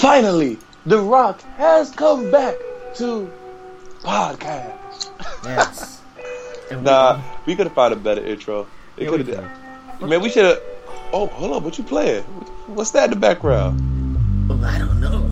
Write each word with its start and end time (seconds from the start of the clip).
finally, 0.00 0.56
The 0.86 0.98
Rock 0.98 1.42
has 1.56 1.90
come 1.90 2.30
back 2.30 2.56
to 2.96 3.30
podcast. 4.00 5.10
Yes. 5.44 5.96
Nah, 6.70 7.20
we 7.46 7.56
could 7.56 7.66
have 7.66 7.74
found 7.74 7.92
a 7.92 7.96
better 7.96 8.24
intro. 8.24 8.68
It 8.96 9.02
Yeah, 9.02 9.10
we 9.10 9.24
could 9.24 9.26
have. 9.26 10.00
Man, 10.02 10.20
we 10.20 10.30
should 10.30 10.44
have. 10.44 10.60
Oh, 11.12 11.26
hold 11.26 11.50
on. 11.50 11.64
What 11.64 11.76
you 11.78 11.82
playing? 11.82 12.22
What's 12.68 12.92
that 12.92 13.06
in 13.06 13.10
the 13.10 13.16
background? 13.16 13.80
we- 14.48 14.64
I 14.64 14.78
don't 14.78 15.00
know. 15.00 15.28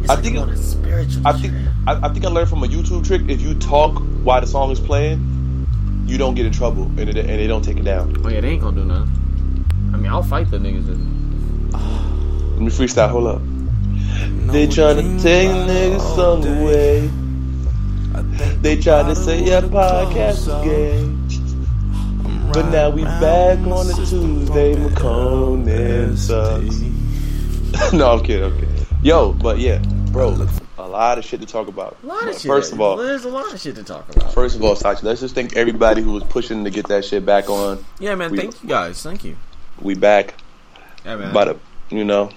It's 0.00 0.08
I 0.08 0.14
like 0.14 0.22
think 0.22 0.36
I'm 0.36 0.42
on 0.44 0.50
a 0.50 0.56
spiritual 0.56 1.26
I 1.26 1.32
think. 1.32 1.54
I, 1.88 2.06
I 2.06 2.08
think 2.10 2.24
I 2.24 2.28
learned 2.28 2.48
from 2.48 2.62
a 2.62 2.68
YouTube 2.68 3.04
trick. 3.04 3.22
If 3.28 3.40
you 3.40 3.54
talk 3.54 4.00
while 4.22 4.40
the 4.40 4.46
song 4.46 4.70
is 4.70 4.78
playing, 4.78 5.66
you 6.06 6.18
don't 6.18 6.36
get 6.36 6.46
in 6.46 6.52
trouble, 6.52 6.84
and 6.84 7.00
it, 7.00 7.16
and 7.16 7.28
they 7.28 7.48
don't 7.48 7.62
take 7.64 7.78
it 7.78 7.84
down. 7.84 8.16
Oh 8.24 8.28
yeah, 8.28 8.42
they 8.42 8.50
ain't 8.50 8.62
gonna 8.62 8.76
do 8.80 8.84
nothing. 8.84 9.64
I 9.92 9.96
mean, 9.96 10.12
I'll 10.12 10.22
fight 10.22 10.52
the 10.52 10.58
niggas. 10.58 10.86
And... 10.86 11.74
Ah. 11.74 12.01
Let 12.62 12.78
me 12.78 12.86
freestyle. 12.86 13.08
Hold 13.08 13.26
up. 13.26 13.42
They 14.52 14.68
tryna 14.68 15.20
take 15.20 15.48
niggas 15.50 16.14
song 16.14 16.46
away. 16.46 17.10
They 18.60 18.80
tried 18.80 19.08
to 19.08 19.16
say 19.16 19.42
your 19.44 19.62
podcast 19.62 20.46
was 20.46 20.64
gay. 20.64 21.08
But 22.52 22.70
now 22.70 22.90
we 22.90 23.02
back 23.02 23.58
on 23.66 23.88
the 23.88 23.94
Tuesday, 23.94 24.76
McCone 24.76 26.16
sucks. 26.16 27.92
no, 27.92 28.12
I'm 28.12 28.20
kidding, 28.24 28.44
I'm 28.44 28.54
kidding. 28.60 28.86
Yo, 29.02 29.32
but 29.32 29.58
yeah, 29.58 29.78
bro, 30.12 30.46
a 30.78 30.86
lot 30.86 31.18
of 31.18 31.24
shit 31.24 31.40
to 31.40 31.46
talk 31.46 31.66
about. 31.66 31.96
A 32.04 32.06
lot 32.06 32.28
of 32.28 32.34
shit. 32.34 32.42
First 32.42 32.72
of 32.72 32.80
all, 32.80 32.96
there's 32.96 33.24
a 33.24 33.28
lot 33.30 33.52
of 33.52 33.60
shit 33.60 33.74
to 33.74 33.82
talk 33.82 34.08
about. 34.14 34.32
first 34.34 34.54
of 34.54 34.62
all, 34.62 34.76
Sachi, 34.76 35.02
let's 35.02 35.20
just 35.20 35.34
thank 35.34 35.56
everybody 35.56 36.00
who 36.02 36.12
was 36.12 36.22
pushing 36.24 36.62
to 36.62 36.70
get 36.70 36.86
that 36.88 37.04
shit 37.04 37.26
back 37.26 37.50
on. 37.50 37.84
Yeah, 37.98 38.14
man. 38.14 38.30
we- 38.30 38.38
Thank 38.38 38.62
you 38.62 38.68
guys. 38.68 39.02
Thank 39.02 39.24
you. 39.24 39.36
We 39.80 39.94
back. 39.96 40.34
Yeah, 41.04 41.16
man. 41.16 41.30
About 41.30 41.48
it, 41.48 41.58
you 41.90 42.04
know. 42.04 42.30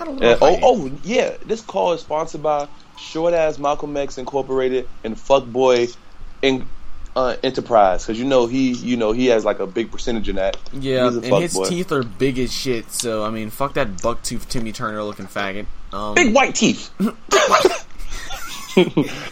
I 0.00 0.04
don't 0.04 0.20
know. 0.20 0.26
And, 0.26 0.36
if 0.36 0.42
I- 0.42 0.60
oh, 0.62 0.86
oh, 0.86 0.90
yeah. 1.04 1.34
This 1.44 1.60
call 1.60 1.92
is 1.92 2.00
sponsored 2.00 2.42
by 2.42 2.68
Short 2.98 3.34
Ass 3.34 3.58
Malcolm 3.58 3.96
X 3.96 4.18
Incorporated 4.18 4.88
and 5.04 5.16
Fuckboy 5.16 5.94
in, 6.42 6.66
uh, 7.14 7.34
Enterprise 7.42 8.04
because 8.04 8.18
you 8.18 8.26
know 8.26 8.46
he, 8.46 8.72
you 8.72 8.96
know 8.98 9.12
he 9.12 9.26
has 9.28 9.42
like 9.44 9.58
a 9.58 9.66
big 9.66 9.90
percentage 9.90 10.28
in 10.28 10.36
that. 10.36 10.56
Yeah, 10.74 11.08
and 11.08 11.24
his 11.24 11.54
fuckboy. 11.54 11.68
teeth 11.68 11.90
are 11.92 12.02
big 12.02 12.38
as 12.38 12.52
shit. 12.52 12.92
So 12.92 13.24
I 13.24 13.30
mean, 13.30 13.48
fuck 13.50 13.74
that 13.74 14.02
buck 14.02 14.22
tooth 14.22 14.48
Timmy 14.50 14.72
Turner 14.72 15.02
looking 15.02 15.26
faggot. 15.26 15.64
Um, 15.92 16.14
Big 16.14 16.34
white 16.34 16.54
teeth. 16.54 16.90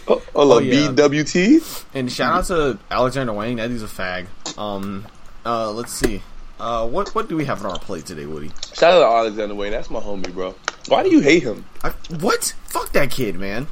oh, 0.07 0.21
Oh, 0.33 0.45
look, 0.47 0.63
yeah. 0.63 0.73
BWT. 0.87 1.85
And 1.93 2.11
shout 2.11 2.33
out 2.39 2.45
to 2.45 2.79
Alexander 2.89 3.33
Wang. 3.33 3.57
That 3.57 3.67
dude's 3.67 3.83
a 3.83 3.87
fag. 3.87 4.25
Um, 4.57 5.05
uh, 5.45 5.71
let's 5.71 5.93
see. 5.93 6.23
Uh, 6.59 6.87
what 6.87 7.13
what 7.13 7.27
do 7.27 7.35
we 7.35 7.45
have 7.45 7.63
on 7.65 7.71
our 7.71 7.79
plate 7.79 8.05
today, 8.05 8.25
Woody? 8.25 8.51
Shout 8.73 8.93
out 8.93 8.99
to 8.99 9.05
Alexander 9.05 9.55
Wayne. 9.55 9.71
That's 9.71 9.89
my 9.89 9.99
homie, 9.99 10.33
bro. 10.33 10.55
Why 10.87 11.03
do 11.03 11.09
you 11.09 11.19
hate 11.19 11.43
him? 11.43 11.65
I, 11.83 11.89
what? 12.19 12.53
Fuck 12.67 12.91
that 12.93 13.11
kid, 13.11 13.35
man. 13.35 13.67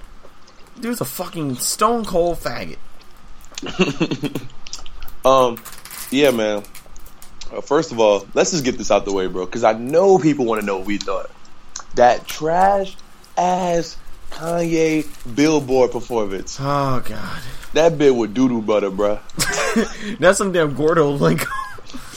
Dude's 0.79 0.99
a 1.01 1.05
fucking 1.05 1.55
stone 1.55 2.03
cold 2.03 2.39
faggot. 2.39 2.77
Um, 5.25 5.57
yeah, 6.11 6.31
man. 6.31 6.63
Uh, 7.51 7.61
first 7.61 7.91
of 7.91 7.99
all, 7.99 8.27
let's 8.33 8.51
just 8.51 8.65
get 8.65 8.77
this 8.77 8.91
out 8.91 9.05
the 9.05 9.13
way, 9.13 9.27
bro, 9.27 9.45
because 9.45 9.63
I 9.63 9.73
know 9.73 10.17
people 10.17 10.45
want 10.45 10.59
to 10.61 10.65
know 10.65 10.77
what 10.77 10.85
we 10.85 10.97
thought. 10.97 11.31
That 11.95 12.27
trash 12.27 12.95
ass 13.37 13.97
Kanye 14.31 15.07
Billboard 15.35 15.91
performance. 15.91 16.57
Oh 16.59 17.01
god, 17.05 17.41
That 17.73 17.97
bit 17.97 18.15
with 18.15 18.33
doo 18.33 18.49
doo 18.49 18.61
butter, 18.61 18.89
bro. 18.89 19.19
that's 20.19 20.37
some 20.37 20.51
damn 20.51 20.73
Gordo 20.73 21.11
link. 21.11 21.45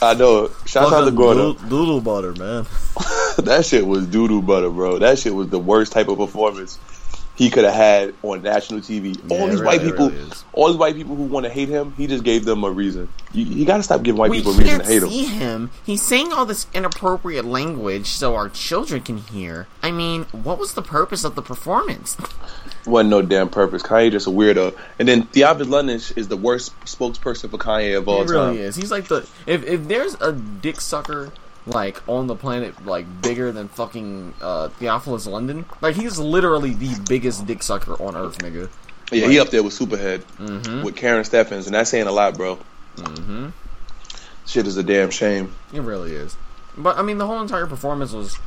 I 0.01 0.13
know. 0.13 0.51
Shout 0.65 0.93
out 0.93 1.05
to 1.05 1.11
Gordo. 1.11 1.53
Doodle 1.53 2.01
butter, 2.01 2.33
man. 2.33 2.65
that 3.37 3.65
shit 3.65 3.85
was 3.85 4.05
doodle 4.05 4.41
doo 4.41 4.47
butter, 4.47 4.69
bro. 4.69 4.99
That 4.99 5.19
shit 5.19 5.33
was 5.33 5.49
the 5.49 5.59
worst 5.59 5.91
type 5.91 6.07
of 6.07 6.17
performance 6.17 6.79
he 7.37 7.49
could 7.49 7.63
have 7.63 7.73
had 7.73 8.13
on 8.23 8.41
national 8.41 8.81
TV. 8.81 9.15
Yeah, 9.29 9.37
all 9.37 9.45
these 9.47 9.61
really- 9.61 9.65
white 9.65 9.81
people, 9.81 10.09
really 10.09 10.31
all 10.53 10.67
these 10.69 10.77
white 10.77 10.95
people 10.95 11.15
who 11.15 11.23
want 11.23 11.45
to 11.45 11.51
hate 11.51 11.69
him, 11.69 11.93
he 11.95 12.07
just 12.07 12.23
gave 12.23 12.43
them 12.45 12.63
a 12.63 12.69
reason. 12.71 13.07
You, 13.31 13.45
you 13.45 13.65
got 13.65 13.77
to 13.77 13.83
stop 13.83 14.01
giving 14.03 14.17
white 14.19 14.31
We 14.31 14.37
people 14.37 14.53
a 14.53 14.57
reason 14.57 14.79
to 14.79 14.85
hate 14.85 15.03
him. 15.03 15.09
see 15.09 15.23
him. 15.25 15.71
He's 15.85 16.01
saying 16.01 16.33
all 16.33 16.45
this 16.45 16.65
inappropriate 16.73 17.45
language 17.45 18.07
so 18.07 18.35
our 18.35 18.49
children 18.49 19.01
can 19.01 19.17
hear. 19.19 19.67
I 19.83 19.91
mean, 19.91 20.23
what 20.31 20.57
was 20.57 20.73
the 20.73 20.81
purpose 20.81 21.23
of 21.23 21.35
the 21.35 21.41
performance? 21.43 22.17
Wasn't 22.87 23.09
no 23.09 23.21
damn 23.21 23.49
purpose. 23.49 23.83
Kanye 23.83 24.11
just 24.11 24.27
a 24.27 24.29
weirdo. 24.29 24.73
And 24.97 25.07
then 25.07 25.23
Theophilus 25.23 25.67
London 25.69 25.95
is 26.15 26.27
the 26.29 26.37
worst 26.37 26.73
spokesperson 26.85 27.49
for 27.51 27.57
Kanye 27.57 27.97
of 27.97 28.07
all 28.07 28.23
He 28.23 28.29
really 28.31 28.45
time. 28.45 28.57
is. 28.57 28.75
He's 28.77 28.91
like 28.91 29.09
the 29.09 29.27
if 29.45 29.63
if 29.65 29.87
there's 29.89 30.15
a 30.21 30.31
dick 30.31 30.79
sucker 30.79 31.31
like 31.67 32.01
on 32.07 32.27
the 32.27 32.35
planet 32.35 32.85
like 32.85 33.05
bigger 33.21 33.51
than 33.51 33.67
fucking 33.67 34.33
uh, 34.41 34.69
Theophilus 34.69 35.27
London, 35.27 35.65
like 35.81 35.95
he's 35.95 36.17
literally 36.17 36.73
the 36.73 36.99
biggest 37.07 37.45
dick 37.45 37.61
sucker 37.63 37.93
on 38.01 38.15
earth, 38.15 38.37
nigga. 38.39 38.69
Yeah, 39.11 39.27
he 39.27 39.39
up 39.39 39.49
there 39.49 39.63
with 39.63 39.73
Superhead 39.77 40.19
Mm-hmm. 40.37 40.83
with 40.83 40.95
Karrine 40.95 41.25
Steffans, 41.25 41.65
and 41.65 41.75
that's 41.75 41.89
saying 41.89 42.07
a 42.07 42.11
lot, 42.11 42.35
bro. 42.35 42.57
Mm-hmm. 42.97 43.49
Shit 44.45 44.67
is 44.67 44.77
a 44.77 44.83
damn 44.83 45.11
shame. 45.11 45.53
It 45.73 45.81
really 45.81 46.13
is. 46.13 46.35
But 46.77 46.97
I 46.97 47.01
mean, 47.01 47.17
the 47.17 47.27
whole 47.27 47.41
entire 47.41 47.67
performance 47.67 48.11
was, 48.13 48.37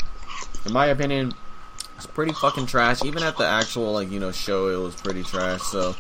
in 0.66 0.72
my 0.72 0.86
opinion, 0.86 1.32
was 1.97 2.06
pretty 2.06 2.32
fucking 2.32 2.66
trash. 2.66 3.04
Even 3.04 3.22
at 3.22 3.36
the 3.36 3.44
actual 3.47 3.92
like 3.92 4.10
you 4.10 4.20
know 4.20 4.32
show, 4.32 4.69
it 4.69 4.76
was 4.82 4.94
pretty 4.94 5.22
trash. 5.22 5.60
So, 5.62 5.94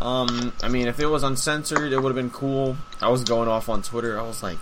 um, 0.00 0.52
I 0.62 0.68
mean, 0.68 0.86
if 0.88 1.00
it 1.00 1.06
was 1.06 1.22
uncensored, 1.22 1.92
it 1.92 1.98
would 2.00 2.08
have 2.08 2.16
been 2.16 2.30
cool. 2.30 2.76
I 3.02 3.08
was 3.08 3.24
going 3.24 3.48
off 3.48 3.68
on 3.68 3.82
Twitter. 3.82 4.18
I 4.18 4.22
was 4.22 4.42
like, 4.42 4.58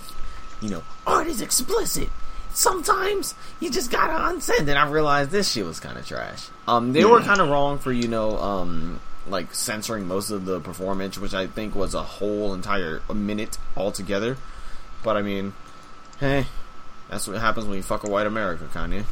you 0.61 0.71
know, 0.71 0.83
art 1.07 1.27
is 1.27 1.41
explicit. 1.41 2.09
Sometimes 2.53 3.35
you 3.61 3.71
just 3.71 3.91
gotta 3.91 4.15
unsend. 4.15 4.61
And 4.61 4.73
I 4.79 4.89
realized 4.89 5.31
this 5.31 5.53
shit 5.53 5.65
was 5.65 5.81
kind 5.81 5.99
of 5.99 6.07
trash. 6.07 6.49
Um, 6.67 6.93
they 6.93 7.05
were 7.05 7.21
kind 7.21 7.41
of 7.41 7.49
wrong 7.49 7.79
for 7.79 7.93
you 7.93 8.09
know, 8.09 8.39
um, 8.39 9.01
like 9.29 9.55
censoring 9.55 10.07
most 10.07 10.31
of 10.31 10.45
the 10.45 10.61
performance, 10.61 11.19
which 11.19 11.35
I 11.35 11.47
think 11.47 11.75
was 11.75 11.95
a 11.95 12.03
whole 12.03 12.55
entire 12.55 13.03
minute 13.13 13.59
altogether. 13.77 14.37
But 15.03 15.17
I 15.17 15.23
mean, 15.23 15.53
hey, 16.19 16.47
that's 17.09 17.29
what 17.29 17.41
happens 17.41 17.67
when 17.67 17.77
you 17.77 17.83
fuck 17.83 18.05
a 18.05 18.11
white 18.11 18.27
America, 18.27 18.69
Kanye. 18.73 19.05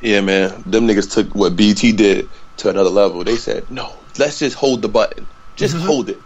Yeah, 0.00 0.20
man. 0.20 0.62
Them 0.64 0.86
niggas 0.86 1.12
took 1.12 1.34
what 1.34 1.56
BT 1.56 1.92
did 1.92 2.28
to 2.58 2.70
another 2.70 2.90
level. 2.90 3.24
They 3.24 3.36
said, 3.36 3.70
no, 3.70 3.92
let's 4.18 4.38
just 4.38 4.56
hold 4.56 4.82
the 4.82 4.88
button. 4.88 5.26
Just 5.56 5.74
hold 5.76 6.08
it. 6.08 6.20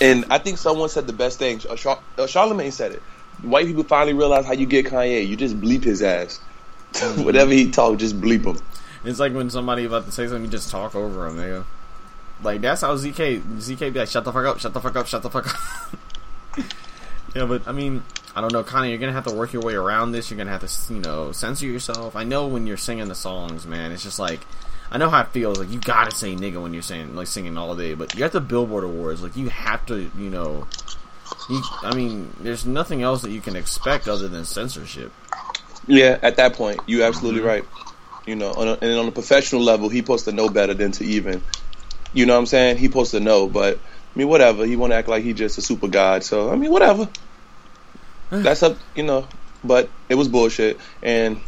And 0.00 0.24
I 0.30 0.38
think 0.38 0.58
someone 0.58 0.88
said 0.88 1.06
the 1.06 1.12
best 1.12 1.38
thing. 1.38 1.58
Char- 1.58 2.00
uh, 2.18 2.26
Charlemagne 2.26 2.72
said 2.72 2.92
it. 2.92 3.02
White 3.42 3.66
people 3.66 3.84
finally 3.84 4.14
realize 4.14 4.44
how 4.44 4.52
you 4.52 4.66
get 4.66 4.86
Kanye. 4.86 5.26
You 5.26 5.36
just 5.36 5.60
bleep 5.60 5.84
his 5.84 6.02
ass. 6.02 6.38
Whatever 7.16 7.52
he 7.52 7.70
talk, 7.70 7.98
just 7.98 8.20
bleep 8.20 8.44
him. 8.44 8.58
It's 9.04 9.18
like 9.18 9.32
when 9.32 9.50
somebody 9.50 9.84
about 9.84 10.06
to 10.06 10.12
say 10.12 10.26
something, 10.26 10.44
you 10.44 10.50
just 10.50 10.70
talk 10.70 10.94
over 10.94 11.28
them, 11.28 11.36
nigga. 11.36 11.64
Like 12.42 12.60
that's 12.60 12.80
how 12.82 12.94
ZK 12.96 13.40
ZK 13.40 13.92
be 13.92 13.98
like, 14.00 14.08
shut 14.08 14.24
the 14.24 14.32
fuck 14.32 14.44
up, 14.44 14.58
shut 14.58 14.74
the 14.74 14.80
fuck 14.80 14.96
up, 14.96 15.06
shut 15.06 15.22
the 15.22 15.30
fuck 15.30 15.48
up. 15.48 16.64
yeah, 17.34 17.44
but 17.46 17.66
I 17.66 17.72
mean, 17.72 18.02
I 18.34 18.40
don't 18.40 18.52
know, 18.52 18.62
Kanye. 18.64 18.90
You're 18.90 18.98
gonna 18.98 19.12
have 19.12 19.26
to 19.26 19.34
work 19.34 19.52
your 19.52 19.62
way 19.62 19.74
around 19.74 20.12
this. 20.12 20.30
You're 20.30 20.38
gonna 20.38 20.50
have 20.50 20.66
to, 20.66 20.94
you 20.94 21.00
know, 21.00 21.32
censor 21.32 21.66
yourself. 21.66 22.14
I 22.16 22.24
know 22.24 22.46
when 22.46 22.66
you're 22.66 22.76
singing 22.76 23.08
the 23.08 23.14
songs, 23.14 23.66
man. 23.66 23.92
It's 23.92 24.02
just 24.02 24.18
like. 24.18 24.40
I 24.92 24.98
know 24.98 25.08
how 25.08 25.22
it 25.22 25.28
feels. 25.28 25.58
Like 25.58 25.70
you 25.70 25.80
gotta 25.80 26.10
say 26.10 26.34
nigga 26.34 26.62
when 26.62 26.74
you're 26.74 26.82
saying 26.82 27.16
like 27.16 27.26
singing 27.26 27.56
all 27.56 27.74
day, 27.74 27.94
but 27.94 28.14
you're 28.14 28.26
at 28.26 28.32
the 28.32 28.42
Billboard 28.42 28.84
Awards. 28.84 29.22
Like 29.22 29.36
you 29.36 29.48
have 29.48 29.84
to, 29.86 29.98
you 29.98 30.28
know, 30.28 30.66
you, 31.48 31.62
I 31.82 31.94
mean, 31.94 32.30
there's 32.40 32.66
nothing 32.66 33.02
else 33.02 33.22
that 33.22 33.30
you 33.30 33.40
can 33.40 33.56
expect 33.56 34.06
other 34.06 34.28
than 34.28 34.44
censorship. 34.44 35.10
Yeah, 35.86 36.18
at 36.20 36.36
that 36.36 36.54
point, 36.54 36.80
you 36.86 37.04
absolutely 37.04 37.40
mm-hmm. 37.40 37.48
right. 37.48 37.64
You 38.26 38.36
know, 38.36 38.52
on 38.52 38.68
a, 38.68 38.72
and 38.82 38.98
on 38.98 39.08
a 39.08 39.12
professional 39.12 39.62
level, 39.62 39.88
he 39.88 39.98
supposed 39.98 40.26
to 40.26 40.32
know 40.32 40.50
better 40.50 40.74
than 40.74 40.92
to 40.92 41.04
even, 41.04 41.42
you 42.12 42.26
know 42.26 42.34
what 42.34 42.40
I'm 42.40 42.46
saying? 42.46 42.76
He 42.76 42.86
supposed 42.86 43.12
to 43.12 43.20
know, 43.20 43.48
but 43.48 43.78
I 43.78 44.18
mean, 44.18 44.28
whatever. 44.28 44.66
He 44.66 44.76
want 44.76 44.92
to 44.92 44.96
act 44.96 45.08
like 45.08 45.24
he 45.24 45.32
just 45.32 45.56
a 45.56 45.62
super 45.62 45.88
god. 45.88 46.22
So 46.22 46.50
I 46.50 46.56
mean, 46.56 46.70
whatever. 46.70 47.08
That's 48.30 48.62
up, 48.62 48.76
you 48.94 49.04
know. 49.04 49.26
But 49.64 49.88
it 50.10 50.16
was 50.16 50.28
bullshit. 50.28 50.78
And 51.02 51.40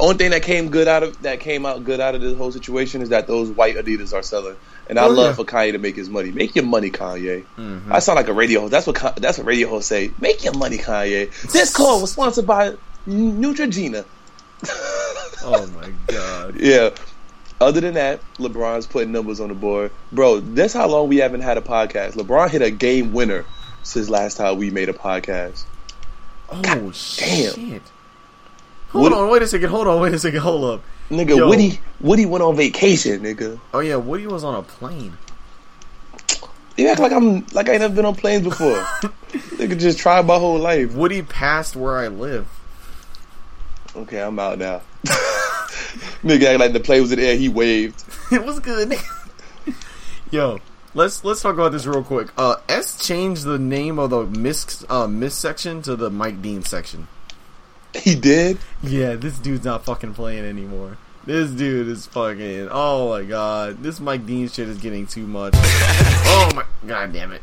only 0.00 0.16
thing 0.16 0.30
that 0.30 0.42
came 0.42 0.68
good 0.70 0.86
out 0.88 1.02
of 1.02 1.22
that 1.22 1.40
came 1.40 1.66
out 1.66 1.84
good 1.84 2.00
out 2.00 2.14
of 2.14 2.20
this 2.20 2.36
whole 2.36 2.52
situation 2.52 3.02
is 3.02 3.08
that 3.08 3.26
those 3.26 3.50
white 3.50 3.76
Adidas 3.76 4.12
are 4.12 4.22
selling. 4.22 4.56
And 4.88 4.98
I 4.98 5.04
Oh, 5.04 5.10
love 5.10 5.30
yeah. 5.30 5.34
for 5.34 5.44
Kanye 5.44 5.72
to 5.72 5.78
make 5.78 5.96
his 5.96 6.08
money. 6.08 6.30
Make 6.30 6.54
your 6.54 6.64
money, 6.64 6.90
Kanye. 6.90 7.44
Mhm. 7.58 7.90
I 7.90 7.98
sound 7.98 8.16
like 8.16 8.28
a 8.28 8.32
radio 8.32 8.60
host. 8.60 8.70
That's 8.70 8.86
what 8.86 9.16
that's 9.16 9.36
what 9.38 9.46
radio 9.46 9.68
hosts 9.68 9.88
say. 9.88 10.10
Make 10.20 10.44
your 10.44 10.54
money, 10.54 10.78
Kanye. 10.78 11.30
This 11.52 11.72
call 11.74 12.00
was 12.00 12.12
sponsored 12.12 12.46
by 12.46 12.74
Neutrogena. 13.08 14.04
Oh 15.44 15.66
my 15.68 15.88
god. 16.08 16.56
Yeah. 16.58 16.90
Other 17.60 17.80
than 17.80 17.94
that, 17.94 18.20
LeBron's 18.38 18.86
putting 18.88 19.12
numbers 19.12 19.38
on 19.40 19.48
the 19.48 19.54
board. 19.54 19.92
Bro, 20.12 20.40
that's 20.40 20.72
how 20.72 20.88
long 20.88 21.08
we 21.08 21.18
haven't 21.18 21.42
had 21.42 21.56
a 21.56 21.60
podcast. 21.60 22.12
LeBron 22.14 22.50
hit 22.50 22.62
a 22.62 22.70
game 22.70 23.12
winner 23.12 23.44
since 23.84 24.08
last 24.08 24.36
time 24.36 24.58
we 24.58 24.70
made 24.70 24.88
a 24.88 24.92
podcast. 24.92 25.62
Oh 26.50 26.90
shit! 26.92 27.82
Hold 28.90 29.02
Woody- 29.04 29.14
on, 29.16 29.30
wait 29.30 29.42
a 29.42 29.46
second. 29.46 29.68
Hold 29.70 29.86
on, 29.86 30.00
wait 30.00 30.14
a 30.14 30.18
second. 30.18 30.40
Hold 30.40 30.64
up. 30.64 30.82
Nigga, 31.10 31.36
Yo. 31.36 31.48
Woody 31.48 31.80
Woody 32.00 32.26
went 32.26 32.42
on 32.44 32.54
vacation, 32.56 33.20
nigga. 33.20 33.58
Oh 33.72 33.80
yeah, 33.80 33.96
Woody 33.96 34.26
was 34.26 34.44
on 34.44 34.54
a 34.54 34.62
plane. 34.62 35.16
You 36.76 36.88
act 36.88 37.00
like 37.00 37.12
I'm 37.12 37.44
like 37.52 37.68
I 37.68 37.72
ain't 37.72 37.80
never 37.80 37.94
been 37.94 38.04
on 38.04 38.14
planes 38.14 38.44
before. 38.44 38.76
nigga 39.56 39.78
just 39.78 39.98
tried 39.98 40.26
my 40.26 40.38
whole 40.38 40.58
life. 40.58 40.94
Woody 40.94 41.22
passed 41.22 41.76
where 41.76 41.98
I 41.98 42.08
live. 42.08 42.46
Okay, 43.96 44.20
I'm 44.20 44.38
out 44.38 44.58
now. 44.58 44.82
Nigga 46.22 46.44
act 46.44 46.60
like 46.60 46.72
the 46.72 46.80
plane 46.80 47.00
was 47.02 47.10
in 47.10 47.18
the 47.18 47.26
air. 47.26 47.36
He 47.36 47.48
waved. 47.48 48.04
it 48.32 48.44
was 48.44 48.60
good. 48.60 48.94
Yo, 50.30 50.60
let's 50.94 51.24
let's 51.24 51.40
talk 51.40 51.54
about 51.54 51.72
this 51.72 51.86
real 51.86 52.04
quick. 52.04 52.28
Uh, 52.36 52.56
S 52.68 53.04
changed 53.04 53.44
the 53.44 53.58
name 53.58 53.98
of 53.98 54.10
the 54.10 54.24
Miss 54.26 54.84
uh, 54.88 55.06
Miss 55.06 55.34
section 55.34 55.82
to 55.82 55.96
the 55.96 56.10
Mike 56.10 56.42
Dean 56.42 56.62
section. 56.62 57.08
He 58.02 58.14
did. 58.14 58.58
Yeah, 58.82 59.14
this 59.14 59.38
dude's 59.38 59.64
not 59.64 59.84
fucking 59.84 60.14
playing 60.14 60.44
anymore. 60.44 60.98
This 61.24 61.50
dude 61.50 61.88
is 61.88 62.06
fucking. 62.06 62.68
Oh 62.70 63.10
my 63.10 63.24
god, 63.24 63.82
this 63.82 64.00
Mike 64.00 64.26
Dean 64.26 64.48
shit 64.48 64.68
is 64.68 64.78
getting 64.78 65.06
too 65.06 65.26
much. 65.26 65.54
oh 65.56 66.50
my 66.54 66.64
god, 66.86 67.12
damn 67.12 67.32
it. 67.32 67.42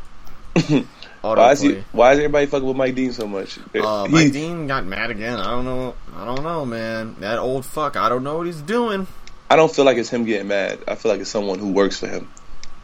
Why 1.20 1.52
is, 1.52 1.60
he, 1.60 1.82
why 1.90 2.12
is 2.12 2.18
everybody 2.18 2.46
fucking 2.46 2.66
with 2.66 2.76
Mike 2.76 2.94
Dean 2.94 3.12
so 3.12 3.26
much? 3.26 3.58
Uh, 3.74 4.06
Mike 4.08 4.32
Dean 4.32 4.68
got 4.68 4.84
mad 4.84 5.10
again. 5.10 5.40
I 5.40 5.50
don't 5.50 5.64
know. 5.64 5.96
I 6.14 6.24
don't 6.24 6.44
know, 6.44 6.64
man. 6.64 7.16
That 7.18 7.40
old 7.40 7.66
fuck. 7.66 7.96
I 7.96 8.08
don't 8.08 8.22
know 8.22 8.36
what 8.36 8.46
he's 8.46 8.60
doing. 8.60 9.08
I 9.50 9.56
don't 9.56 9.74
feel 9.74 9.84
like 9.84 9.96
it's 9.96 10.08
him 10.08 10.24
getting 10.24 10.46
mad. 10.46 10.78
I 10.86 10.94
feel 10.94 11.10
like 11.10 11.20
it's 11.20 11.30
someone 11.30 11.58
who 11.58 11.72
works 11.72 11.98
for 11.98 12.06
him. 12.06 12.28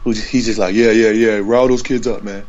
Who 0.03 0.11
he's 0.11 0.45
just 0.45 0.59
like, 0.59 0.75
yeah, 0.75 0.91
yeah, 0.91 1.11
yeah, 1.11 1.41
rile 1.41 1.69
those 1.69 1.83
kids 1.83 2.05
up, 2.05 2.23
man. 2.23 2.45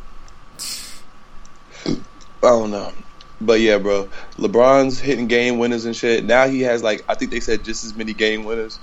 I 1.87 1.97
don't 2.43 2.73
know. 2.73 2.93
But 3.41 3.61
yeah, 3.61 3.79
bro, 3.79 4.09
LeBron's 4.37 5.01
hitting 5.01 5.27
game 5.27 5.59
winners 5.59 5.85
and 5.85 5.95
shit. 5.95 6.25
Now 6.25 6.47
he 6.47 6.63
has 6.63 6.83
like 6.83 7.05
I 7.09 7.15
think 7.15 7.31
they 7.31 7.41
said 7.41 7.65
just 7.65 7.85
as 7.85 7.95
many 7.95 8.13
game 8.13 8.45
winners 8.45 8.79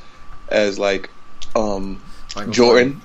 as 0.49 0.77
like 0.77 1.09
um 1.55 2.01
Michael 2.35 2.51
Jordan. 2.51 3.01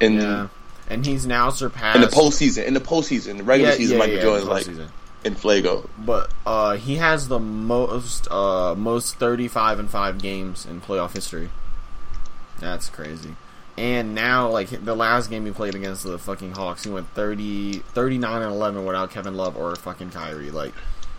And 0.00 0.16
yeah. 0.16 0.48
and 0.88 1.06
he's 1.06 1.26
now 1.26 1.50
surpassed 1.50 1.96
in 1.96 2.02
the 2.02 2.08
postseason. 2.08 2.64
In 2.64 2.74
the 2.74 2.80
postseason, 2.80 3.38
the 3.38 3.44
regular 3.44 3.70
yeah, 3.70 3.76
season, 3.76 3.94
yeah, 3.94 3.98
Michael 3.98 4.16
yeah, 4.16 4.22
Jordan's 4.22 4.48
like 4.48 4.66
in 5.24 5.34
Flago. 5.34 5.88
But 5.98 6.30
uh, 6.44 6.76
he 6.76 6.96
has 6.96 7.28
the 7.28 7.38
most 7.38 8.30
uh, 8.30 8.74
most 8.74 9.16
thirty 9.16 9.48
five 9.48 9.78
and 9.78 9.88
five 9.88 10.20
games 10.20 10.66
in 10.66 10.80
playoff 10.80 11.12
history. 11.14 11.50
That's 12.58 12.88
crazy. 12.88 13.36
And 13.82 14.14
now, 14.14 14.48
like 14.48 14.68
the 14.68 14.94
last 14.94 15.28
game 15.28 15.44
he 15.44 15.50
played 15.50 15.74
against 15.74 16.04
the 16.04 16.16
fucking 16.16 16.52
Hawks, 16.52 16.84
he 16.84 16.90
went 16.90 17.08
30, 17.14 17.80
39 17.80 18.42
and 18.42 18.52
eleven 18.52 18.84
without 18.84 19.10
Kevin 19.10 19.34
Love 19.34 19.56
or 19.56 19.74
fucking 19.74 20.10
Kyrie. 20.10 20.52
Like 20.52 20.72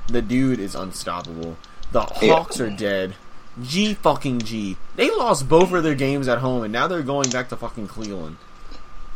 the 0.08 0.22
dude 0.22 0.62
is 0.62 0.74
unstoppable. 0.74 1.58
The 1.92 2.04
Hawks 2.04 2.60
yeah. 2.60 2.66
are 2.66 2.70
dead. 2.70 3.16
G 3.62 3.96
fucking 3.96 4.44
G. 4.44 4.78
They 4.96 5.12
lost 5.12 5.50
both 5.50 5.74
of 5.74 5.84
their 5.84 5.94
games 5.94 6.30
at 6.30 6.38
home, 6.38 6.64
and 6.64 6.72
now 6.72 6.88
they're 6.88 7.02
going 7.02 7.30
back 7.32 7.50
to 7.50 7.58
fucking 7.58 7.90
Cleveland. 7.90 8.38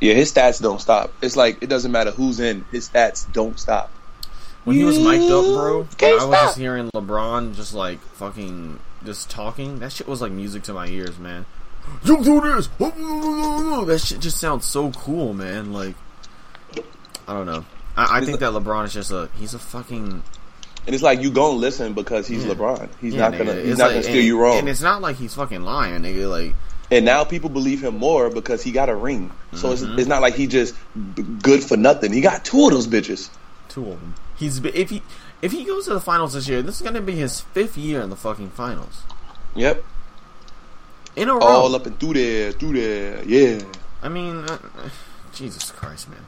Yeah, 0.01 0.13
his 0.13 0.33
stats 0.33 0.61
don't 0.61 0.81
stop. 0.81 1.13
It's 1.21 1.37
like 1.37 1.63
it 1.63 1.67
doesn't 1.67 1.93
matter 1.93 2.11
who's 2.11 2.41
in. 2.41 2.65
His 2.69 2.89
stats 2.89 3.31
don't 3.31 3.57
stop. 3.57 3.89
When 4.65 4.75
he 4.75 4.83
was 4.83 4.99
mic'd 4.99 5.31
up, 5.31 5.45
bro, 5.45 5.87
I 6.01 6.25
was 6.25 6.37
just 6.37 6.57
hearing 6.57 6.89
LeBron 6.93 7.55
just 7.55 7.73
like 7.73 8.01
fucking 8.15 8.81
just 9.05 9.29
talking. 9.29 9.79
That 9.79 9.93
shit 9.93 10.05
was 10.05 10.21
like 10.21 10.33
music 10.33 10.63
to 10.63 10.73
my 10.73 10.87
ears, 10.87 11.17
man 11.17 11.45
you 12.03 12.23
do 12.23 12.41
this. 12.41 12.67
That 12.67 14.01
shit 14.03 14.19
just 14.19 14.39
sounds 14.39 14.65
so 14.65 14.91
cool, 14.91 15.33
man. 15.33 15.73
Like, 15.73 15.95
I 17.27 17.33
don't 17.33 17.45
know. 17.45 17.65
I, 17.95 18.19
I 18.19 18.25
think 18.25 18.39
that 18.39 18.53
LeBron 18.53 18.85
is 18.85 18.93
just 18.93 19.11
a 19.11 19.29
he's 19.37 19.53
a 19.53 19.59
fucking. 19.59 20.23
And 20.85 20.93
it's 20.95 21.03
like 21.03 21.21
you 21.21 21.31
gonna 21.31 21.57
listen 21.57 21.93
because 21.93 22.27
he's 22.27 22.45
yeah. 22.45 22.53
LeBron. 22.53 22.89
He's 23.01 23.13
yeah, 23.13 23.29
not 23.29 23.37
gonna 23.37 23.55
he's 23.55 23.71
it's 23.71 23.79
not 23.79 23.85
like, 23.85 23.93
gonna 23.95 24.03
steer 24.03 24.21
you 24.21 24.39
wrong. 24.39 24.59
And 24.59 24.69
it's 24.69 24.81
not 24.81 25.01
like 25.01 25.17
he's 25.17 25.33
fucking 25.33 25.63
lying, 25.63 26.01
nigga. 26.03 26.29
Like. 26.29 26.55
And 26.89 27.03
now 27.03 27.25
people 27.25 27.49
believe 27.49 27.83
him 27.83 27.97
more 27.97 28.29
because 28.29 28.63
he 28.63 28.71
got 28.71 28.87
a 28.87 28.95
ring. 28.95 29.31
So 29.53 29.73
mm-hmm. 29.73 29.91
it's, 29.91 30.01
it's 30.01 30.07
not 30.07 30.21
like 30.21 30.35
he 30.35 30.47
just 30.47 30.73
good 31.41 31.61
for 31.61 31.75
nothing. 31.75 32.13
He 32.13 32.21
got 32.21 32.45
two 32.45 32.65
of 32.65 32.71
those 32.71 32.87
bitches. 32.87 33.29
Two 33.67 33.91
of 33.91 33.99
them. 33.99 34.15
He's 34.37 34.63
if 34.63 34.89
he 34.89 35.01
if 35.41 35.51
he 35.51 35.65
goes 35.65 35.85
to 35.85 35.93
the 35.93 35.99
finals 35.99 36.33
this 36.33 36.47
year, 36.47 36.61
this 36.61 36.75
is 36.75 36.81
gonna 36.81 37.01
be 37.01 37.15
his 37.15 37.41
fifth 37.41 37.77
year 37.77 38.01
in 38.01 38.09
the 38.09 38.15
fucking 38.15 38.51
finals. 38.51 39.01
Yep 39.55 39.83
in 41.17 41.29
a 41.29 41.33
row. 41.33 41.41
All 41.41 41.75
up 41.75 41.85
and 41.85 41.99
through 41.99 42.13
there, 42.13 42.51
through 42.53 42.73
there, 42.73 43.23
yeah. 43.25 43.59
I 44.01 44.07
mean, 44.07 44.45
uh, 44.45 44.59
Jesus 45.33 45.71
Christ, 45.71 46.09
man. 46.09 46.25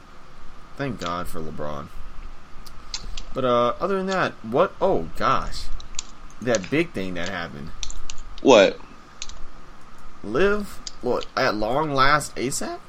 Thank 0.76 1.00
God 1.00 1.28
for 1.28 1.40
LeBron. 1.40 1.86
But 3.32 3.44
uh, 3.44 3.74
other 3.80 3.96
than 3.96 4.06
that, 4.06 4.32
what? 4.42 4.74
Oh 4.80 5.08
gosh, 5.16 5.66
that 6.42 6.68
big 6.70 6.90
thing 6.90 7.14
that 7.14 7.28
happened. 7.28 7.70
What? 8.42 8.78
Live 10.22 10.80
what 11.00 11.26
at 11.36 11.54
long 11.54 11.94
last 11.94 12.34
ASAP. 12.36 12.80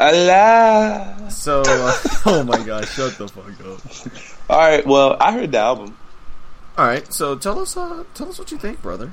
Allah. 0.00 1.28
So, 1.30 1.62
uh, 1.64 1.96
oh 2.26 2.44
my 2.44 2.62
God, 2.64 2.88
shut 2.88 3.16
the 3.18 3.28
fuck 3.28 3.46
up. 3.64 4.50
All 4.50 4.58
right, 4.58 4.84
well, 4.84 5.16
I 5.20 5.32
heard 5.32 5.52
the 5.52 5.58
album. 5.58 5.96
All 6.76 6.86
right, 6.86 7.10
so 7.12 7.36
tell 7.36 7.60
us, 7.60 7.76
uh, 7.76 8.04
tell 8.14 8.28
us 8.30 8.38
what 8.38 8.50
you 8.50 8.58
think, 8.58 8.82
brother. 8.82 9.10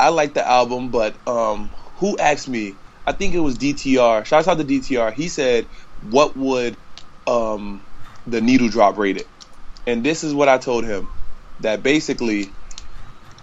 I 0.00 0.08
like 0.08 0.32
the 0.32 0.48
album, 0.48 0.90
but 0.90 1.18
um, 1.28 1.68
who 1.96 2.16
asked 2.16 2.48
me? 2.48 2.78
I 3.06 3.12
think 3.12 3.34
it 3.34 3.40
was 3.40 3.58
DTR. 3.58 4.24
Shout 4.24 4.48
out 4.48 4.56
to 4.56 4.64
DTR. 4.64 5.12
He 5.12 5.28
said, 5.28 5.68
"What 6.00 6.34
would 6.38 6.78
um, 7.26 7.84
the 8.26 8.40
needle 8.40 8.70
drop 8.70 8.96
rate 8.96 9.18
it?" 9.18 9.30
And 9.86 10.02
this 10.02 10.24
is 10.24 10.32
what 10.32 10.48
I 10.48 10.56
told 10.56 10.86
him: 10.86 11.10
that 11.58 11.82
basically, 11.82 12.54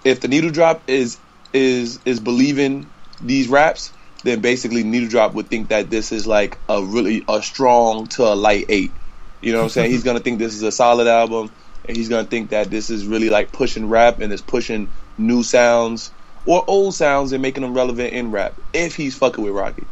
if 0.03 0.21
the 0.21 0.27
needle 0.27 0.49
drop 0.49 0.83
is 0.87 1.19
is 1.53 2.01
is 2.05 2.19
believing 2.19 2.91
these 3.21 3.49
raps, 3.49 3.93
then 4.23 4.41
basically 4.41 4.83
needle 4.83 5.09
drop 5.09 5.35
would 5.35 5.49
think 5.49 5.69
that 5.69 5.91
this 5.91 6.11
is 6.11 6.25
like 6.25 6.59
a 6.67 6.83
really 6.83 7.23
a 7.29 7.43
strong 7.43 8.07
to 8.07 8.23
a 8.23 8.33
light 8.33 8.65
eight. 8.69 8.97
You 9.41 9.51
know 9.51 9.59
what 9.59 9.65
I'm 9.65 9.69
saying? 9.69 9.91
he's 9.91 10.03
gonna 10.09 10.21
think 10.21 10.39
this 10.39 10.55
is 10.55 10.63
a 10.63 10.71
solid 10.71 11.07
album, 11.07 11.53
and 11.85 11.95
he's 11.95 12.09
gonna 12.09 12.27
think 12.27 12.49
that 12.49 12.71
this 12.71 12.89
is 12.89 13.05
really 13.05 13.29
like 13.29 13.51
pushing 13.51 13.89
rap 13.89 14.21
and 14.21 14.33
is 14.33 14.41
pushing 14.41 14.91
new 15.19 15.43
sounds 15.43 16.13
or 16.47 16.63
old 16.65 16.95
sounds 16.95 17.33
and 17.33 17.41
making 17.41 17.61
them 17.61 17.73
relevant 17.73 18.13
in 18.13 18.31
rap. 18.31 18.55
If 18.73 18.95
he's 18.95 19.15
fucking 19.15 19.43
with 19.43 19.53
Rocky, 19.53 19.85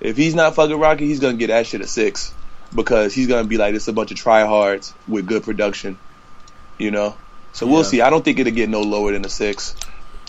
if 0.00 0.16
he's 0.16 0.34
not 0.34 0.54
fucking 0.54 0.78
Rocky, 0.78 1.06
he's 1.06 1.18
gonna 1.20 1.36
get 1.36 1.48
that 1.48 1.66
shit 1.66 1.80
a 1.80 1.86
six 1.86 2.32
because 2.74 3.14
he's 3.14 3.26
gonna 3.26 3.48
be 3.48 3.56
like 3.56 3.74
it's 3.74 3.88
a 3.88 3.92
bunch 3.92 4.12
of 4.12 4.18
tryhards 4.18 4.92
with 5.08 5.26
good 5.26 5.42
production, 5.42 5.98
you 6.78 6.90
know. 6.90 7.16
So 7.52 7.66
we'll 7.66 7.84
see. 7.84 8.02
I 8.02 8.10
don't 8.10 8.22
think 8.22 8.38
it'll 8.38 8.52
get 8.52 8.68
no 8.68 8.82
lower 8.82 9.12
than 9.12 9.24
a 9.24 9.30
six. 9.30 9.74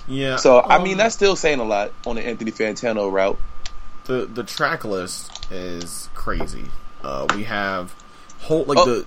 Yeah. 0.08 0.38
So 0.38 0.60
um, 0.60 0.72
I 0.72 0.81
mean, 0.81 0.98
that's 0.98 1.14
still 1.14 1.36
saying 1.36 1.60
a 1.60 1.66
lot 1.66 1.92
on 2.06 2.16
the 2.16 2.25
Anthony 2.25 2.52
Fantano 2.52 3.12
route. 3.12 3.38
The 4.06 4.25
the 4.25 4.44
track 4.44 4.86
list 4.86 5.52
is 5.52 6.10
crazy. 6.14 6.64
Uh, 7.04 7.28
we 7.36 7.44
have 7.44 7.94
whole 8.40 8.64
like 8.64 8.78
oh, 8.78 8.86
the. 8.86 9.06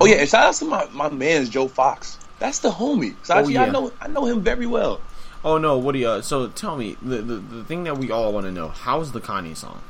Oh 0.00 0.06
yeah, 0.06 0.16
and 0.16 0.28
shout 0.28 0.46
out 0.46 0.54
to 0.54 0.64
my, 0.64 0.88
my 0.92 1.10
man's 1.10 1.50
Joe 1.50 1.68
Fox. 1.68 2.18
That's 2.38 2.60
the 2.60 2.70
homie. 2.70 3.14
So 3.22 3.34
oh, 3.34 3.48
yeah. 3.48 3.64
I 3.64 3.68
know 3.68 3.92
I 4.00 4.08
know 4.08 4.24
him 4.24 4.40
very 4.40 4.66
well. 4.66 5.02
Oh 5.44 5.58
no, 5.58 5.78
what 5.78 5.92
do 5.92 5.98
you? 5.98 6.08
Uh, 6.08 6.22
so 6.22 6.48
tell 6.48 6.76
me 6.76 6.96
the, 7.00 7.16
the 7.22 7.36
the 7.36 7.64
thing 7.64 7.84
that 7.84 7.96
we 7.96 8.10
all 8.10 8.32
want 8.32 8.46
to 8.46 8.52
know: 8.52 8.68
How's 8.68 9.12
the 9.12 9.20
Kanye 9.20 9.56
song? 9.56 9.80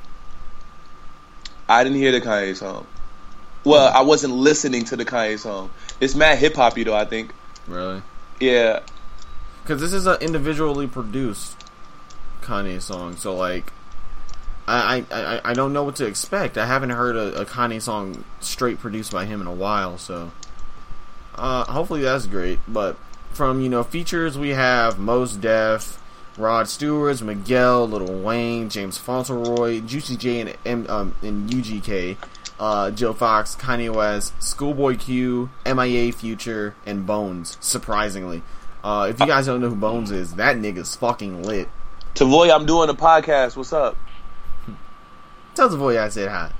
I 1.68 1.82
didn't 1.82 1.98
hear 1.98 2.12
the 2.12 2.20
Kanye 2.20 2.56
song. 2.56 2.86
Well, 3.64 3.92
I 3.92 4.02
wasn't 4.02 4.34
listening 4.34 4.84
to 4.86 4.96
the 4.96 5.04
Kanye 5.04 5.38
song. 5.38 5.70
It's 6.00 6.14
mad 6.14 6.38
hip 6.38 6.54
hoppy 6.54 6.84
though. 6.84 6.94
I 6.94 7.04
think. 7.04 7.32
Really? 7.66 8.02
Yeah. 8.38 8.80
Because 9.62 9.80
this 9.80 9.92
is 9.92 10.06
an 10.06 10.18
individually 10.20 10.86
produced 10.86 11.56
Kanye 12.42 12.80
song, 12.80 13.16
so 13.16 13.34
like, 13.34 13.72
I 14.68 15.04
I 15.10 15.40
I 15.50 15.54
don't 15.54 15.72
know 15.72 15.82
what 15.82 15.96
to 15.96 16.06
expect. 16.06 16.58
I 16.58 16.66
haven't 16.66 16.90
heard 16.90 17.16
a, 17.16 17.42
a 17.42 17.44
Kanye 17.44 17.82
song 17.82 18.24
straight 18.40 18.78
produced 18.78 19.12
by 19.12 19.26
him 19.26 19.40
in 19.40 19.46
a 19.46 19.54
while, 19.54 19.98
so. 19.98 20.30
Uh, 21.32 21.64
hopefully 21.64 22.02
that's 22.02 22.26
great, 22.26 22.58
but 22.68 22.96
from 23.32 23.60
you 23.60 23.68
know 23.68 23.82
features 23.82 24.38
we 24.38 24.50
have 24.50 24.98
Mos 24.98 25.34
Def, 25.36 26.00
Rod 26.36 26.68
Stewart, 26.68 27.22
Miguel, 27.22 27.88
Lil 27.88 28.22
Wayne, 28.22 28.68
James 28.68 28.98
Fauntleroy, 28.98 29.80
Juicy 29.80 30.16
J, 30.16 30.54
and, 30.64 30.88
um, 30.88 31.14
and 31.22 31.48
UGK, 31.50 32.16
uh, 32.58 32.90
Joe 32.90 33.12
Fox, 33.12 33.56
Kanye 33.56 33.94
West, 33.94 34.40
Schoolboy 34.42 34.96
Q, 34.96 35.50
MIA 35.64 36.12
Future, 36.12 36.74
and 36.86 37.06
Bones. 37.06 37.56
Surprisingly, 37.60 38.42
uh, 38.82 39.06
if 39.10 39.20
you 39.20 39.26
guys 39.26 39.46
don't 39.46 39.60
know 39.60 39.68
who 39.70 39.76
Bones 39.76 40.10
is, 40.10 40.34
that 40.34 40.56
nigga's 40.56 40.96
fucking 40.96 41.42
lit. 41.42 41.68
Tavoy, 42.14 42.54
I'm 42.54 42.66
doing 42.66 42.90
a 42.90 42.94
podcast. 42.94 43.56
What's 43.56 43.72
up? 43.72 43.96
Tell 45.54 45.68
Tavoy 45.68 45.98
I 45.98 46.08
said 46.08 46.28
hi. 46.28 46.52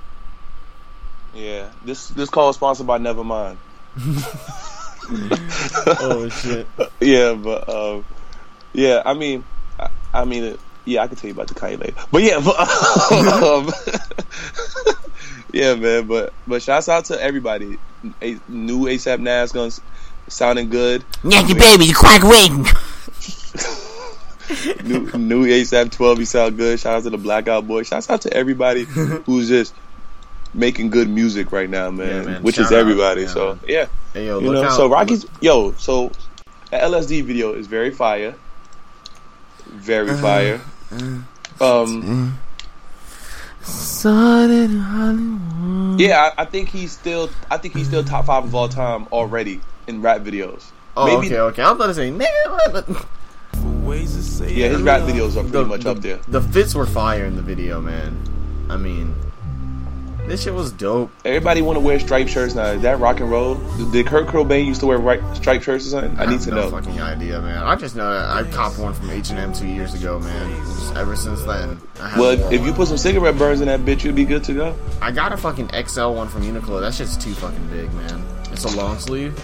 Yeah, 1.33 1.69
this 1.85 2.09
this 2.09 2.29
call 2.29 2.49
is 2.49 2.55
sponsored 2.57 2.87
by 2.87 2.97
Nevermind. 2.99 3.57
oh 5.11 6.29
shit. 6.29 6.67
Yeah, 7.01 7.33
but 7.33 7.67
um, 7.67 8.05
yeah, 8.73 9.01
I 9.05 9.13
mean, 9.13 9.43
I, 9.79 9.89
I, 10.13 10.25
mean, 10.25 10.57
yeah, 10.85 11.01
I 11.01 11.07
can 11.07 11.15
tell 11.15 11.27
you 11.27 11.33
about 11.33 11.47
the 11.47 11.55
Kanye 11.55 11.79
later. 11.79 11.95
But 12.11 12.21
yeah, 12.21 12.39
but, 12.45 13.43
um, 13.43 13.71
yeah, 15.53 15.75
man. 15.75 16.07
But 16.07 16.33
but 16.47 16.61
shouts 16.61 16.89
out 16.89 17.05
to 17.05 17.21
everybody. 17.21 17.79
A, 18.21 18.39
new 18.47 18.85
ASAP 18.85 19.19
Nas 19.19 19.51
guns 19.51 19.81
sounding 20.27 20.69
good. 20.69 21.03
Yankee 21.23 21.55
baby, 21.55 21.85
you 21.85 21.95
crack 21.95 22.23
wing. 22.23 22.65
new, 24.83 25.05
new 25.17 25.45
ASAP 25.45 25.91
12, 25.91 26.19
you 26.19 26.25
sound 26.25 26.57
good. 26.57 26.79
Shout 26.79 26.97
out 26.97 27.03
to 27.03 27.09
the 27.09 27.17
Blackout 27.17 27.67
Boy. 27.67 27.83
Shouts 27.83 28.09
out 28.09 28.21
to 28.21 28.33
everybody 28.33 28.83
who's 28.83 29.47
just 29.49 29.73
making 30.53 30.89
good 30.89 31.09
music 31.09 31.51
right 31.51 31.69
now, 31.69 31.89
man. 31.91 32.07
Yeah, 32.07 32.21
man. 32.31 32.43
Which 32.43 32.55
Shout 32.55 32.65
is 32.65 32.71
everybody. 32.71 33.23
Yeah, 33.23 33.27
so 33.27 33.47
man. 33.55 33.59
yeah, 33.67 33.85
hey, 34.13 34.25
yo, 34.27 34.39
you 34.39 34.51
know. 34.53 34.63
Out. 34.63 34.73
So 34.73 34.89
Rocky's 34.89 35.25
yo. 35.41 35.71
So 35.73 36.11
the 36.69 36.77
LSD 36.77 37.23
video 37.23 37.53
is 37.53 37.67
very 37.67 37.91
fire. 37.91 38.35
very 39.65 40.09
uh, 40.11 40.17
fire. 40.17 40.61
Uh, 41.59 41.83
um, 41.83 42.37
Sun 43.61 44.49
uh, 44.49 44.53
in 44.53 44.77
Hollywood. 44.79 45.99
yeah, 45.99 46.31
I, 46.37 46.41
I 46.41 46.45
think 46.45 46.69
he's 46.69 46.91
still. 46.91 47.29
I 47.49 47.57
think 47.57 47.75
he's 47.75 47.87
still 47.87 48.03
top 48.03 48.25
five 48.25 48.43
of 48.43 48.55
all 48.55 48.67
time 48.69 49.07
already 49.11 49.61
in 49.87 50.01
rap 50.01 50.21
videos. 50.21 50.71
Oh, 50.97 51.05
Maybe- 51.05 51.27
okay, 51.27 51.39
okay. 51.39 51.63
I'm 51.63 51.75
about 51.75 51.87
to 51.87 51.93
say, 51.93 52.11
nigga, 52.11 52.49
what 52.49 52.73
the- 52.87 53.05
Ways 53.85 54.15
to 54.15 54.23
say 54.23 54.53
Yeah, 54.53 54.69
his 54.69 54.81
rap 54.81 55.01
videos 55.01 55.31
are 55.35 55.41
pretty 55.41 55.51
the, 55.51 55.65
much 55.65 55.81
the, 55.83 55.91
up 55.91 55.97
there. 55.99 56.17
the 56.27 56.41
fits 56.41 56.73
were 56.73 56.85
fire 56.85 57.25
in 57.25 57.35
the 57.35 57.41
video, 57.41 57.81
man. 57.81 58.17
I 58.69 58.77
mean, 58.77 59.13
this 60.27 60.43
shit 60.43 60.53
was 60.53 60.71
dope. 60.71 61.11
Everybody 61.25 61.61
want 61.61 61.75
to 61.77 61.79
wear 61.81 61.99
striped 61.99 62.29
shirts 62.29 62.55
now. 62.55 62.65
Is 62.67 62.81
that 62.83 62.99
rock 62.99 63.19
and 63.19 63.29
roll? 63.29 63.55
Did 63.91 64.05
Kurt 64.07 64.27
Cobain 64.27 64.65
used 64.65 64.79
to 64.81 64.87
wear 64.87 64.97
right, 64.97 65.21
striped 65.35 65.65
shirts 65.65 65.85
or 65.87 65.89
something? 65.89 66.17
I 66.19 66.25
need 66.25 66.33
have 66.35 66.43
to 66.45 66.49
no 66.51 66.55
know. 66.55 66.69
fucking 66.69 67.01
idea, 67.01 67.41
man. 67.41 67.57
I 67.57 67.75
just 67.75 67.95
know 67.95 68.09
that 68.13 68.29
I 68.29 68.49
copped 68.51 68.77
one 68.79 68.93
from 68.93 69.09
H 69.09 69.29
and 69.29 69.39
M 69.39 69.51
two 69.53 69.67
years 69.67 69.93
ago, 69.93 70.19
man. 70.19 70.49
Just 70.65 70.95
ever 70.95 71.15
since 71.15 71.43
then, 71.43 71.81
I 71.99 72.19
Well, 72.19 72.53
if 72.53 72.65
you 72.65 72.71
put 72.73 72.87
some 72.87 72.97
cigarette 72.97 73.37
burns 73.37 73.61
in 73.61 73.67
that 73.67 73.81
bitch, 73.81 74.03
you'd 74.03 74.15
be 74.15 74.25
good 74.25 74.43
to 74.45 74.53
go. 74.53 74.75
I 75.01 75.11
got 75.11 75.33
a 75.33 75.37
fucking 75.37 75.69
XL 75.87 76.09
one 76.11 76.27
from 76.29 76.43
Uniqlo. 76.43 76.79
That 76.81 76.93
shit's 76.93 77.17
too 77.17 77.33
fucking 77.33 77.67
big, 77.69 77.91
man. 77.93 78.23
It's 78.51 78.63
a 78.65 78.75
long 78.77 78.99
sleeve. 78.99 79.37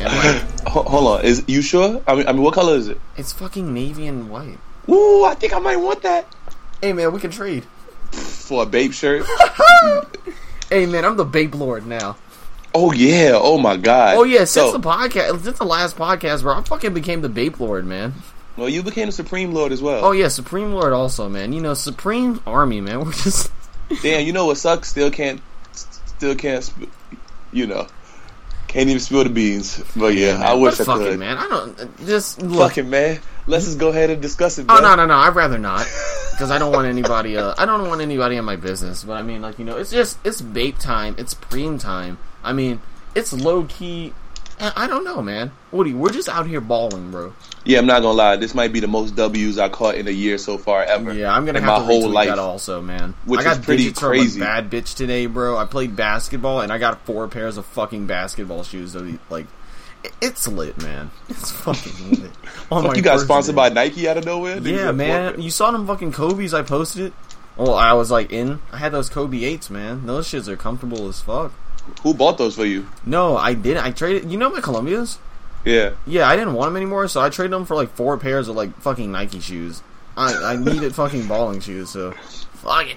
Like, 0.00 0.42
Hold 0.66 1.20
on, 1.20 1.24
is 1.24 1.44
you 1.46 1.62
sure? 1.62 2.02
I 2.06 2.14
mean, 2.14 2.26
I 2.26 2.32
mean, 2.32 2.42
what 2.42 2.54
color 2.54 2.74
is 2.74 2.88
it? 2.88 3.00
it's 3.16 3.32
fucking 3.32 3.72
navy 3.72 4.06
and 4.06 4.30
white. 4.30 4.58
Ooh, 4.88 5.24
I 5.24 5.34
think 5.34 5.52
I 5.52 5.58
might 5.58 5.76
want 5.76 6.02
that 6.02 6.32
Hey 6.82 6.92
man, 6.92 7.10
we 7.12 7.20
can 7.20 7.30
trade. 7.30 7.64
For 8.12 8.62
a 8.62 8.66
babe 8.66 8.92
shirt. 8.92 9.26
Hey 10.68 10.84
man, 10.84 11.04
I'm 11.04 11.16
the 11.16 11.24
Babe 11.24 11.54
Lord 11.54 11.86
now. 11.86 12.16
Oh 12.74 12.90
yeah, 12.92 13.32
oh 13.34 13.56
my 13.56 13.76
god. 13.76 14.16
Oh 14.16 14.24
yeah, 14.24 14.38
since 14.40 14.52
So, 14.52 14.72
the 14.72 14.80
podcast, 14.80 15.44
since 15.44 15.58
the 15.58 15.64
last 15.64 15.96
podcast, 15.96 16.42
bro, 16.42 16.54
I 16.56 16.62
fucking 16.62 16.92
became 16.92 17.20
the 17.20 17.28
Babe 17.28 17.60
Lord, 17.60 17.86
man. 17.86 18.14
well, 18.56 18.68
you 18.68 18.82
became 18.82 19.06
the 19.06 19.12
Supreme 19.12 19.52
Lord 19.52 19.70
as 19.70 19.80
well. 19.80 20.04
Oh 20.04 20.10
yeah, 20.10 20.26
Supreme 20.26 20.72
Lord 20.72 20.92
also, 20.92 21.28
man. 21.28 21.52
You 21.52 21.60
know, 21.60 21.74
Supreme 21.74 22.40
Army, 22.48 22.80
man. 22.80 22.98
We're 23.04 23.12
just 23.12 23.52
Damn, 24.02 24.26
you 24.26 24.32
know 24.32 24.46
what 24.46 24.58
sucks? 24.58 24.88
Still 24.88 25.12
can't, 25.12 25.40
still 25.72 26.34
can't, 26.34 26.64
sp- 26.66 26.90
you 27.52 27.68
know, 27.68 27.86
can't 28.66 28.88
even 28.88 28.98
spill 28.98 29.22
the 29.22 29.30
beans. 29.30 29.80
But 29.94 30.14
yeah, 30.14 30.42
I 30.44 30.54
wish 30.54 30.80
I 30.80 30.84
fuck 30.84 30.98
could. 30.98 31.16
man. 31.20 31.36
I 31.38 31.46
don't 31.46 32.06
just 32.06 32.42
look. 32.42 32.70
Fuck 32.70 32.78
it, 32.78 32.86
man. 32.86 33.20
Let's 33.46 33.66
just 33.66 33.78
go 33.78 33.90
ahead 33.90 34.10
and 34.10 34.20
discuss 34.20 34.58
it. 34.58 34.66
Oh 34.68 34.74
man. 34.74 34.82
no, 34.82 34.96
no, 34.96 35.06
no! 35.06 35.14
I'd 35.14 35.36
rather 35.36 35.58
not 35.58 35.86
because 36.36 36.50
I 36.50 36.58
don't 36.58 36.72
want 36.72 36.86
anybody. 36.86 37.38
Uh, 37.38 37.54
I 37.56 37.64
don't 37.64 37.88
want 37.88 38.02
anybody 38.02 38.36
in 38.36 38.44
my 38.44 38.56
business. 38.56 39.04
But 39.04 39.14
I 39.14 39.22
mean, 39.22 39.40
like 39.40 39.58
you 39.58 39.64
know, 39.64 39.78
it's 39.78 39.90
just 39.90 40.18
it's 40.24 40.42
vape 40.42 40.78
time. 40.78 41.14
It's 41.18 41.34
preem 41.34 41.80
time. 41.80 42.18
I 42.44 42.52
mean, 42.52 42.80
it's 43.14 43.32
low 43.32 43.64
key. 43.64 44.12
I 44.58 44.86
don't 44.86 45.04
know, 45.04 45.20
man. 45.20 45.52
Woody, 45.70 45.92
we're 45.92 46.12
just 46.12 46.30
out 46.30 46.46
here 46.46 46.62
balling, 46.62 47.10
bro. 47.10 47.34
Yeah, 47.66 47.78
I'm 47.78 47.86
not 47.86 48.00
gonna 48.00 48.16
lie. 48.16 48.36
This 48.36 48.54
might 48.54 48.72
be 48.72 48.80
the 48.80 48.86
most 48.86 49.14
W's 49.14 49.58
I 49.58 49.68
caught 49.68 49.96
in 49.96 50.08
a 50.08 50.12
year 50.12 50.38
so 50.38 50.56
far 50.56 50.82
ever. 50.82 51.12
Yeah, 51.12 51.34
I'm 51.34 51.44
gonna 51.44 51.58
in 51.58 51.64
have 51.64 51.72
my 51.72 51.78
to 51.80 51.84
whole 51.84 52.08
life. 52.08 52.28
that 52.28 52.38
also, 52.38 52.80
man. 52.80 53.14
Which 53.26 53.40
I 53.40 53.44
got 53.44 53.58
is 53.58 53.64
pretty 53.64 53.92
crazy. 53.92 54.40
bad 54.40 54.70
bitch 54.70 54.94
today, 54.94 55.26
bro. 55.26 55.58
I 55.58 55.66
played 55.66 55.94
basketball 55.94 56.60
and 56.60 56.72
I 56.72 56.78
got 56.78 57.04
four 57.04 57.28
pairs 57.28 57.58
of 57.58 57.66
fucking 57.66 58.06
basketball 58.06 58.62
shoes. 58.62 58.94
That 58.94 59.18
like, 59.28 59.46
it's 60.20 60.46
lit, 60.48 60.80
man. 60.82 61.10
It's 61.28 61.50
fucking 61.50 62.10
lit. 62.22 62.30
On 62.70 62.82
Fuck, 62.84 62.96
you 62.96 63.02
got 63.02 63.20
sponsored 63.20 63.54
day. 63.54 63.56
by 63.56 63.68
Nike 63.68 64.08
out 64.08 64.16
of 64.16 64.24
nowhere? 64.24 64.58
Yeah, 64.58 64.92
man. 64.92 65.40
You 65.40 65.50
saw 65.50 65.70
them 65.70 65.86
fucking 65.86 66.12
Kobe's 66.12 66.52
I 66.54 66.62
posted? 66.62 67.12
Well, 67.56 67.74
I 67.74 67.92
was 67.94 68.10
like 68.10 68.32
in. 68.32 68.60
I 68.72 68.78
had 68.78 68.92
those 68.92 69.08
Kobe 69.08 69.38
8s, 69.40 69.70
man. 69.70 70.06
Those 70.06 70.28
shits 70.28 70.48
are 70.48 70.56
comfortable 70.56 71.08
as 71.08 71.20
fuck. 71.20 71.52
Who 72.02 72.12
bought 72.14 72.36
those 72.38 72.56
for 72.56 72.64
you? 72.66 72.86
No, 73.06 73.36
I 73.36 73.54
didn't. 73.54 73.84
I 73.84 73.92
traded. 73.92 74.30
You 74.30 74.36
know 74.36 74.50
my 74.50 74.60
Columbias? 74.60 75.18
Yeah. 75.64 75.92
Yeah, 76.06 76.28
I 76.28 76.36
didn't 76.36 76.54
want 76.54 76.68
them 76.70 76.76
anymore, 76.76 77.08
so 77.08 77.20
I 77.20 77.28
traded 77.30 77.52
them 77.52 77.64
for 77.64 77.74
like 77.76 77.90
four 77.94 78.18
pairs 78.18 78.48
of 78.48 78.56
like 78.56 78.76
fucking 78.80 79.10
Nike 79.10 79.40
shoes. 79.40 79.82
I, 80.16 80.52
I 80.52 80.56
needed 80.56 80.94
fucking 80.96 81.28
balling 81.28 81.60
shoes, 81.60 81.90
so 81.90 82.12
fuck 82.12 82.86
it. 82.88 82.96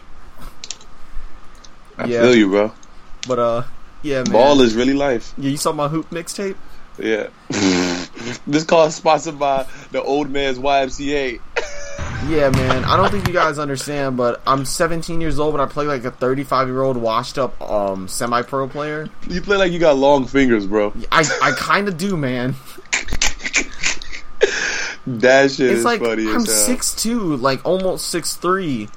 I 1.98 2.06
Yeah. 2.06 2.22
feel 2.22 2.36
you, 2.36 2.50
bro. 2.50 2.72
But 3.28 3.40
uh, 3.40 3.64
yeah, 4.02 4.24
man. 4.24 4.32
Ball 4.32 4.62
is 4.62 4.76
really 4.76 4.94
life. 4.94 5.34
Yeah, 5.38 5.50
you 5.52 5.58
saw 5.58 5.72
my 5.72 5.88
hoop 5.88 6.10
mixtape? 6.10 6.56
Yeah. 7.00 7.30
this 8.48 8.64
call 8.64 8.86
is 8.86 8.96
sponsored 8.96 9.40
by 9.40 9.68
the 9.92 10.02
old 10.02 10.30
man's 10.30 10.60
YMCA. 10.60 11.40
Yeah, 12.28 12.50
man. 12.50 12.84
I 12.84 12.98
don't 12.98 13.10
think 13.10 13.28
you 13.28 13.34
guys 13.34 13.58
understand, 13.58 14.18
but 14.18 14.42
I'm 14.46 14.66
17 14.66 15.22
years 15.22 15.40
old, 15.40 15.54
but 15.54 15.62
I 15.62 15.66
play 15.66 15.86
like 15.86 16.04
a 16.04 16.12
35 16.12 16.68
year 16.68 16.82
old 16.82 16.98
washed 16.98 17.38
up 17.38 17.60
um 17.62 18.08
semi 18.08 18.42
pro 18.42 18.68
player. 18.68 19.10
You 19.30 19.42
play 19.42 19.58
like 19.58 19.72
you 19.72 19.80
got 19.80 19.98
long 19.98 20.26
fingers, 20.26 20.68
bro. 20.68 20.94
I 21.12 21.24
I 21.42 21.52
kind 21.56 21.88
of 21.88 21.98
do, 21.98 22.18
man. 22.18 22.56
That 25.08 25.52
shit 25.52 25.72
It's 25.72 25.80
is 25.80 25.86
like 25.86 26.02
funny 26.02 26.30
I'm 26.30 26.46
six 26.46 26.94
two, 26.94 27.36
like 27.38 27.66
almost 27.66 28.10
six 28.10 28.36
three. 28.36 28.90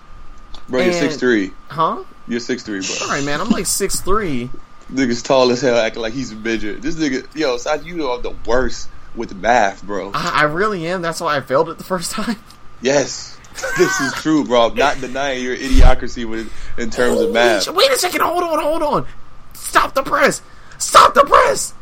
Bro, 0.68 0.80
you're 0.80 0.90
and- 0.90 0.96
six 0.96 1.16
three. 1.16 1.52
Huh? 1.68 2.04
You're 2.28 2.40
six 2.40 2.62
three, 2.62 2.80
bro. 2.80 3.06
All 3.06 3.08
right, 3.14 3.24
man. 3.24 3.40
I'm 3.40 3.50
like 3.50 3.66
six 3.66 4.00
three. 4.00 4.50
Nigga's 4.92 5.22
tall 5.22 5.50
as 5.50 5.60
hell, 5.60 5.76
acting 5.78 6.02
like 6.02 6.12
he's 6.12 6.32
a 6.32 6.36
midget. 6.36 6.82
This 6.82 6.96
nigga, 6.96 7.26
yo, 7.34 7.56
Saj, 7.56 7.84
you 7.84 8.08
are 8.08 8.20
the 8.20 8.34
worst 8.46 8.88
with 9.14 9.34
math, 9.34 9.82
bro. 9.82 10.10
I, 10.14 10.40
I 10.40 10.42
really 10.44 10.86
am. 10.86 11.02
That's 11.02 11.20
why 11.20 11.36
I 11.36 11.40
failed 11.40 11.68
it 11.68 11.78
the 11.78 11.84
first 11.84 12.12
time. 12.12 12.36
Yes, 12.80 13.38
this 13.78 14.00
is 14.00 14.12
true, 14.14 14.44
bro. 14.44 14.68
I'm 14.68 14.74
not 14.74 15.00
denying 15.00 15.42
your 15.42 15.56
idiocracy 15.56 16.28
with 16.28 16.52
in 16.76 16.90
terms 16.90 17.20
of 17.20 17.32
math. 17.32 17.64
shit. 17.64 17.74
Wait 17.74 17.90
a 17.90 17.96
second. 17.96 18.20
Hold 18.20 18.42
on. 18.42 18.62
Hold 18.62 18.82
on. 18.82 19.06
Stop 19.52 19.94
the 19.94 20.02
press. 20.02 20.42
Stop 20.78 21.14
the 21.14 21.22
press. 21.22 21.74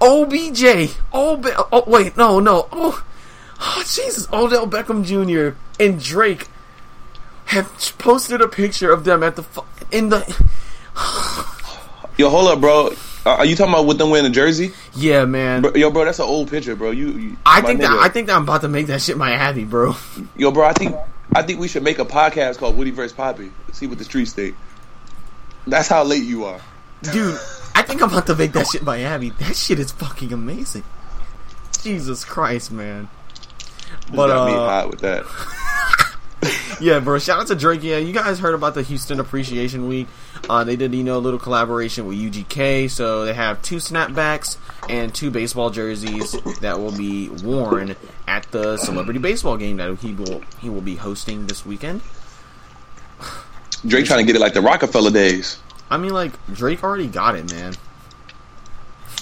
OBJ. 0.00 0.94
Oh, 1.12 1.40
oh 1.72 1.84
wait. 1.86 2.16
No, 2.16 2.40
no. 2.40 2.68
Oh, 2.72 3.04
oh, 3.60 3.82
Jesus. 3.86 4.28
Odell 4.32 4.66
Beckham 4.66 5.04
Jr. 5.04 5.56
and 5.82 6.02
Drake 6.02 6.48
have 7.46 7.72
posted 7.98 8.40
a 8.40 8.48
picture 8.48 8.92
of 8.92 9.04
them 9.04 9.22
at 9.22 9.36
the 9.36 9.42
fu- 9.42 9.64
in 9.90 10.10
the. 10.10 10.50
Yo, 12.16 12.30
hold 12.30 12.48
up, 12.48 12.60
bro. 12.60 12.90
Uh, 13.26 13.30
are 13.30 13.44
you 13.44 13.56
talking 13.56 13.74
about 13.74 13.86
with 13.86 13.98
them 13.98 14.08
wearing 14.08 14.26
a 14.26 14.30
jersey? 14.30 14.72
Yeah, 14.94 15.24
man. 15.26 15.62
Bro, 15.62 15.74
yo, 15.74 15.90
bro, 15.90 16.04
that's 16.04 16.18
an 16.18 16.24
old 16.24 16.48
picture, 16.48 16.74
bro. 16.74 16.90
You, 16.90 17.10
you 17.10 17.36
I 17.44 17.60
think 17.60 17.80
that. 17.80 17.90
I 17.90 18.08
think 18.08 18.28
that 18.28 18.36
I'm 18.36 18.44
about 18.44 18.62
to 18.62 18.68
make 18.68 18.86
that 18.86 19.02
shit 19.02 19.18
my 19.18 19.32
Abby, 19.32 19.64
bro. 19.64 19.94
Yo, 20.36 20.50
bro, 20.50 20.64
I 20.64 20.72
think 20.72 20.96
I 21.34 21.42
think 21.42 21.60
we 21.60 21.68
should 21.68 21.82
make 21.82 21.98
a 21.98 22.04
podcast 22.04 22.58
called 22.58 22.76
Woody 22.76 22.90
vs. 22.90 23.12
Poppy. 23.12 23.50
See 23.72 23.86
what 23.86 23.98
the 23.98 24.04
streets 24.04 24.32
think. 24.32 24.56
That's 25.66 25.88
how 25.88 26.04
late 26.04 26.22
you 26.22 26.44
are. 26.44 26.60
Dude, 27.02 27.38
I 27.74 27.82
think 27.82 28.00
I'm 28.00 28.08
about 28.08 28.26
to 28.28 28.34
make 28.34 28.52
that 28.52 28.66
shit 28.66 28.82
my 28.82 29.02
Abby. 29.02 29.30
That 29.30 29.54
shit 29.54 29.78
is 29.78 29.92
fucking 29.92 30.32
amazing. 30.32 30.84
Jesus 31.82 32.24
Christ, 32.24 32.72
man. 32.72 33.10
But 34.10 34.28
got 34.28 34.46
me 34.46 34.54
uh, 34.54 34.66
hot 34.66 34.90
with 34.90 35.00
that. 35.00 35.24
Yeah, 36.80 37.00
bro. 37.00 37.18
Shout 37.18 37.40
out 37.40 37.46
to 37.48 37.54
Drake. 37.54 37.82
Yeah, 37.82 37.98
you 37.98 38.12
guys 38.12 38.38
heard 38.38 38.54
about 38.54 38.74
the 38.74 38.82
Houston 38.82 39.20
Appreciation 39.20 39.88
Week? 39.88 40.06
Uh, 40.48 40.64
they 40.64 40.76
did, 40.76 40.94
you 40.94 41.04
know, 41.04 41.18
a 41.18 41.18
little 41.18 41.38
collaboration 41.38 42.06
with 42.06 42.18
UGK. 42.18 42.90
So 42.90 43.24
they 43.24 43.34
have 43.34 43.62
two 43.62 43.76
snapbacks 43.76 44.56
and 44.88 45.14
two 45.14 45.30
baseball 45.30 45.70
jerseys 45.70 46.32
that 46.60 46.78
will 46.78 46.96
be 46.96 47.28
worn 47.28 47.96
at 48.26 48.50
the 48.52 48.76
celebrity 48.76 49.18
baseball 49.18 49.56
game 49.56 49.76
that 49.78 49.96
he 49.98 50.12
will 50.12 50.42
he 50.60 50.68
will 50.68 50.80
be 50.80 50.96
hosting 50.96 51.46
this 51.46 51.64
weekend. 51.64 52.02
Drake 53.86 54.06
trying 54.06 54.20
to 54.20 54.26
get 54.26 54.36
it 54.36 54.40
like 54.40 54.54
the 54.54 54.60
Rockefeller 54.60 55.10
days. 55.10 55.58
I 55.90 55.96
mean, 55.96 56.12
like 56.12 56.32
Drake 56.52 56.82
already 56.82 57.06
got 57.06 57.36
it, 57.36 57.50
man. 57.52 57.74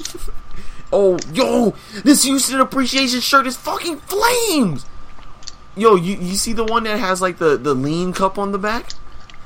oh, 0.92 1.18
yo, 1.32 1.74
this 2.02 2.24
Houston 2.24 2.60
Appreciation 2.60 3.20
shirt 3.20 3.46
is 3.46 3.56
fucking 3.56 3.98
flames. 3.98 4.86
Yo, 5.76 5.96
you 5.96 6.16
you 6.16 6.34
see 6.36 6.52
the 6.52 6.64
one 6.64 6.84
that 6.84 6.98
has 6.98 7.20
like 7.20 7.38
the 7.38 7.56
the 7.56 7.74
lean 7.74 8.12
cup 8.12 8.38
on 8.38 8.52
the 8.52 8.58
back? 8.58 8.90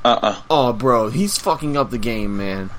Uh 0.04 0.18
uh 0.22 0.42
Oh, 0.50 0.72
bro, 0.72 1.08
he's 1.10 1.38
fucking 1.38 1.76
up 1.76 1.90
the 1.90 1.98
game, 1.98 2.36
man. 2.36 2.70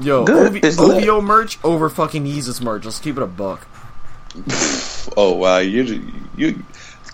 Yo, 0.00 0.24
Good. 0.24 0.48
OV- 0.48 0.64
It's 0.64 0.78
lit. 0.78 1.08
OVO 1.08 1.20
merch 1.20 1.58
over 1.62 1.88
fucking 1.88 2.24
Yeezus 2.24 2.60
merch. 2.60 2.84
Let's 2.84 2.98
keep 2.98 3.16
it 3.16 3.22
a 3.22 3.26
buck. 3.26 3.66
Oh 5.16 5.34
wow, 5.36 5.58
you 5.58 6.10
you 6.36 6.64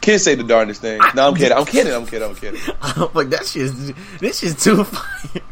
can't 0.00 0.20
say 0.22 0.34
the 0.36 0.44
darndest 0.44 0.80
thing. 0.80 1.00
No, 1.14 1.28
I'm 1.28 1.34
kidding. 1.34 1.58
I'm 1.58 1.66
kidding. 1.66 1.92
I'm 1.92 2.06
kidding. 2.06 2.28
I'm 2.30 2.34
kidding. 2.36 2.60
I'm 2.82 3.08
like 3.12 3.28
that 3.30 3.44
shit's 3.46 3.92
this 4.20 4.38
shit's 4.38 4.62
too 4.64 4.84
fire. 4.84 5.42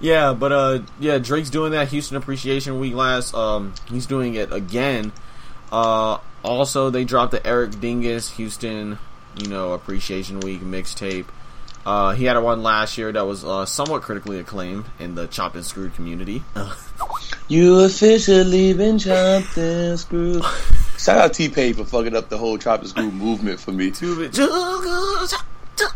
yeah, 0.00 0.32
but 0.32 0.50
uh, 0.50 0.78
yeah, 0.98 1.18
Drake's 1.18 1.50
doing 1.50 1.72
that 1.72 1.88
Houston 1.88 2.16
Appreciation 2.16 2.80
Week 2.80 2.94
last. 2.94 3.34
Um, 3.34 3.74
he's 3.90 4.06
doing 4.06 4.34
it 4.34 4.52
again. 4.52 5.12
Uh, 5.70 6.18
also 6.42 6.90
they 6.90 7.04
dropped 7.04 7.32
the 7.32 7.46
Eric 7.46 7.80
Dingus 7.80 8.30
Houston, 8.30 8.98
you 9.36 9.48
know, 9.48 9.72
Appreciation 9.72 10.40
Week 10.40 10.60
mixtape. 10.60 11.26
Uh, 11.84 12.12
he 12.12 12.24
had 12.26 12.36
a 12.36 12.40
one 12.40 12.62
last 12.62 12.98
year 12.98 13.10
that 13.10 13.26
was 13.26 13.44
uh, 13.44 13.64
somewhat 13.64 14.02
critically 14.02 14.38
acclaimed 14.38 14.84
in 14.98 15.14
the 15.14 15.26
chopped 15.26 15.56
and 15.56 15.64
screwed 15.64 15.94
community. 15.94 16.42
You 17.50 17.80
officially 17.80 18.74
been 18.74 18.96
chopped 19.00 19.56
and 19.56 19.98
screwed. 19.98 20.44
Shout 20.98 21.18
out 21.18 21.34
T 21.34 21.48
Pain 21.48 21.74
for 21.74 21.84
fucking 21.84 22.14
up 22.14 22.28
the 22.28 22.38
whole 22.38 22.56
chop 22.58 22.78
and 22.78 22.88
screw 22.88 23.10
movement 23.10 23.58
for 23.58 23.72
me. 23.72 23.90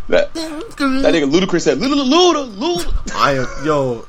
That, 0.09 0.35
that 0.35 0.35
nigga 0.35 1.31
Ludacris 1.31 1.61
said, 1.61 1.79
Luda, 1.79 2.05
Luda, 2.11 2.53
Luda. 2.57 3.13
I 3.15 3.65
yo, 3.65 4.05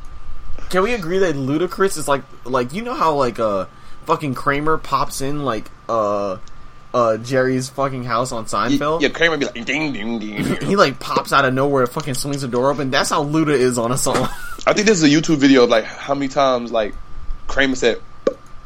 can 0.69 0.81
we 0.81 0.95
agree 0.95 1.19
that 1.19 1.35
Ludacris 1.35 1.99
is 1.99 2.07
like 2.07 2.23
like 2.45 2.73
you 2.73 2.81
know 2.81 2.95
how 2.95 3.13
like 3.13 3.37
uh 3.37 3.65
fucking 4.05 4.35
Kramer 4.35 4.77
pops 4.77 5.21
in 5.21 5.43
like 5.43 5.69
uh 5.89 6.37
uh, 6.93 7.17
Jerry's 7.17 7.67
fucking 7.67 8.05
house 8.05 8.31
on 8.31 8.45
Seinfeld. 8.45 9.01
Yeah, 9.01 9.09
Kramer 9.09 9.35
be 9.35 9.45
like 9.45 9.65
ding 9.65 9.91
ding 9.91 10.17
ding. 10.17 10.45
He 10.65 10.77
like 10.77 10.97
pops 10.97 11.33
out 11.33 11.43
of 11.43 11.53
nowhere, 11.53 11.83
and 11.83 11.91
fucking 11.91 12.13
swings 12.13 12.41
the 12.41 12.47
door 12.47 12.71
open. 12.71 12.89
That's 12.89 13.09
how 13.09 13.21
Luda 13.25 13.49
is 13.49 13.77
on 13.77 13.91
a 13.91 13.97
song. 13.97 14.15
I 14.67 14.71
think 14.71 14.87
this 14.87 15.01
is 15.01 15.03
a 15.03 15.09
YouTube 15.09 15.37
video 15.37 15.65
of 15.65 15.69
like 15.69 15.83
how 15.83 16.13
many 16.13 16.29
times 16.29 16.71
like 16.71 16.95
Kramer 17.47 17.75
said 17.75 18.01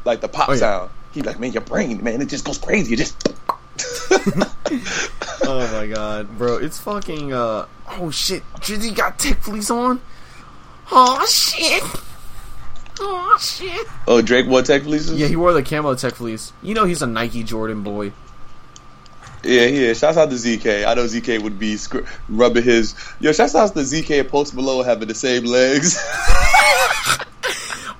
like 0.04 0.20
the 0.20 0.28
pop 0.28 0.48
Oh, 0.48 0.52
yeah. 0.52 0.58
sound. 0.58 0.90
He's 1.10 1.24
like, 1.24 1.40
man, 1.40 1.50
your 1.50 1.62
brain, 1.62 2.04
man, 2.04 2.22
it 2.22 2.28
just 2.28 2.44
goes 2.44 2.58
crazy. 2.58 2.94
It 2.94 2.98
just. 2.98 3.28
oh 5.42 5.68
my 5.72 5.86
god, 5.92 6.38
bro, 6.38 6.58
it's 6.58 6.78
fucking. 6.78 7.32
uh 7.32 7.66
Oh 7.98 8.10
shit, 8.12 8.44
Drizzy 8.60 8.94
got 8.94 9.18
tech 9.18 9.38
fleece 9.42 9.70
on. 9.70 10.00
Oh 10.92 11.26
shit. 11.26 11.82
Oh 13.02 13.38
shit. 13.40 13.86
oh, 14.06 14.20
Drake 14.22 14.46
wore 14.46 14.62
tech 14.62 14.82
fleeces. 14.82 15.18
Yeah, 15.18 15.26
he 15.26 15.36
wore 15.36 15.52
the 15.52 15.62
camo 15.62 15.94
tech 15.94 16.14
fleece. 16.14 16.52
You 16.62 16.74
know 16.74 16.84
he's 16.84 17.02
a 17.02 17.06
Nike 17.06 17.42
Jordan 17.42 17.82
boy. 17.82 18.12
Yeah, 19.42 19.64
yeah. 19.66 19.92
Shouts 19.94 20.18
out 20.18 20.28
to 20.28 20.36
ZK. 20.36 20.86
I 20.86 20.92
know 20.94 21.04
ZK 21.04 21.42
would 21.42 21.58
be 21.58 21.76
scr- 21.78 22.00
rubbing 22.28 22.62
his. 22.62 22.94
Yo, 23.20 23.32
shouts 23.32 23.54
out 23.54 23.72
to 23.72 23.80
ZK 23.80 24.20
and 24.20 24.28
Post 24.28 24.54
Malone 24.54 24.84
having 24.84 25.08
the 25.08 25.14
same 25.14 25.44
legs. 25.44 25.98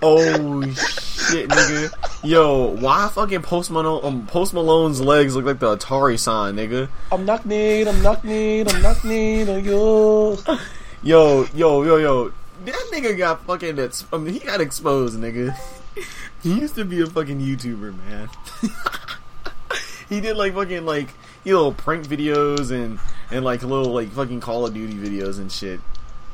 Oh 0.02 0.62
shit, 0.62 1.46
nigga. 1.50 1.92
Yo, 2.24 2.68
why 2.68 3.08
fucking 3.12 3.42
Post 3.42 3.70
Malone? 3.70 4.02
Um, 4.02 4.26
Post 4.26 4.54
Malone's 4.54 4.98
legs 4.98 5.36
look 5.36 5.44
like 5.44 5.58
the 5.58 5.76
Atari 5.76 6.18
sign, 6.18 6.56
nigga. 6.56 6.88
I'm 7.12 7.26
knock 7.26 7.44
need, 7.44 7.86
I'm 7.86 8.02
knock 8.02 8.24
need, 8.24 8.72
I'm 8.72 8.80
knock 8.80 9.04
need 9.04 9.48
on 9.50 9.62
yours. 9.62 10.42
Yo, 11.02 11.44
yo, 11.54 11.82
yo, 11.82 11.96
yo. 11.96 12.32
That 12.64 12.90
nigga 12.92 13.16
got 13.16 13.44
fucking. 13.46 13.78
Ex- 13.78 14.06
I 14.12 14.18
mean, 14.18 14.34
he 14.34 14.40
got 14.40 14.60
exposed, 14.60 15.18
nigga. 15.18 15.56
he 16.42 16.60
used 16.60 16.74
to 16.74 16.84
be 16.84 17.00
a 17.00 17.06
fucking 17.06 17.40
YouTuber, 17.40 17.96
man. 18.06 18.28
he 20.08 20.20
did 20.20 20.36
like 20.36 20.54
fucking 20.54 20.84
like 20.84 21.08
you 21.44 21.54
know 21.54 21.72
prank 21.72 22.06
videos 22.06 22.70
and 22.70 22.98
and 23.30 23.44
like 23.44 23.62
little 23.62 23.92
like 23.92 24.10
fucking 24.10 24.40
Call 24.40 24.66
of 24.66 24.74
Duty 24.74 24.94
videos 24.94 25.38
and 25.38 25.50
shit. 25.50 25.80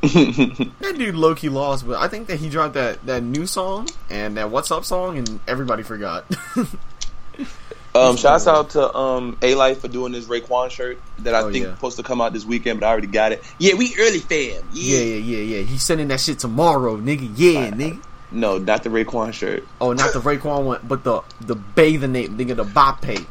That 0.80 0.94
dude 0.98 1.16
low 1.16 1.34
key 1.34 1.48
lost, 1.48 1.86
but 1.86 1.96
I 1.96 2.06
think 2.06 2.28
that 2.28 2.38
he 2.38 2.48
dropped 2.48 2.74
that 2.74 3.04
that 3.06 3.22
new 3.22 3.46
song 3.46 3.88
and 4.10 4.36
that 4.36 4.50
What's 4.50 4.70
Up 4.70 4.84
song, 4.84 5.18
and 5.18 5.40
everybody 5.48 5.82
forgot. 5.82 6.24
Um, 7.96 8.16
shouts 8.16 8.46
out 8.46 8.70
to 8.70 8.94
um 8.96 9.36
A 9.42 9.54
Life 9.54 9.80
for 9.80 9.88
doing 9.88 10.12
this 10.12 10.26
Raekwon 10.26 10.70
shirt 10.70 10.98
that 11.20 11.34
I 11.34 11.40
Oh, 11.42 11.50
think 11.52 11.64
yeah. 11.64 11.74
supposed 11.74 11.96
to 11.96 12.02
come 12.02 12.20
out 12.20 12.32
this 12.32 12.44
weekend, 12.44 12.80
but 12.80 12.86
I 12.86 12.90
already 12.90 13.06
got 13.06 13.32
it. 13.32 13.42
Yeah, 13.58 13.74
we 13.74 13.94
early 13.98 14.18
fam. 14.20 14.62
yeah, 14.72 14.98
yeah, 15.00 15.14
yeah, 15.16 15.56
yeah. 15.58 15.62
He's 15.62 15.82
sending 15.82 16.08
that 16.08 16.20
shit 16.20 16.38
tomorrow, 16.38 16.96
nigga. 16.98 17.30
Yeah, 17.36 17.70
nigga. 17.70 18.02
No, 18.32 18.58
not 18.58 18.82
the 18.82 18.90
Raekwon 18.90 19.32
shirt. 19.32 19.66
Oh, 19.80 19.92
not 19.92 20.12
the 20.12 20.20
Raekwon 20.20 20.64
one, 20.64 20.80
but 20.84 21.04
the 21.04 21.22
the 21.40 21.54
bathing 21.54 22.12
name, 22.12 22.36
nigga, 22.36 22.56
the 22.56 22.64
Bape. 22.64 23.24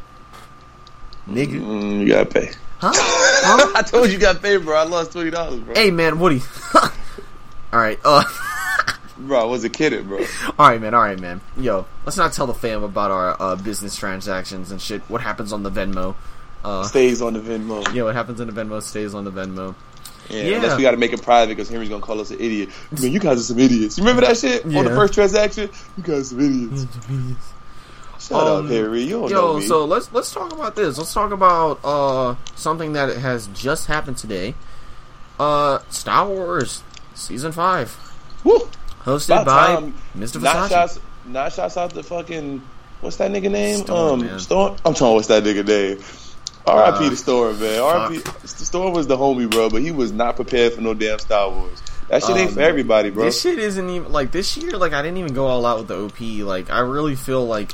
Nigga. 1.29 1.59
Mm, 1.59 1.99
you 2.01 2.07
gotta 2.09 2.25
pay. 2.25 2.51
Huh? 2.79 2.91
Huh? 3.47 3.73
I 3.75 3.83
told 3.83 4.07
you 4.07 4.13
you 4.13 4.19
got 4.19 4.41
paid, 4.41 4.57
bro. 4.63 4.75
I 4.75 4.83
lost 4.85 5.11
twenty 5.11 5.29
dollars, 5.29 5.59
bro. 5.59 5.75
hey 5.75 5.91
man, 5.91 6.17
Woody. 6.19 6.41
alright, 7.73 7.99
uh 8.03 8.23
Bro, 9.17 9.39
I 9.41 9.45
wasn't 9.45 9.73
kidding, 9.73 10.07
bro. 10.07 10.25
alright 10.59 10.81
man, 10.81 10.93
alright 10.93 11.19
man. 11.19 11.39
Yo, 11.57 11.85
let's 12.05 12.17
not 12.17 12.33
tell 12.33 12.47
the 12.47 12.53
fam 12.53 12.83
about 12.83 13.11
our 13.11 13.41
uh, 13.41 13.55
business 13.55 13.95
transactions 13.95 14.71
and 14.71 14.81
shit. 14.81 15.01
What 15.09 15.21
happens 15.21 15.53
on 15.53 15.63
the 15.63 15.71
Venmo. 15.71 16.15
Uh 16.63 16.83
Stays 16.83 17.21
on 17.21 17.33
the 17.33 17.39
Venmo. 17.39 17.93
yeah, 17.93 18.03
what 18.03 18.15
happens 18.15 18.39
in 18.41 18.47
the 18.47 18.53
Venmo 18.53 18.81
stays 18.81 19.13
on 19.13 19.23
the 19.23 19.31
Venmo. 19.31 19.73
Yeah, 20.29 20.41
Yeah. 20.43 20.55
Unless 20.57 20.77
we 20.77 20.83
got 20.83 20.91
to 20.91 20.97
make 20.97 21.13
it 21.13 21.21
private 21.21 21.49
because 21.55 21.69
Henry's 21.69 21.89
gonna 21.89 22.01
call 22.01 22.19
us 22.19 22.31
an 22.31 22.39
idiot. 22.39 22.69
Man, 22.99 23.11
you 23.11 23.19
guys 23.19 23.39
are 23.39 23.43
some 23.43 23.59
idiots. 23.59 23.97
You 23.97 24.03
remember 24.03 24.25
that 24.25 24.37
shit 24.37 24.65
on 24.65 24.71
the 24.83 24.89
first 24.89 25.13
transaction? 25.13 25.69
You 25.95 26.03
guys 26.03 26.19
are 26.19 26.23
some 26.23 26.39
idiots. 26.41 27.47
Shut 28.19 28.41
Um, 28.47 28.65
up, 28.65 28.71
Henry. 28.71 29.03
You 29.03 29.09
don't 29.11 29.31
know 29.31 29.51
Yo, 29.53 29.59
me. 29.59 29.65
so 29.67 29.85
let's 29.85 30.11
let's 30.11 30.31
talk 30.31 30.51
about 30.51 30.75
this. 30.75 30.97
Let's 30.97 31.13
talk 31.13 31.31
about 31.31 31.79
uh 31.83 32.35
something 32.55 32.93
that 32.93 33.15
has 33.17 33.47
just 33.47 33.85
happened 33.87 34.17
today. 34.17 34.55
Uh 35.39 35.79
Star 35.89 36.27
Wars 36.27 36.81
season 37.13 37.51
5 37.51 38.13
Woo. 38.43 38.67
Hosted 39.05 39.45
by 39.45 39.67
time. 39.75 39.93
Mr. 40.17 40.41
Not 40.41 40.55
Versace. 40.55 40.69
shots. 40.69 40.99
Not 41.25 41.53
shots 41.53 41.77
out 41.77 41.93
the 41.93 42.03
fucking. 42.03 42.61
What's 43.01 43.17
that 43.17 43.31
nigga 43.31 43.51
name? 43.51 43.77
Storm, 43.79 44.19
um, 44.21 44.25
man. 44.25 44.39
Storm. 44.39 44.75
I'm 44.85 44.93
trying. 44.93 45.13
What's 45.13 45.27
that 45.27 45.43
nigga 45.43 45.65
name? 45.65 46.03
R.I.P. 46.67 47.05
Uh, 47.05 47.09
to 47.11 47.15
Storm, 47.15 47.59
man. 47.59 47.79
R.I.P. 47.81 48.17
The 48.41 48.47
Storm 48.47 48.93
was 48.93 49.07
the 49.07 49.17
homie, 49.17 49.49
bro, 49.49 49.69
but 49.69 49.81
he 49.81 49.91
was 49.91 50.11
not 50.11 50.35
prepared 50.35 50.73
for 50.73 50.81
no 50.81 50.93
damn 50.93 51.19
Star 51.19 51.49
Wars. 51.49 51.81
That 52.09 52.23
shit 52.23 52.35
ain't 52.37 52.49
Um, 52.49 52.55
for 52.55 52.61
everybody, 52.61 53.09
bro. 53.09 53.25
This 53.25 53.41
shit 53.41 53.57
isn't 53.59 53.89
even 53.89 54.11
like 54.11 54.31
this 54.31 54.55
year. 54.57 54.71
Like 54.77 54.93
I 54.93 55.01
didn't 55.01 55.17
even 55.17 55.33
go 55.33 55.47
all 55.47 55.65
out 55.65 55.79
with 55.79 55.87
the 55.87 55.97
OP. 56.03 56.19
Like 56.47 56.69
I 56.69 56.79
really 56.79 57.15
feel 57.15 57.45
like 57.45 57.71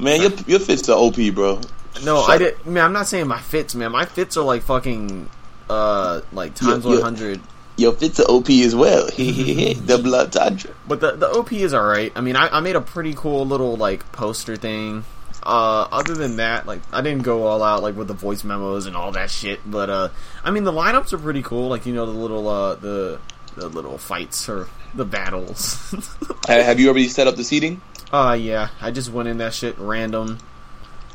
Man, 0.00 0.20
your 0.20 0.30
your 0.46 0.58
fits 0.60 0.82
to 0.82 0.94
OP, 0.94 1.16
bro. 1.34 1.60
no, 2.04 2.22
Shut 2.22 2.30
I 2.30 2.38
did. 2.38 2.66
Man, 2.66 2.84
I'm 2.84 2.92
not 2.92 3.06
saying 3.06 3.26
my 3.28 3.40
fits, 3.40 3.74
man. 3.74 3.92
My 3.92 4.04
fits 4.06 4.36
are 4.36 4.44
like 4.44 4.62
fucking 4.62 5.28
uh 5.68 6.20
like 6.32 6.54
times 6.54 6.84
Yeah, 6.84 6.92
yeah. 6.92 7.36
100. 7.78 7.82
Your 7.82 7.92
fits 7.92 8.16
to 8.16 8.26
OP 8.26 8.50
as 8.50 8.74
well. 8.74 9.06
the 9.16 10.00
blood 10.02 10.32
tundra. 10.32 10.70
But 10.88 11.00
the 11.00 11.12
the 11.12 11.28
OP 11.28 11.52
is 11.52 11.74
alright. 11.74 12.12
I 12.16 12.20
mean, 12.20 12.36
I, 12.36 12.48
I 12.48 12.60
made 12.60 12.76
a 12.76 12.80
pretty 12.80 13.14
cool 13.14 13.46
little 13.46 13.76
like 13.76 14.10
poster 14.12 14.56
thing. 14.56 15.04
Uh, 15.42 15.86
other 15.92 16.14
than 16.14 16.36
that, 16.38 16.66
like 16.66 16.80
I 16.92 17.02
didn't 17.02 17.22
go 17.22 17.46
all 17.46 17.62
out 17.62 17.80
like 17.82 17.94
with 17.96 18.08
the 18.08 18.14
voice 18.14 18.42
memos 18.42 18.86
and 18.86 18.96
all 18.96 19.12
that 19.12 19.30
shit. 19.30 19.60
But 19.64 19.90
uh, 19.90 20.08
I 20.42 20.50
mean, 20.50 20.64
the 20.64 20.72
lineups 20.72 21.12
are 21.12 21.18
pretty 21.18 21.42
cool. 21.42 21.68
Like 21.68 21.86
you 21.86 21.94
know 21.94 22.06
the 22.06 22.12
little 22.18 22.48
uh 22.48 22.74
the 22.74 23.20
the 23.56 23.68
little 23.68 23.96
fights 23.98 24.48
or 24.48 24.68
the 24.94 25.04
battles. 25.04 25.94
Have 26.48 26.80
you 26.80 26.88
already 26.88 27.08
set 27.08 27.26
up 27.28 27.36
the 27.36 27.44
seating? 27.44 27.80
uh, 28.12 28.36
yeah, 28.40 28.68
I 28.80 28.90
just 28.90 29.10
went 29.12 29.28
in 29.28 29.38
that 29.38 29.52
shit 29.54 29.78
random. 29.78 30.38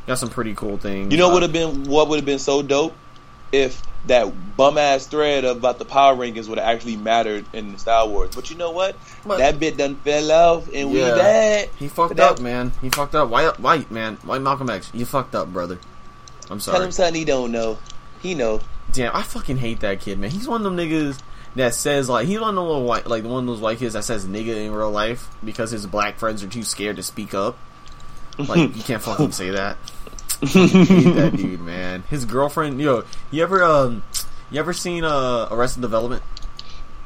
Got 0.07 0.17
some 0.19 0.29
pretty 0.29 0.53
cool 0.55 0.77
things. 0.77 1.11
You 1.11 1.17
know 1.17 1.25
Uh, 1.27 1.33
what 1.33 1.41
would 1.41 1.43
have 1.43 1.53
been 1.53 1.83
what 1.89 2.07
would 2.09 2.17
have 2.17 2.25
been 2.25 2.39
so 2.39 2.61
dope 2.61 2.95
if 3.51 3.81
that 4.07 4.57
bum 4.57 4.77
ass 4.77 5.05
thread 5.07 5.45
about 5.45 5.77
the 5.79 5.85
power 5.85 6.15
rankings 6.15 6.47
would 6.47 6.57
have 6.57 6.67
actually 6.67 6.97
mattered 6.97 7.45
in 7.53 7.73
the 7.73 7.77
Star 7.77 8.07
Wars. 8.07 8.35
But 8.35 8.49
you 8.49 8.57
know 8.57 8.71
what? 8.71 8.95
But- 9.25 9.37
that 9.37 9.59
bit 9.59 9.77
done 9.77 9.95
fell 9.97 10.31
off, 10.31 10.69
and 10.73 10.91
we 10.91 11.01
bad. 11.01 11.69
He 11.77 11.87
fucked 11.87 12.15
That- 12.15 12.31
up, 12.33 12.39
man. 12.39 12.71
He 12.81 12.89
fucked 12.89 13.13
up. 13.15 13.29
White, 13.29 13.59
why 13.59 13.85
man, 13.89 14.17
Why 14.23 14.39
Malcolm 14.39 14.69
X. 14.69 14.89
You 14.93 15.05
fucked 15.05 15.35
up, 15.35 15.53
brother. 15.53 15.79
I'm 16.49 16.59
sorry. 16.59 16.77
Tell 16.77 16.85
him 16.85 16.91
something 16.91 17.15
he 17.15 17.25
don't 17.25 17.51
know. 17.51 17.77
He 18.21 18.35
know. 18.35 18.59
Damn, 18.91 19.15
I 19.15 19.21
fucking 19.23 19.57
hate 19.57 19.79
that 19.81 20.01
kid, 20.01 20.19
man. 20.19 20.31
He's 20.31 20.47
one 20.47 20.65
of 20.65 20.65
them 20.65 20.75
niggas 20.77 21.19
that 21.55 21.73
says 21.73 22.09
like 22.09 22.27
he's 22.27 22.39
one 22.39 22.49
of 22.49 22.55
the 22.55 22.61
little 22.63 22.83
white, 22.83 23.07
like 23.07 23.23
one 23.23 23.43
of 23.43 23.47
those 23.47 23.59
white 23.61 23.77
kids 23.79 23.93
that 23.93 24.03
says 24.03 24.25
nigga 24.25 24.55
in 24.65 24.71
real 24.73 24.91
life 24.91 25.27
because 25.43 25.71
his 25.71 25.85
black 25.85 26.17
friends 26.17 26.43
are 26.43 26.47
too 26.47 26.63
scared 26.63 26.95
to 26.97 27.03
speak 27.03 27.33
up. 27.33 27.57
Like 28.37 28.57
you 28.75 28.83
can't 28.83 29.01
fucking 29.01 29.31
say 29.31 29.49
that. 29.51 29.77
I 30.41 30.45
hate 30.47 31.13
that 31.15 31.33
dude, 31.35 31.61
man. 31.61 32.03
His 32.09 32.25
girlfriend, 32.25 32.79
yo, 32.81 33.03
you 33.31 33.43
ever 33.43 33.63
um, 33.63 34.03
you 34.49 34.59
ever 34.59 34.73
seen 34.73 35.03
uh 35.03 35.47
Arrested 35.51 35.81
Development? 35.81 36.23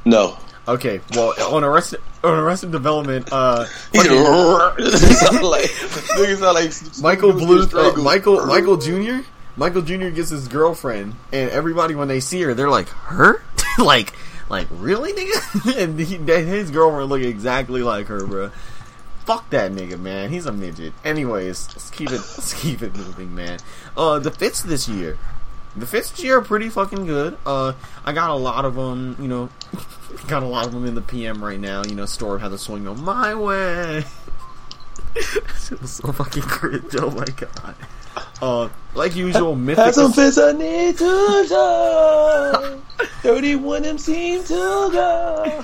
No. 0.06 0.38
Okay, 0.68 1.00
well 1.14 1.34
on 1.54 1.64
Arrested 1.64 2.02
on 2.24 2.40
Arrested 2.40 2.72
Development, 2.72 3.28
uh, 3.32 3.66
fucking- 3.94 5.44
like 5.44 5.70
niggas 5.70 6.40
sound 6.40 6.56
like 6.56 7.02
Michael 7.02 7.34
dudes 7.34 7.72
Bluth, 7.72 7.94
get 7.94 8.00
uh. 8.00 8.04
Michael 8.04 8.46
Michael 8.48 8.78
Jr. 8.78 9.20
Michael 9.58 9.84
Jr. 9.84 10.10
gets 10.10 10.30
his 10.30 10.48
girlfriend, 10.48 11.16
and 11.32 11.50
everybody 11.52 11.94
when 11.96 12.08
they 12.08 12.20
see 12.20 12.42
her, 12.42 12.54
they're 12.56 12.70
like, 12.70 12.90
"Her? 12.90 13.44
like, 13.78 14.14
like 14.50 14.68
really, 14.72 15.14
nigga?" 15.14 15.78
and 15.84 16.00
he, 16.00 16.18
his 16.18 16.72
girlfriend 16.72 17.10
look 17.10 17.22
exactly 17.22 17.84
like 17.84 18.08
her, 18.08 18.26
bro. 18.26 18.52
Fuck 19.26 19.50
that 19.50 19.72
nigga, 19.72 20.00
man. 20.00 20.30
He's 20.30 20.46
a 20.46 20.52
midget. 20.52 20.94
Anyways, 21.04 21.68
let's 21.70 21.90
keep 21.90 22.10
it 22.10 22.22
let's 22.22 22.54
keep 22.54 22.82
it 22.84 22.96
moving, 22.96 23.34
man. 23.34 23.60
Uh, 23.98 24.20
the 24.20 24.30
fits 24.32 24.62
this 24.62 24.88
year, 24.88 25.18
the 25.76 25.88
fits 25.88 26.12
this 26.12 26.24
year 26.24 26.38
are 26.38 26.42
pretty 26.42 26.70
fucking 26.70 27.06
good. 27.08 27.38
Uh, 27.46 27.74
I 28.06 28.14
got 28.14 28.30
a 28.30 28.36
lot 28.36 28.66
of 28.66 28.76
them, 28.76 29.18
you 29.20 29.28
know, 29.28 29.50
got 30.28 30.44
a 30.44 30.46
lot 30.46 30.68
of 30.68 30.74
them 30.74 30.86
in 30.86 30.94
the 30.96 31.02
PM 31.02 31.44
right 31.44 31.60
now. 31.60 31.84
You 31.84 31.96
know, 31.96 32.06
store 32.06 32.38
had 32.38 32.50
to 32.50 32.58
swing 32.58 32.88
on 32.88 33.04
my 33.04 33.34
way. 33.36 34.04
It 35.72 35.82
was 35.82 35.92
so 35.92 36.12
fucking 36.12 36.44
cringe. 36.44 36.94
Oh 37.00 37.10
my 37.10 37.26
god. 37.26 37.76
Uh, 38.42 38.70
like 38.94 39.16
usual, 39.16 39.56
mythical. 39.56 39.86
Had 39.86 39.94
some 39.96 40.12
fits 40.14 40.38
I 40.38 40.52
need 40.52 40.98
to 40.98 41.46
show. 41.48 42.82
Thirty-one 43.22 43.86
MC 43.86 44.42
to 44.44 44.90
go. 44.92 45.64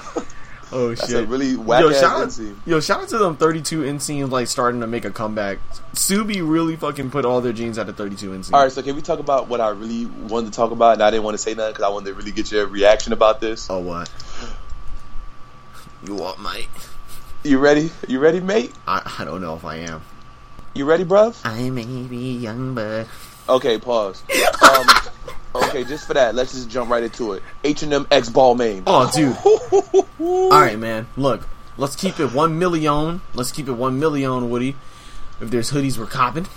Oh 0.72 0.96
That's 0.96 1.10
shit. 1.10 1.28
really 1.28 1.56
whack 1.56 1.82
yo, 1.82 1.92
shout 1.92 2.22
out, 2.22 2.40
yo, 2.66 2.80
shout 2.80 3.04
out 3.04 3.10
to 3.10 3.18
them 3.18 3.38
32 3.38 3.82
inseams 3.82 4.30
like 4.32 4.48
starting 4.48 4.82
to 4.82 4.88
make 4.88 5.06
a 5.06 5.12
comeback. 5.12 5.60
Subi 5.94 6.42
really 6.48 6.76
fucking 6.76 7.12
put 7.12 7.26
all 7.26 7.42
their 7.42 7.54
jeans 7.54 7.78
at 7.78 7.88
the 7.88 7.94
32 7.94 8.32
inseam. 8.32 8.54
All 8.54 8.64
right, 8.64 8.72
so 8.72 8.82
can 8.82 8.96
we 8.96 9.02
talk 9.02 9.20
about 9.20 9.48
what 9.48 9.62
I 9.62 9.70
really 9.70 10.06
wanted 10.06 10.48
to 10.48 10.56
talk 10.56 10.72
about, 10.72 10.94
and 10.94 11.04
I 11.04 11.12
didn't 11.12 11.24
want 11.24 11.36
to 11.36 11.44
say 11.44 11.54
nothing 11.54 11.74
because 11.74 11.86
I 11.86 11.90
wanted 11.90 12.08
to 12.08 12.14
really 12.16 12.32
get 12.32 12.52
your 12.52 12.66
reaction 12.68 13.14
about 13.14 13.42
this. 13.42 13.70
Oh 13.70 13.80
what? 13.80 14.12
You 16.06 16.16
what, 16.16 16.40
mate? 16.40 16.68
You 17.44 17.60
ready? 17.60 17.92
You 18.08 18.20
ready, 18.20 18.40
mate? 18.40 18.72
I, 18.88 19.16
I 19.20 19.26
don't 19.26 19.42
know 19.42 19.56
if 19.56 19.66
I 19.66 19.78
am. 19.78 20.02
You 20.74 20.86
ready, 20.86 21.04
bruv? 21.04 21.40
I 21.44 21.70
may 21.70 21.86
be 22.04 22.38
young, 22.38 22.74
but 22.74 23.08
Okay, 23.50 23.78
pause. 23.78 24.24
Um, 24.62 24.88
okay, 25.56 25.84
just 25.84 26.08
for 26.08 26.14
that, 26.14 26.36
let's 26.36 26.54
just 26.54 26.70
jump 26.70 26.90
right 26.90 27.04
into 27.04 27.34
it. 27.34 27.44
H 27.64 27.84
and 27.84 27.94
M 27.94 28.08
X 28.12 28.30
Balmain. 28.30 28.84
oh, 28.88 29.10
dude. 29.14 29.36
All 30.20 30.50
right, 30.62 30.78
man. 30.80 31.08
Look, 31.18 31.48
let's 31.78 31.96
keep 31.96 32.20
it 32.20 32.34
one 32.34 32.60
million. 32.60 33.22
Let's 33.34 33.52
keep 33.52 33.68
it 33.68 33.74
one 33.74 34.00
million, 34.00 34.50
Woody. 34.50 34.76
If 35.40 35.50
there's 35.50 35.72
hoodies, 35.72 35.98
we're 35.98 36.06
copping. 36.06 36.48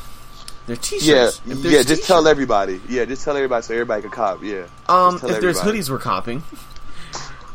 They're 0.66 0.76
t-shirts. 0.76 1.40
Yeah, 1.46 1.54
yeah. 1.54 1.82
Just 1.82 2.06
tell 2.06 2.20
t-shirts- 2.20 2.26
everybody. 2.26 2.80
Yeah, 2.88 3.04
just 3.04 3.24
tell 3.24 3.36
everybody 3.36 3.62
so 3.62 3.74
everybody 3.74 4.02
can 4.02 4.10
cop. 4.10 4.42
Yeah. 4.42 4.66
Um, 4.88 5.18
tell 5.18 5.30
if 5.30 5.40
there's 5.40 5.60
hoodies 5.60 5.90
we're 5.90 5.98
copping, 5.98 6.42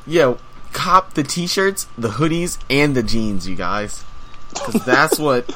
yeah, 0.06 0.36
cop 0.74 1.14
the 1.14 1.24
t-shirts, 1.24 1.88
the 1.98 2.10
hoodies, 2.10 2.60
and 2.70 2.96
the 2.96 3.02
jeans, 3.04 3.48
you 3.48 3.56
guys, 3.56 4.04
because 4.54 4.86
that's 4.86 5.18
what 5.18 5.50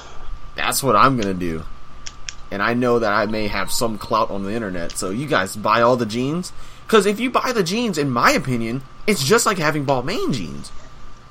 that's 0.56 0.82
what 0.82 0.96
I'm 0.96 1.16
gonna 1.20 1.34
do. 1.34 1.64
And 2.54 2.62
I 2.62 2.76
know 2.76 3.00
that 3.00 3.12
I 3.12 3.26
may 3.26 3.48
have 3.48 3.72
some 3.72 3.98
clout 3.98 4.30
on 4.30 4.44
the 4.44 4.54
internet, 4.54 4.92
so 4.92 5.10
you 5.10 5.26
guys 5.26 5.56
buy 5.56 5.82
all 5.82 5.98
the 5.98 6.06
jeans. 6.06 6.54
Because 6.86 7.08
if 7.08 7.20
you 7.20 7.32
buy 7.32 7.52
the 7.52 7.64
jeans, 7.64 7.98
in 7.98 8.12
my 8.12 8.30
opinion, 8.32 8.84
it's 9.08 9.24
just 9.24 9.48
like 9.48 9.58
having 9.58 9.88
Balmain 9.88 10.32
jeans. 10.32 10.72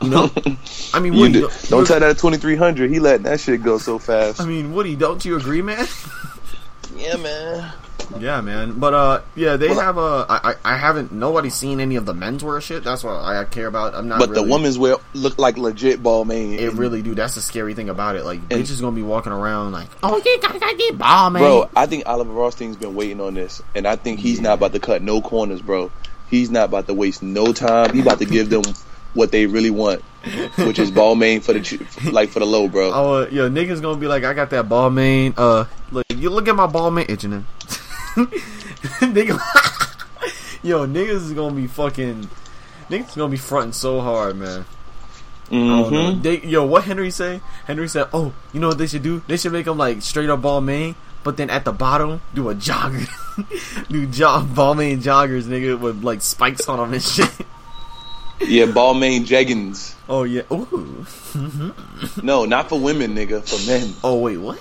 You 0.01 0.11
know, 0.11 0.31
I 0.93 0.99
mean, 0.99 1.13
You 1.13 1.21
Woody, 1.21 1.33
do, 1.35 1.41
don't, 1.43 1.69
don't 1.69 1.81
you- 1.83 1.87
tell 1.87 2.01
that 2.01 2.19
twenty 2.19 2.39
three 2.39 2.57
hundred. 2.57 2.91
He 2.91 2.99
letting 2.99 3.23
that 3.23 3.39
shit 3.39 3.63
go 3.63 3.79
so 3.79 4.01
fast. 4.01 4.41
I 4.41 4.47
mean, 4.47 4.73
Woody, 4.75 4.97
don't 4.97 5.25
you 5.25 5.37
agree, 5.37 5.63
man? 5.63 5.87
yeah, 6.97 7.15
man. 7.17 7.73
Yeah, 8.21 8.41
man. 8.41 8.79
But 8.79 8.95
uh, 8.95 9.21
yeah, 9.35 9.57
they 9.57 9.69
Well, 9.69 9.81
have 9.81 9.99
a. 9.99 10.27
I, 10.29 10.51
I 10.51 10.75
I 10.75 10.77
haven't. 10.77 11.13
Nobody's 11.13 11.55
seen 11.55 11.81
any 11.81 11.97
of 11.97 12.07
the 12.07 12.13
menswear 12.15 12.61
shit. 12.61 12.85
That's 12.85 13.05
what 13.05 13.15
I 13.15 13.45
care 13.45 13.67
about. 13.67 13.95
I'm 13.95 14.09
not. 14.09 14.19
But 14.19 14.31
really, 14.31 14.45
the 14.47 14.53
women's 14.53 14.79
wear 14.79 14.97
look 15.15 15.39
like 15.39 15.57
legit 15.59 16.03
Balmain. 16.03 16.59
It 16.59 16.71
really 16.75 17.03
do. 17.03 17.15
That's 17.15 17.35
the 17.35 17.41
scary 17.41 17.75
thing 17.75 17.89
about 17.89 18.17
it. 18.17 18.25
Like 18.25 18.41
And- 18.51 18.63
bitches 18.63 18.81
gonna 18.81 18.97
be 18.97 19.03
walking 19.03 19.33
around 19.33 19.73
like, 19.73 19.89
oh, 20.03 20.17
you 20.25 20.39
gotta, 20.41 20.59
gotta 20.59 20.77
get 20.77 20.99
ball, 20.99 21.31
man. 21.31 21.43
Bro, 21.43 21.71
I 21.77 21.87
think 21.87 22.07
Olivier 22.07 22.35
Rousteing's 22.35 22.77
been 22.77 22.95
waiting 22.95 23.21
on 23.21 23.35
this, 23.35 23.63
and 23.75 23.87
I 23.87 23.97
think 23.97 24.21
he's 24.21 24.41
not 24.41 24.55
about 24.55 24.73
to 24.73 24.81
cut 24.81 25.03
no 25.03 25.21
corners, 25.21 25.63
bro. 25.63 25.91
He's 26.31 26.51
not 26.51 26.65
about 26.65 26.87
to 26.87 26.95
waste 26.95 27.23
no 27.23 27.53
time. 27.53 27.93
He 27.95 28.01
about 28.01 28.19
to 28.21 28.25
give 28.25 28.49
them 28.51 28.63
what 29.15 29.31
they 29.33 29.45
really 29.47 29.69
want, 29.71 30.01
which 30.57 30.79
is 30.79 30.91
Balmain 30.91 31.43
for 31.43 31.53
the 31.53 32.11
like 32.11 32.31
for 32.31 32.39
the 32.41 32.47
low, 32.47 32.69
bro. 32.69 32.91
Oh, 32.93 33.15
uh, 33.23 33.29
yo, 33.31 33.51
niggas 33.51 33.83
gonna 33.83 34.01
be 34.01 34.07
like, 34.07 34.25
I 34.25 34.33
got 34.33 34.51
that 34.51 34.69
Balmain. 34.69 35.35
Uh, 35.37 35.65
look, 35.91 36.07
you 36.15 36.31
look 36.31 36.49
at 36.49 36.57
my 36.57 36.67
Balmain 36.67 37.11
itching 37.11 37.33
him. 37.33 37.47
Nigga, 39.03 39.39
yo, 40.63 40.87
niggas 40.87 41.11
is 41.11 41.33
gonna 41.33 41.55
be 41.55 41.67
fucking. 41.67 42.29
Niggas 42.91 43.17
gonna 43.17 43.31
be 43.31 43.37
fronting 43.39 43.73
so 43.73 44.01
hard, 44.01 44.37
man. 44.37 44.65
I 45.49 45.55
don't 45.55 45.93
know. 45.93 46.13
hmm 46.13 46.23
They, 46.23 46.41
yo, 46.43 46.65
what 46.65 46.85
Henry 46.85 47.11
say? 47.11 47.41
Henry 47.67 47.89
said, 47.89 48.09
"Oh, 48.13 48.33
you 48.53 48.61
know 48.61 48.69
what 48.69 48.79
they 48.79 48.87
should 48.87 49.03
do? 49.03 49.23
They 49.27 49.37
should 49.37 49.53
make 49.53 49.65
them 49.67 49.79
like 49.79 50.03
straight 50.03 50.29
up 50.31 50.41
Balmain, 50.43 50.95
but 51.25 51.37
then 51.37 51.51
at 51.51 51.65
the 51.65 51.73
bottom 51.73 52.21
do 52.35 52.49
a 52.51 52.55
jogger, 52.55 53.09
do 53.89 54.07
jog 54.07 54.49
Balmain 54.49 55.03
joggers, 55.03 55.45
nigga, 55.45 55.79
with 55.79 56.03
like 56.05 56.21
spikes 56.23 56.69
on 56.69 56.79
them 56.79 56.93
and 56.93 57.03
shit." 57.03 57.31
Yeah, 58.41 58.67
Balmain 58.67 59.25
jeggings. 59.25 59.95
Oh 60.09 60.25
yeah. 60.25 60.43
Ooh. 60.53 61.07
No, 62.23 62.45
not 62.45 62.69
for 62.69 62.79
women, 62.81 63.15
nigga. 63.15 63.41
For 63.49 63.65
men. 63.71 63.95
Oh 64.03 64.19
wait, 64.19 64.37
what? 64.39 64.61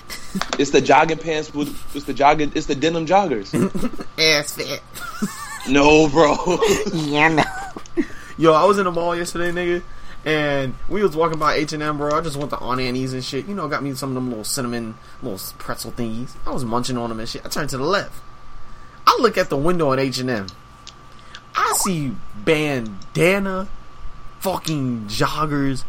It's 0.58 0.70
the 0.70 0.80
jogging 0.80 1.18
pants 1.18 1.52
with. 1.54 1.68
It's 1.94 2.04
the 2.06 2.14
jogging. 2.14 2.52
It's 2.54 2.66
the 2.66 2.74
denim 2.74 3.06
joggers. 3.06 3.52
Ass 4.18 4.54
fit. 4.54 4.82
no, 5.68 6.08
bro. 6.08 6.36
Yeah, 6.94 7.28
no. 7.28 8.04
Yo, 8.38 8.52
I 8.52 8.64
was 8.64 8.78
in 8.78 8.84
the 8.84 8.90
mall 8.90 9.14
yesterday, 9.14 9.50
nigga, 9.52 9.82
and 10.24 10.74
we 10.88 11.02
was 11.02 11.14
walking 11.14 11.38
by 11.38 11.54
H 11.56 11.72
and 11.74 11.82
M, 11.82 11.98
bro. 11.98 12.16
I 12.16 12.20
just 12.22 12.36
went 12.36 12.50
to 12.50 12.56
Auntie 12.58 12.86
Anne's 12.88 13.12
and 13.12 13.22
shit. 13.24 13.46
You 13.46 13.54
know, 13.54 13.68
got 13.68 13.82
me 13.82 13.92
some 13.94 14.10
of 14.10 14.14
them 14.14 14.28
little 14.30 14.44
cinnamon, 14.44 14.94
little 15.22 15.38
pretzel 15.58 15.92
thingies. 15.92 16.34
I 16.46 16.50
was 16.50 16.64
munching 16.64 16.96
on 16.96 17.10
them 17.10 17.20
and 17.20 17.28
shit. 17.28 17.44
I 17.44 17.48
turned 17.48 17.68
to 17.70 17.78
the 17.78 17.84
left. 17.84 18.20
I 19.06 19.18
look 19.20 19.36
at 19.36 19.50
the 19.50 19.56
window 19.56 19.92
at 19.92 19.98
H 19.98 20.18
and 20.18 20.30
M. 20.30 20.46
I 21.54 21.74
see 21.76 22.12
bandana, 22.34 23.68
fucking 24.40 25.06
joggers, 25.08 25.84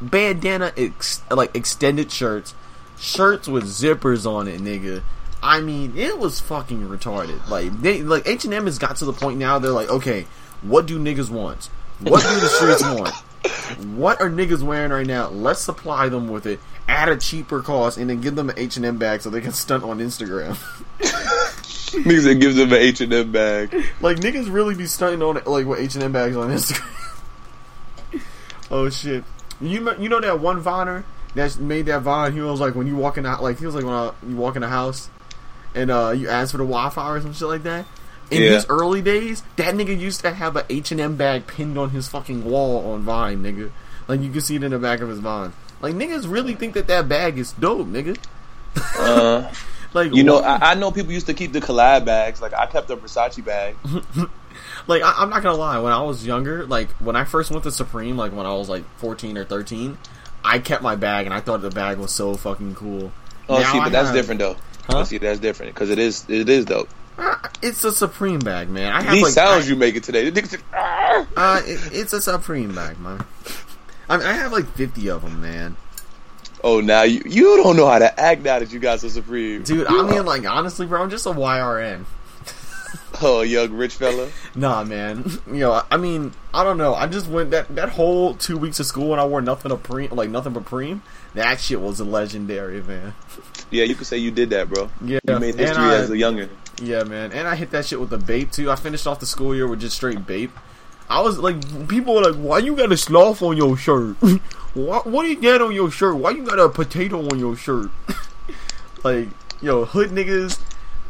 bandana, 0.00 0.72
ex- 0.76 1.22
like 1.30 1.54
extended 1.54 2.10
shirts, 2.10 2.54
shirts 2.98 3.48
with 3.48 3.64
zippers 3.64 4.30
on 4.30 4.48
it, 4.48 4.60
nigga. 4.60 5.02
I 5.42 5.60
mean, 5.60 5.96
it 5.96 6.18
was 6.18 6.40
fucking 6.40 6.88
retarded. 6.88 7.48
Like 7.48 7.80
they, 7.80 8.02
like 8.02 8.26
H 8.26 8.44
and 8.44 8.54
M 8.54 8.66
has 8.66 8.78
got 8.78 8.96
to 8.96 9.04
the 9.04 9.12
point 9.12 9.38
now. 9.38 9.58
They're 9.58 9.72
like, 9.72 9.88
okay, 9.88 10.26
what 10.62 10.86
do 10.86 10.98
niggas 10.98 11.30
want? 11.30 11.66
What 12.00 12.22
do 12.22 12.40
the 12.40 12.46
streets 12.46 12.82
want? 12.82 13.14
What 13.96 14.20
are 14.20 14.30
niggas 14.30 14.62
wearing 14.62 14.92
right 14.92 15.06
now? 15.06 15.28
Let's 15.28 15.60
supply 15.60 16.08
them 16.08 16.28
with 16.28 16.46
it 16.46 16.60
at 16.88 17.08
a 17.08 17.16
cheaper 17.16 17.60
cost, 17.62 17.98
and 17.98 18.08
then 18.08 18.20
give 18.20 18.36
them 18.36 18.50
an 18.50 18.58
H 18.58 18.76
and 18.76 18.86
M 18.86 18.98
bag 18.98 19.22
so 19.22 19.30
they 19.30 19.40
can 19.40 19.52
stunt 19.52 19.82
on 19.82 19.98
Instagram. 19.98 20.56
Niggas 21.92 22.24
that 22.24 22.34
gives 22.36 22.56
them 22.56 22.72
an 22.72 22.78
H 22.78 23.00
and 23.02 23.12
M 23.12 23.32
bag. 23.32 23.74
Like 24.00 24.16
niggas 24.18 24.50
really 24.50 24.74
be 24.74 24.86
stunting 24.86 25.22
on 25.22 25.42
like 25.44 25.66
with 25.66 25.78
H 25.78 25.94
and 25.94 26.04
M 26.04 26.12
bags 26.12 26.36
on 26.36 26.50
Instagram. 26.50 26.90
oh 28.70 28.88
shit! 28.88 29.24
You 29.60 29.94
you 29.98 30.08
know 30.08 30.20
that 30.20 30.40
one 30.40 30.60
Viner 30.60 31.04
that 31.34 31.58
made 31.58 31.86
that 31.86 32.00
Vine? 32.02 32.32
He 32.32 32.40
was 32.40 32.60
like 32.60 32.74
when 32.74 32.86
you 32.86 32.96
walk 32.96 33.16
in 33.16 33.24
the 33.24 33.36
like 33.36 33.58
he 33.58 33.66
was 33.66 33.74
like 33.74 33.84
when 33.84 33.94
uh, 33.94 34.12
you 34.28 34.36
walk 34.36 34.56
in 34.56 34.62
the 34.62 34.68
house 34.68 35.08
and 35.74 35.90
uh 35.90 36.10
you 36.10 36.28
ask 36.28 36.52
for 36.52 36.58
the 36.58 36.64
Wi-Fi 36.64 37.10
or 37.10 37.20
some 37.20 37.32
shit 37.32 37.48
like 37.48 37.62
that. 37.64 37.86
In 38.30 38.42
Yeah. 38.42 38.50
his 38.50 38.66
early 38.70 39.02
days, 39.02 39.42
that 39.56 39.74
nigga 39.74 39.98
used 39.98 40.20
to 40.22 40.32
have 40.32 40.56
a 40.56 40.64
H 40.70 40.90
and 40.92 41.00
M 41.00 41.16
bag 41.16 41.46
pinned 41.46 41.76
on 41.78 41.90
his 41.90 42.08
fucking 42.08 42.44
wall 42.44 42.92
on 42.92 43.02
Vine, 43.02 43.42
nigga. 43.42 43.70
Like 44.08 44.20
you 44.20 44.30
can 44.30 44.40
see 44.40 44.56
it 44.56 44.62
in 44.62 44.70
the 44.70 44.78
back 44.78 45.00
of 45.00 45.08
his 45.08 45.18
Vine. 45.18 45.52
Like 45.80 45.94
niggas 45.94 46.30
really 46.30 46.54
think 46.54 46.74
that 46.74 46.86
that 46.86 47.08
bag 47.08 47.38
is 47.38 47.52
dope, 47.52 47.86
nigga. 47.88 48.16
Uh, 48.98 49.50
Like 49.94 50.14
you 50.14 50.22
know, 50.24 50.38
I, 50.38 50.70
I 50.70 50.74
know 50.74 50.90
people 50.90 51.12
used 51.12 51.26
to 51.26 51.34
keep 51.34 51.52
the 51.52 51.60
collab 51.60 52.06
bags. 52.06 52.40
Like 52.40 52.54
I 52.54 52.64
kept 52.64 52.88
a 52.88 52.96
Versace 52.96 53.44
bag. 53.44 53.76
like 54.86 55.02
I, 55.02 55.12
I'm 55.18 55.28
not 55.28 55.42
gonna 55.42 55.58
lie, 55.58 55.78
when 55.80 55.92
I 55.92 56.00
was 56.02 56.24
younger, 56.26 56.64
like 56.64 56.88
when 56.92 57.14
I 57.14 57.24
first 57.24 57.50
went 57.50 57.64
to 57.64 57.70
Supreme, 57.70 58.16
like 58.16 58.32
when 58.32 58.46
I 58.46 58.54
was 58.54 58.70
like 58.70 58.84
14 59.00 59.36
or 59.36 59.44
13, 59.44 59.98
I 60.44 60.58
kept 60.58 60.82
my 60.82 60.96
bag 60.96 61.26
and 61.26 61.34
I 61.34 61.40
thought 61.40 61.62
the 61.62 61.70
bag 61.70 61.98
was 61.98 62.12
so 62.12 62.34
fucking 62.34 62.74
cool. 62.74 63.12
Oh, 63.48 63.58
Now 63.60 63.72
see, 63.72 63.78
I 63.78 63.84
but 63.84 63.92
that's 63.92 64.08
have- 64.08 64.16
different 64.16 64.38
though. 64.40 64.56
Huh? 64.86 64.98
Oh, 64.98 65.04
see, 65.04 65.18
that's 65.18 65.38
different 65.38 65.74
because 65.74 65.90
it 65.90 65.98
is. 65.98 66.24
It 66.28 66.48
is 66.48 66.64
dope. 66.64 66.88
Uh, 67.18 67.36
It's 67.62 67.84
a 67.84 67.92
Supreme 67.92 68.40
bag, 68.40 68.68
man. 68.68 68.92
I 68.92 69.02
have 69.02 69.12
These 69.14 69.22
like 69.22 69.32
sounds 69.32 69.66
I- 69.66 69.68
you 69.68 69.76
make 69.76 69.94
it 69.94 70.02
today. 70.02 70.28
The 70.28 70.42
niggas 70.42 70.60
"Ah." 70.74 71.26
Uh, 71.36 71.62
it, 71.64 71.90
it's 71.92 72.12
a 72.12 72.20
Supreme 72.20 72.74
bag, 72.74 72.98
man. 72.98 73.24
I 74.08 74.16
mean, 74.16 74.26
I 74.26 74.32
have 74.32 74.50
like 74.52 74.66
50 74.74 75.08
of 75.08 75.22
them, 75.22 75.40
man. 75.40 75.76
Oh, 76.64 76.80
now 76.80 77.02
you 77.02 77.22
you 77.24 77.56
don't 77.62 77.76
know 77.76 77.86
how 77.88 77.98
to 77.98 78.20
act 78.20 78.42
now 78.42 78.58
that 78.58 78.72
you 78.72 78.78
got 78.78 79.00
so 79.00 79.08
supreme, 79.08 79.62
Dude, 79.64 79.86
I 79.88 80.02
mean, 80.02 80.24
like 80.24 80.46
honestly, 80.48 80.86
bro, 80.86 81.02
I'm 81.02 81.10
just 81.10 81.26
a 81.26 81.30
YRN. 81.30 82.04
Oh, 83.24 83.42
young 83.42 83.72
rich 83.72 83.94
fella. 83.94 84.28
Nah, 84.56 84.82
man. 84.84 85.24
You 85.46 85.60
know, 85.60 85.82
I 85.90 85.96
mean, 85.96 86.32
I 86.52 86.64
don't 86.64 86.76
know. 86.76 86.94
I 86.94 87.06
just 87.06 87.28
went 87.28 87.50
that 87.52 87.74
that 87.76 87.90
whole 87.90 88.34
two 88.34 88.58
weeks 88.58 88.80
of 88.80 88.86
school 88.86 89.12
and 89.12 89.20
I 89.20 89.24
wore 89.26 89.40
nothing 89.40 89.68
but 89.70 89.82
preem, 89.84 90.10
like 90.12 90.28
nothing 90.30 90.52
but 90.52 90.64
preem. 90.64 91.02
That 91.34 91.60
shit 91.60 91.80
was 91.80 92.00
legendary, 92.00 92.82
man. 92.82 93.14
Yeah, 93.70 93.84
you 93.84 93.94
could 93.94 94.06
say 94.08 94.18
you 94.18 94.30
did 94.32 94.50
that, 94.50 94.68
bro. 94.68 94.90
Yeah, 95.04 95.20
You 95.26 95.38
made 95.38 95.54
history 95.54 95.84
I- 95.84 95.94
as 95.94 96.10
a 96.10 96.14
youngin. 96.14 96.48
Yeah, 96.82 97.04
man. 97.04 97.30
And 97.32 97.46
I 97.46 97.54
hit 97.54 97.70
that 97.70 97.86
shit 97.86 98.00
with 98.00 98.10
the 98.10 98.18
bape 98.18 98.50
too. 98.50 98.70
I 98.70 98.76
finished 98.76 99.06
off 99.06 99.20
the 99.20 99.26
school 99.26 99.54
year 99.54 99.68
with 99.68 99.80
just 99.80 99.94
straight 99.96 100.26
bape. 100.26 100.50
I 101.08 101.20
was 101.20 101.38
like, 101.38 101.88
people 101.88 102.14
were 102.14 102.22
like, 102.22 102.34
"Why 102.34 102.58
you 102.58 102.74
got 102.74 102.90
a 102.90 102.96
sloth 102.96 103.40
on 103.42 103.56
your 103.56 103.76
shirt? 103.76 104.16
what 104.74 105.06
what 105.06 105.22
do 105.22 105.28
you 105.28 105.40
got 105.40 105.60
on 105.62 105.72
your 105.72 105.90
shirt? 105.92 106.16
Why 106.16 106.30
you 106.30 106.42
got 106.42 106.58
a 106.58 106.68
potato 106.68 107.20
on 107.28 107.38
your 107.38 107.54
shirt?" 107.54 107.90
like, 109.04 109.28
yo, 109.60 109.84
hood 109.84 110.10
niggas, 110.10 110.58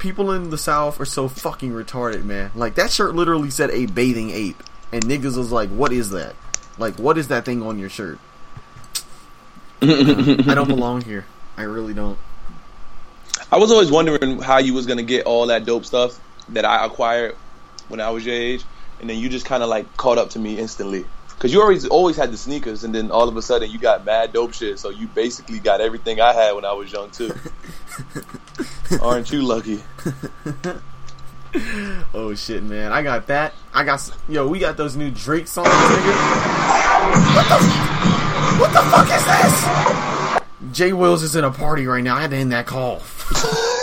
people 0.02 0.32
in 0.32 0.50
the 0.50 0.58
south 0.58 1.00
are 1.00 1.04
so 1.06 1.28
fucking 1.28 1.70
retarded, 1.70 2.24
man. 2.24 2.50
Like 2.56 2.74
that 2.74 2.90
shirt 2.90 3.14
literally 3.14 3.50
said 3.50 3.70
a 3.70 3.86
bathing 3.86 4.30
ape, 4.30 4.60
and 4.92 5.02
niggas 5.04 5.36
was 5.36 5.52
like, 5.52 5.70
"What 5.70 5.92
is 5.92 6.10
that? 6.10 6.34
Like, 6.76 6.96
what 6.98 7.16
is 7.16 7.28
that 7.28 7.44
thing 7.44 7.62
on 7.62 7.78
your 7.78 7.88
shirt?" 7.88 8.18
I 9.80 10.54
don't 10.54 10.68
belong 10.68 11.02
here. 11.02 11.24
I 11.56 11.62
really 11.62 11.94
don't. 11.94 12.18
I 13.50 13.58
was 13.58 13.70
always 13.70 13.90
wondering 13.90 14.40
how 14.40 14.58
you 14.58 14.74
was 14.74 14.86
gonna 14.86 15.04
get 15.04 15.24
all 15.24 15.46
that 15.46 15.64
dope 15.64 15.84
stuff 15.84 16.18
that 16.48 16.64
I 16.64 16.84
acquired 16.84 17.36
when 17.88 18.00
I 18.00 18.10
was 18.10 18.26
your 18.26 18.34
age, 18.34 18.64
and 19.00 19.08
then 19.08 19.18
you 19.18 19.28
just 19.28 19.46
kind 19.46 19.62
of 19.62 19.68
like 19.68 19.96
caught 19.96 20.18
up 20.18 20.30
to 20.30 20.40
me 20.40 20.58
instantly. 20.58 21.04
Cause 21.42 21.52
you 21.52 21.60
always 21.60 21.84
always 21.88 22.14
had 22.16 22.30
the 22.32 22.36
sneakers, 22.36 22.84
and 22.84 22.94
then 22.94 23.10
all 23.10 23.28
of 23.28 23.36
a 23.36 23.42
sudden 23.42 23.68
you 23.68 23.76
got 23.76 24.04
mad 24.06 24.32
dope 24.32 24.54
shit. 24.54 24.78
So 24.78 24.90
you 24.90 25.08
basically 25.08 25.58
got 25.58 25.80
everything 25.80 26.20
I 26.20 26.32
had 26.32 26.52
when 26.52 26.64
I 26.64 26.72
was 26.72 26.92
young 26.92 27.10
too. 27.10 27.34
Aren't 29.02 29.32
you 29.32 29.42
lucky? 29.42 29.82
Oh 32.14 32.34
shit, 32.34 32.62
man! 32.62 32.92
I 32.92 33.02
got 33.02 33.26
that. 33.26 33.52
I 33.74 33.84
got 33.84 34.00
yo. 34.26 34.48
We 34.48 34.58
got 34.58 34.78
those 34.78 34.96
new 34.96 35.10
Drake 35.10 35.46
songs, 35.46 35.68
nigga. 35.68 36.14
What 37.34 37.46
the? 37.46 37.54
f- 37.60 38.58
What 38.58 38.72
the 38.72 38.80
fuck 38.90 39.10
is 39.12 39.22
this? 39.26 40.78
Jay 40.78 40.94
Wills 40.94 41.22
is 41.22 41.36
in 41.36 41.44
a 41.44 41.50
party 41.50 41.86
right 41.86 42.02
now. 42.02 42.16
I 42.16 42.22
had 42.22 42.30
to 42.30 42.36
end 42.38 42.52
that 42.52 42.64
call. 42.66 43.02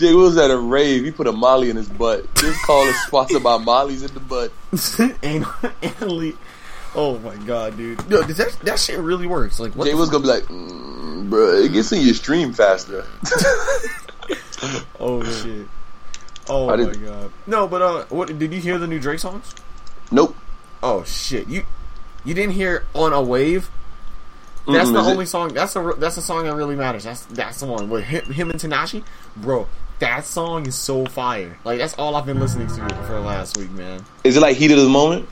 Jay 0.00 0.14
was 0.14 0.36
at 0.38 0.50
a 0.50 0.58
rave. 0.58 1.04
He 1.04 1.10
put 1.10 1.26
a 1.26 1.32
Molly 1.32 1.68
in 1.70 1.76
his 1.76 1.88
butt. 1.88 2.34
This 2.36 2.56
call 2.64 2.82
is 2.86 2.96
sponsored 3.02 3.42
by 3.42 3.58
Molly's 3.58 4.02
in 4.02 4.12
the 4.14 4.20
butt. 4.20 4.50
and 5.22 5.44
oh 6.94 7.18
my 7.18 7.36
god, 7.44 7.76
dude! 7.76 7.98
Does 8.08 8.36
that 8.38 8.56
that 8.64 8.78
shit 8.78 8.98
really 8.98 9.26
works? 9.26 9.60
Like, 9.60 9.74
what? 9.76 9.86
Jay 9.86 9.94
was 9.94 10.08
gonna 10.08 10.22
be 10.22 10.28
like, 10.28 10.44
mm, 10.44 11.28
"Bro, 11.28 11.56
it 11.56 11.72
gets 11.72 11.92
in 11.92 12.00
your 12.00 12.14
stream 12.14 12.52
faster." 12.54 13.04
oh 14.98 15.22
shit! 15.42 15.66
Oh 16.48 16.68
I 16.68 16.76
my 16.76 16.76
didn't- 16.84 17.04
god! 17.04 17.30
No, 17.46 17.68
but 17.68 17.80
uh, 17.82 18.04
what 18.08 18.36
did 18.36 18.52
you 18.52 18.60
hear 18.60 18.76
the 18.78 18.86
new 18.88 18.98
Drake 18.98 19.20
songs? 19.20 19.54
nope. 20.10 20.34
Oh 20.82 21.04
shit! 21.04 21.46
You 21.46 21.64
you 22.24 22.34
didn't 22.34 22.54
hear 22.54 22.86
on 22.94 23.12
a 23.12 23.22
wave? 23.22 23.70
That's 24.66 24.88
Mm-mm, 24.88 24.94
the 24.94 25.00
is 25.00 25.06
it? 25.06 25.10
only 25.10 25.26
song. 25.26 25.54
That's 25.54 25.74
the 25.74 25.94
that's 25.98 26.16
the 26.16 26.22
song 26.22 26.44
that 26.44 26.54
really 26.56 26.74
matters. 26.74 27.04
That's 27.04 27.24
that's 27.26 27.60
the 27.60 27.66
one 27.66 27.88
with 27.88 28.04
him, 28.04 28.24
him 28.32 28.50
and 28.50 28.58
Tinashe, 28.58 29.04
bro. 29.36 29.68
That 30.00 30.24
song 30.24 30.66
is 30.66 30.74
so 30.74 31.04
fire. 31.06 31.58
Like 31.64 31.78
that's 31.78 31.94
all 31.94 32.16
I've 32.16 32.26
been 32.26 32.40
listening 32.40 32.68
to 32.68 32.74
for 33.06 33.12
the 33.12 33.20
last 33.20 33.56
week, 33.58 33.70
man. 33.70 34.04
Is 34.24 34.36
it 34.36 34.40
like 34.40 34.56
heat 34.56 34.70
of 34.70 34.78
the 34.78 34.88
moment? 34.88 35.28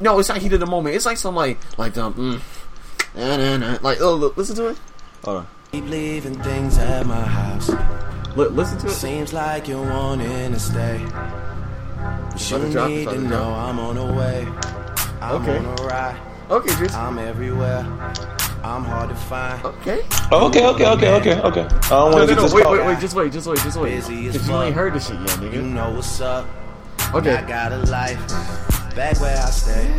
No, 0.00 0.18
it's 0.18 0.28
not 0.28 0.38
heat 0.38 0.52
of 0.52 0.60
the 0.60 0.66
moment. 0.66 0.96
It's 0.96 1.06
like 1.06 1.16
some 1.16 1.34
like 1.36 1.58
like 1.78 1.96
um, 1.96 2.14
mm, 2.14 3.16
na, 3.16 3.36
na, 3.36 3.56
na. 3.56 3.78
like 3.82 4.00
oh 4.00 4.14
look, 4.14 4.36
listen 4.36 4.56
to 4.56 4.68
it. 4.68 4.78
Hold 5.24 5.36
on, 5.38 5.46
Keep 5.72 5.84
leaving 5.86 6.34
things 6.42 6.76
at 6.78 7.06
my 7.06 7.20
house. 7.20 7.68
Li- 8.36 8.48
listen 8.48 8.78
to 8.78 8.86
it. 8.86 8.90
Seems 8.90 9.32
like 9.32 9.68
you're 9.68 9.80
wanting 9.88 10.52
to 10.52 10.58
stay. 10.58 10.98
You 11.00 11.06
About 11.06 12.38
to 12.66 12.70
drop, 12.72 12.88
need 12.88 13.04
to 13.08 13.14
to 13.14 13.20
know. 13.20 13.52
I'm 13.54 13.78
on 13.78 13.94
the 13.96 14.04
way. 14.06 14.46
I'm 15.20 15.42
Okay. 15.42 15.58
on 15.58 15.66
a 15.66 15.82
ride. 15.84 16.20
Okay, 16.50 16.74
Juice. 16.76 16.94
I'm 16.94 17.18
everywhere. 17.18 17.84
I'm 18.62 18.84
hard 18.84 19.08
to 19.08 19.14
find. 19.14 19.64
Okay. 19.64 20.02
Oh, 20.30 20.46
okay, 20.48 20.66
okay, 20.66 20.86
okay, 20.86 21.10
okay, 21.14 21.40
okay. 21.40 21.60
I 21.62 21.68
don't 21.88 21.90
No, 21.90 22.04
want 22.04 22.16
no, 22.16 22.26
to 22.26 22.34
no, 22.34 22.42
just 22.42 22.54
wait, 22.54 22.62
call. 22.64 22.72
wait, 22.72 22.86
wait, 22.86 23.00
just 23.00 23.14
wait, 23.16 23.32
just 23.32 23.46
wait, 23.46 23.58
just 23.60 23.76
wait. 23.78 23.90
Busy 23.96 24.26
Cause 24.30 24.48
you 24.48 24.56
ain't 24.62 24.74
heard 24.74 24.92
this 24.94 25.06
shit 25.08 25.18
yet, 25.20 25.42
You 25.42 25.48
nigga. 25.48 25.64
know 25.64 25.90
what's 25.92 26.20
up. 26.20 26.46
I 26.98 27.16
Okay. 27.18 27.42
got 27.48 27.72
a 27.72 27.78
life 27.78 28.18
back 28.94 29.18
where 29.20 29.36
I 29.36 29.50
stay. 29.50 29.92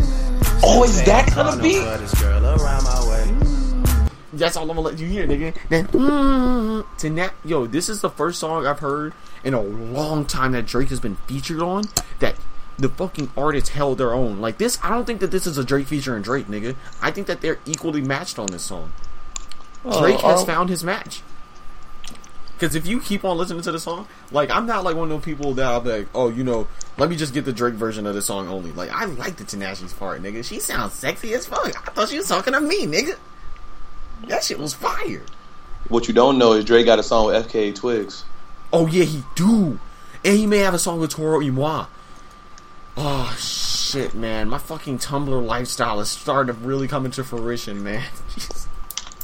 Oh, 0.63 0.83
is 0.83 1.01
that 1.03 1.27
Ain't 1.27 1.35
gonna 1.35 1.61
be? 1.63 1.79
girl 2.21 2.45
around 2.45 2.83
my 2.83 3.09
way. 3.09 4.07
That's 4.33 4.55
all 4.55 4.63
I'm 4.63 4.77
gonna 4.77 4.81
let 4.81 4.99
you 4.99 5.07
hear, 5.07 5.27
nigga. 5.27 5.55
Then, 5.69 5.87
to 6.99 7.09
that, 7.15 7.33
yo, 7.43 7.65
this 7.65 7.89
is 7.89 8.01
the 8.01 8.09
first 8.09 8.39
song 8.39 8.65
I've 8.67 8.79
heard 8.79 9.13
in 9.43 9.53
a 9.53 9.61
long 9.61 10.25
time 10.25 10.51
that 10.53 10.67
Drake 10.67 10.89
has 10.89 10.99
been 10.99 11.15
featured 11.27 11.59
on. 11.61 11.83
That 12.19 12.35
the 12.81 12.89
fucking 12.89 13.31
artists 13.37 13.69
held 13.69 13.97
their 13.97 14.13
own. 14.13 14.41
Like 14.41 14.57
this, 14.57 14.79
I 14.83 14.89
don't 14.89 15.05
think 15.05 15.19
that 15.21 15.31
this 15.31 15.47
is 15.47 15.57
a 15.57 15.63
Drake 15.63 15.87
feature 15.87 16.15
and 16.15 16.23
Drake, 16.23 16.47
nigga. 16.47 16.75
I 17.01 17.11
think 17.11 17.27
that 17.27 17.41
they're 17.41 17.59
equally 17.65 18.01
matched 18.01 18.39
on 18.39 18.47
this 18.47 18.63
song. 18.63 18.91
Drake 19.83 20.19
has 20.19 20.41
oh. 20.41 20.45
found 20.45 20.69
his 20.69 20.83
match. 20.83 21.21
Because 22.53 22.75
if 22.75 22.85
you 22.85 22.99
keep 22.99 23.25
on 23.25 23.39
listening 23.39 23.63
to 23.63 23.71
the 23.71 23.79
song, 23.79 24.07
like 24.31 24.51
I'm 24.51 24.67
not 24.67 24.83
like 24.83 24.95
one 24.95 25.11
of 25.11 25.17
those 25.17 25.25
people 25.25 25.55
that 25.55 25.65
I'll 25.65 25.81
be 25.81 25.89
like, 25.89 26.07
oh, 26.13 26.29
you 26.29 26.43
know, 26.43 26.67
let 26.97 27.09
me 27.09 27.15
just 27.15 27.33
get 27.33 27.43
the 27.43 27.53
Drake 27.53 27.73
version 27.73 28.05
of 28.05 28.13
the 28.13 28.21
song 28.21 28.47
only. 28.49 28.71
Like 28.71 28.91
I 28.91 29.05
like 29.05 29.37
the 29.37 29.43
Tinashe's 29.43 29.93
part, 29.93 30.21
nigga. 30.21 30.45
She 30.45 30.59
sounds 30.59 30.93
sexy 30.93 31.33
as 31.33 31.47
fuck. 31.47 31.65
I 31.65 31.91
thought 31.91 32.09
she 32.09 32.17
was 32.17 32.27
talking 32.27 32.53
to 32.53 32.61
me, 32.61 32.85
nigga. 32.85 33.17
That 34.27 34.43
shit 34.43 34.59
was 34.59 34.75
fire. 34.75 35.23
What 35.87 36.07
you 36.07 36.13
don't 36.13 36.37
know 36.37 36.53
is 36.53 36.63
Drake 36.63 36.85
got 36.85 36.99
a 36.99 37.03
song 37.03 37.27
with 37.27 37.47
FKA 37.47 37.73
Twigs. 37.73 38.25
Oh 38.71 38.85
yeah, 38.85 39.05
he 39.05 39.23
do, 39.35 39.79
and 40.23 40.37
he 40.37 40.45
may 40.45 40.59
have 40.59 40.75
a 40.75 40.79
song 40.79 40.99
with 40.99 41.09
Toro 41.09 41.39
y 41.39 41.49
Moi. 41.49 41.87
Oh 42.97 43.35
shit, 43.39 44.13
man, 44.13 44.49
my 44.49 44.57
fucking 44.57 44.99
Tumblr 44.99 45.45
lifestyle 45.45 45.99
is 45.99 46.09
starting 46.09 46.53
to 46.53 46.61
really 46.61 46.87
come 46.87 47.05
into 47.05 47.23
fruition, 47.23 47.83
man. 47.83 48.03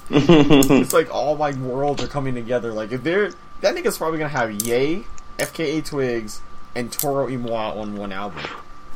it's 0.10 0.94
like 0.94 1.14
all 1.14 1.36
my 1.36 1.52
worlds 1.52 2.02
are 2.02 2.08
coming 2.08 2.34
together. 2.34 2.72
Like 2.72 2.94
if 2.94 3.04
they're 3.04 3.32
that 3.62 3.76
nigga's 3.76 3.98
probably 3.98 4.20
gonna 4.20 4.30
have 4.30 4.52
Ye, 4.64 5.06
FKA 5.38 5.84
Twigs, 5.84 6.42
and 6.76 6.92
Toro 6.92 7.26
y 7.26 7.36
Moi 7.36 7.74
on 7.74 7.96
one 7.98 8.14
album. 8.14 8.44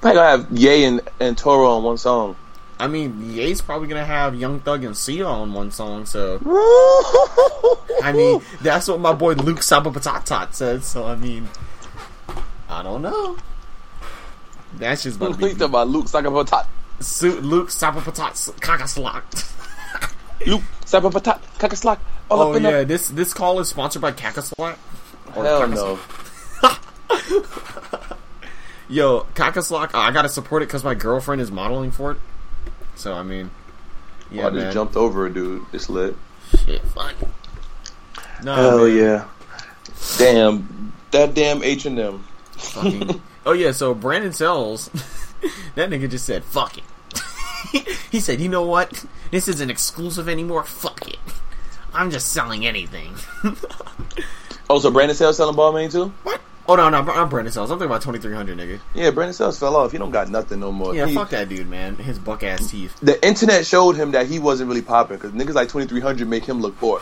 I 0.04 0.14
gonna 0.14 0.44
have 0.44 0.48
Ye 0.52 0.86
and, 0.86 1.02
and 1.20 1.38
Toro 1.38 1.72
on 1.72 1.84
one 1.84 1.98
song. 1.98 2.38
I 2.80 2.88
mean, 2.88 3.30
Ye's 3.34 3.62
probably 3.62 3.90
gonna 3.90 4.06
have 4.06 4.36
Young 4.36 4.62
Thug 4.62 4.86
and 4.86 4.96
Sia 4.96 5.26
on 5.26 5.52
one 5.54 5.72
song. 5.72 6.06
So 6.06 6.40
I 8.02 8.14
mean, 8.16 8.42
that's 8.62 8.88
what 8.88 9.02
my 9.02 9.14
boy 9.14 9.34
Luke 9.34 9.60
Sabapatatat 9.60 10.54
said. 10.54 10.84
So 10.86 11.06
I 11.06 11.16
mean, 11.16 11.50
I 12.70 12.84
don't 12.84 13.02
know. 13.02 13.36
That's 14.78 15.04
just 15.04 15.18
about 15.18 15.34
to 15.34 15.38
Think 15.38 15.60
be 15.60 15.66
about 15.66 15.88
Luke 15.90 16.06
Sakapatat. 16.06 16.66
Su- 17.00 17.40
Luke 17.42 17.70
Sapapatat 17.70 18.52
Kakaslak. 18.60 19.24
Luke 20.48 20.62
Sapapatat. 20.86 21.42
Kakaslak. 21.60 22.00
All 22.30 22.42
Oh 22.42 22.52
up 22.52 22.58
in 22.58 22.64
yeah, 22.64 22.84
this 22.84 23.10
this 23.10 23.34
call 23.34 23.60
is 23.60 23.70
sponsored 23.70 24.02
by 24.02 24.12
Kakaslak. 24.12 24.78
the... 25.26 25.32
Hell 25.34 25.68
no. 25.68 26.00
Yo, 28.90 29.26
Kakaslak, 29.36 29.92
I 29.94 30.12
gotta 30.12 30.30
support 30.30 30.64
it 30.64 30.68
because 30.68 30.84
my 30.84 30.94
girlfriend 30.96 31.42
is 31.42 31.50
modeling 31.52 31.92
for 31.92 32.12
it. 32.12 32.18
So 32.96 33.14
I 33.14 33.24
mean, 33.24 33.50
oh, 34.32 34.36
yeah, 34.36 34.48
I 34.48 34.50
just 34.50 34.64
man. 34.64 34.74
jumped 34.74 34.96
over 34.98 35.26
a 35.26 35.34
dude. 35.34 35.66
It's 35.72 35.90
lit. 35.90 36.16
Shit, 36.66 36.82
fun. 36.84 37.16
No, 38.44 38.56
Hell 38.56 38.86
man. 38.88 38.98
yeah. 38.98 39.26
Damn. 40.18 40.94
That 41.12 41.34
damn 41.34 41.64
H&M. 41.64 42.24
Fucking- 42.52 43.22
oh 43.46 43.54
yeah, 43.54 43.72
so 43.72 43.94
Brandon 43.94 44.34
Sells, 44.34 44.88
that 45.76 45.90
nigga 45.90 46.10
just 46.10 46.26
said, 46.26 46.44
"Fuck 46.44 46.78
it." 46.78 46.84
he 48.12 48.20
said, 48.20 48.40
"You 48.42 48.50
know 48.50 48.66
what? 48.66 49.06
This 49.32 49.48
isn't 49.48 49.70
exclusive 49.70 50.28
anymore. 50.30 50.64
Fuck 50.64 51.08
it. 51.08 51.20
I'm 51.94 52.12
just 52.12 52.32
selling 52.32 52.66
anything." 52.66 53.16
Oh, 54.70 54.80
so 54.80 54.90
Brandon 54.90 55.14
Sells 55.18 55.36
selling 55.36 55.54
Balmain 55.58 55.92
too? 55.92 56.14
what? 56.24 56.40
Oh 56.70 56.76
no, 56.76 56.90
no, 56.90 57.00
I'm 57.00 57.28
Brandon 57.28 57.52
Sells. 57.52 57.70
I'm 57.72 57.78
thinking 57.78 57.92
about 57.92 58.04
2300, 58.04 58.58
nigga. 58.58 58.80
Yeah, 58.94 59.12
Brandon 59.12 59.34
Sells 59.34 59.60
fell 59.60 59.76
off. 59.76 59.92
He 59.92 59.98
don't 59.98 60.12
got 60.12 60.30
nothing 60.30 60.62
no 60.62 60.72
more. 60.72 60.96
Yeah, 60.96 61.08
He- 61.08 61.14
fuck 61.14 61.32
that 61.32 61.50
dude, 61.50 61.68
man. 61.68 61.98
His 61.98 62.18
buck 62.18 62.42
ass 62.42 62.72
teeth. 62.72 62.98
The 63.02 63.22
internet 63.28 63.66
showed 63.66 63.98
him 63.98 64.12
that 64.12 64.28
he 64.28 64.40
wasn't 64.40 64.70
really 64.70 64.82
popping 64.82 65.18
because 65.18 65.32
niggas 65.34 65.56
like 65.56 65.68
2300 65.68 66.26
make 66.26 66.46
him 66.46 66.62
look 66.62 66.78
poor. 66.78 67.02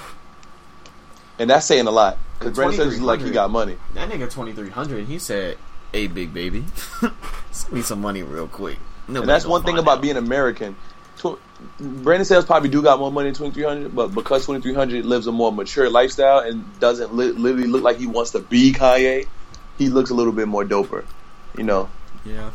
And 1.38 1.48
that's 1.48 1.68
saying 1.68 1.86
a 1.86 1.92
lot. 1.92 2.18
Because 2.40 2.56
Brandon 2.56 2.78
Sales 2.78 2.94
is 2.96 3.02
like 3.02 3.22
he 3.22 3.30
got 3.30 3.52
money. 3.52 3.78
That 3.94 4.10
nigga 4.10 4.22
2300. 4.22 5.06
He 5.06 5.20
said, 5.20 5.60
"Hey, 5.92 6.08
big 6.08 6.34
baby, 6.34 6.66
send 7.52 7.74
me 7.74 7.82
some 7.82 8.02
money 8.02 8.24
real 8.24 8.48
quick." 8.48 8.80
No, 9.08 9.22
that's 9.22 9.46
one 9.46 9.64
thing 9.64 9.78
about 9.78 10.02
being 10.02 10.18
American. 10.18 10.76
Tw- 11.18 11.40
Brandon 11.80 12.26
Sales 12.26 12.46
probably 12.46 12.70
do 12.70 12.82
got 12.82 13.00
more 13.00 13.12
money 13.12 13.30
than 13.30 13.36
2300, 13.36 13.94
but 13.94 14.14
because 14.14 14.46
2300 14.46 15.06
lives 15.06 15.28
a 15.28 15.32
more 15.32 15.52
mature 15.52 15.90
lifestyle 15.90 16.40
and 16.40 16.80
doesn't 16.80 17.14
li- 17.14 17.32
literally 17.32 17.68
look 17.68 17.84
like 17.84 17.98
he 17.98 18.08
wants 18.08 18.32
to 18.32 18.40
be 18.40 18.72
Kanye, 18.72 19.28
he 19.78 19.90
looks 19.90 20.10
a 20.10 20.14
little 20.14 20.32
bit 20.32 20.48
more 20.48 20.64
doper. 20.64 21.04
You 21.58 21.64
know? 21.64 21.90
Yeah. 22.24 22.52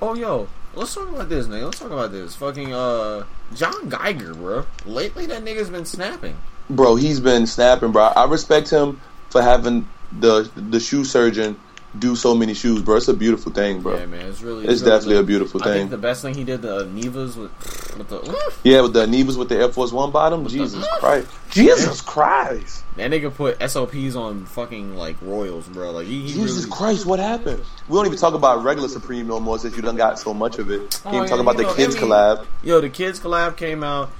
Oh, 0.00 0.14
yo, 0.14 0.48
let's 0.74 0.94
talk 0.94 1.08
about 1.08 1.28
this, 1.28 1.46
nigga. 1.46 1.64
Let's 1.64 1.78
talk 1.78 1.90
about 1.90 2.12
this. 2.12 2.36
Fucking 2.36 2.72
uh, 2.72 3.24
John 3.54 3.88
Geiger, 3.88 4.34
bro. 4.34 4.66
Lately, 4.84 5.26
that 5.26 5.42
nigga's 5.44 5.70
been 5.70 5.86
snapping. 5.86 6.36
Bro, 6.70 6.96
he's 6.96 7.20
been 7.20 7.46
snapping, 7.46 7.92
bro. 7.92 8.04
I 8.04 8.26
respect 8.26 8.70
him 8.70 9.00
for 9.30 9.42
having 9.42 9.88
the 10.12 10.48
the 10.54 10.78
shoe 10.78 11.04
surgeon 11.04 11.58
do 11.98 12.16
so 12.16 12.34
many 12.34 12.54
shoes, 12.54 12.82
bro. 12.82 12.96
It's 12.96 13.08
a 13.08 13.14
beautiful 13.14 13.52
thing, 13.52 13.80
bro. 13.80 13.96
Yeah, 13.98 14.06
man, 14.06 14.26
it's 14.26 14.42
really. 14.42 14.66
It's 14.66 14.82
really 14.82 14.90
definitely 14.92 15.14
dope. 15.16 15.22
a 15.24 15.26
beautiful 15.26 15.60
thing. 15.60 15.68
I 15.68 15.72
thing. 15.72 15.80
think 15.82 15.90
the 15.90 15.98
best 15.98 16.22
thing 16.22 16.34
he 16.34 16.44
did 16.44 16.62
the 16.62 16.84
Nevas 16.86 17.36
with 17.36 17.96
with 17.98 18.08
the 18.08 18.52
Yeah, 18.64 18.80
with 18.82 18.92
the 18.92 19.06
Nevas 19.06 19.36
with 19.36 19.48
the 19.48 19.56
Air 19.56 19.68
Force 19.68 19.92
One 19.92 20.10
bottom. 20.10 20.46
Jesus 20.46 20.84
Christ. 20.98 21.28
Jesus 21.50 22.00
Christ. 22.00 22.82
that 22.96 23.10
nigga 23.12 23.32
put 23.32 23.58
SOPs 23.70 24.16
on 24.16 24.44
fucking 24.46 24.96
like 24.96 25.16
Royals, 25.22 25.68
bro. 25.68 25.92
Like 25.92 26.06
he, 26.06 26.22
he 26.22 26.32
Jesus 26.34 26.64
really, 26.64 26.76
Christ, 26.76 27.06
what 27.06 27.20
happened? 27.20 27.62
We 27.88 27.96
don't 27.96 28.06
even 28.06 28.18
talk 28.18 28.34
about 28.34 28.64
regular 28.64 28.88
Supreme 28.88 29.26
no 29.28 29.38
more 29.38 29.58
since 29.58 29.76
you 29.76 29.82
done 29.82 29.96
got 29.96 30.18
so 30.18 30.34
much 30.34 30.58
of 30.58 30.70
it. 30.70 30.80
Oh, 31.04 31.10
Can't 31.10 31.16
even 31.16 31.28
talk 31.28 31.40
about 31.40 31.56
the 31.56 31.62
know, 31.64 31.74
kids 31.74 31.94
I 31.96 32.00
mean- 32.00 32.10
collab. 32.10 32.46
Yo, 32.64 32.80
the 32.80 32.88
kids 32.90 33.20
collab 33.20 33.56
came 33.56 33.84
out. 33.84 34.10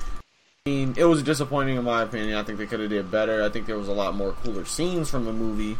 I 0.66 0.70
mean, 0.70 0.94
it 0.96 1.04
was 1.04 1.22
disappointing 1.22 1.76
in 1.76 1.84
my 1.84 2.02
opinion. 2.02 2.36
I 2.38 2.42
think 2.42 2.58
they 2.58 2.66
could 2.66 2.80
have 2.80 2.88
did 2.88 3.10
better. 3.10 3.42
I 3.42 3.50
think 3.50 3.66
there 3.66 3.76
was 3.76 3.88
a 3.88 3.92
lot 3.92 4.14
more 4.14 4.32
cooler 4.44 4.64
scenes 4.64 5.10
from 5.10 5.24
the 5.26 5.32
movie 5.32 5.76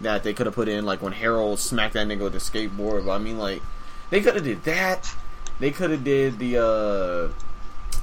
that 0.00 0.22
they 0.22 0.32
could 0.32 0.46
have 0.46 0.54
put 0.54 0.68
in, 0.68 0.84
like 0.84 1.02
when 1.02 1.12
Harold 1.12 1.58
smacked 1.58 1.94
that 1.94 2.06
nigga 2.06 2.20
with 2.20 2.32
the 2.32 2.38
skateboard. 2.38 3.06
But 3.06 3.12
I 3.12 3.18
mean, 3.18 3.38
like 3.38 3.62
they 4.10 4.20
could 4.20 4.34
have 4.34 4.44
did 4.44 4.64
that. 4.64 5.14
They 5.60 5.70
could 5.70 5.90
have 5.90 6.04
did 6.04 6.38
the. 6.38 6.58
uh 6.58 7.32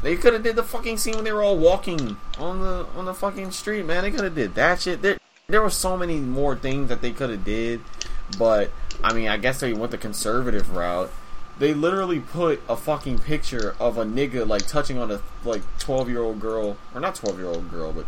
They 0.02 0.16
could 0.16 0.34
have 0.34 0.44
did 0.44 0.56
the 0.56 0.64
fucking 0.64 0.98
scene 0.98 1.16
when 1.16 1.24
they 1.24 1.32
were 1.32 1.44
all 1.44 1.58
walking 1.58 2.18
on 2.38 2.62
the 2.62 2.86
on 2.96 3.06
the 3.06 3.14
fucking 3.14 3.52
street, 3.52 3.86
man. 3.86 4.04
They 4.04 4.12
could 4.12 4.24
have 4.24 4.36
did 4.36 4.56
that 4.56 4.82
shit. 4.82 5.02
There, 5.02 5.18
there 5.48 5.62
were 5.62 5.70
so 5.70 5.98
many 5.98 6.20
more 6.20 6.56
things 6.56 6.90
that 6.90 7.02
they 7.02 7.12
could 7.12 7.30
have 7.30 7.44
did, 7.44 7.82
but 8.38 8.72
I 9.04 9.14
mean, 9.14 9.28
I 9.28 9.38
guess 9.38 9.60
they 9.60 9.74
went 9.74 9.92
the 9.92 9.98
conservative 9.98 10.76
route 10.76 11.12
they 11.60 11.74
literally 11.74 12.22
put 12.22 12.62
a 12.70 12.76
fucking 12.76 13.20
picture 13.20 13.76
of 13.80 13.98
a 13.98 14.06
nigga 14.06 14.48
like 14.48 14.66
touching 14.66 14.98
on 14.98 15.12
a 15.12 15.22
like 15.44 15.62
twelve 15.78 16.10
year 16.10 16.22
old 16.22 16.40
girl 16.40 16.78
or 16.96 17.02
not 17.02 17.16
twelve 17.16 17.38
year 17.38 17.50
old 17.50 17.70
girl, 17.70 17.92
but 17.92 18.06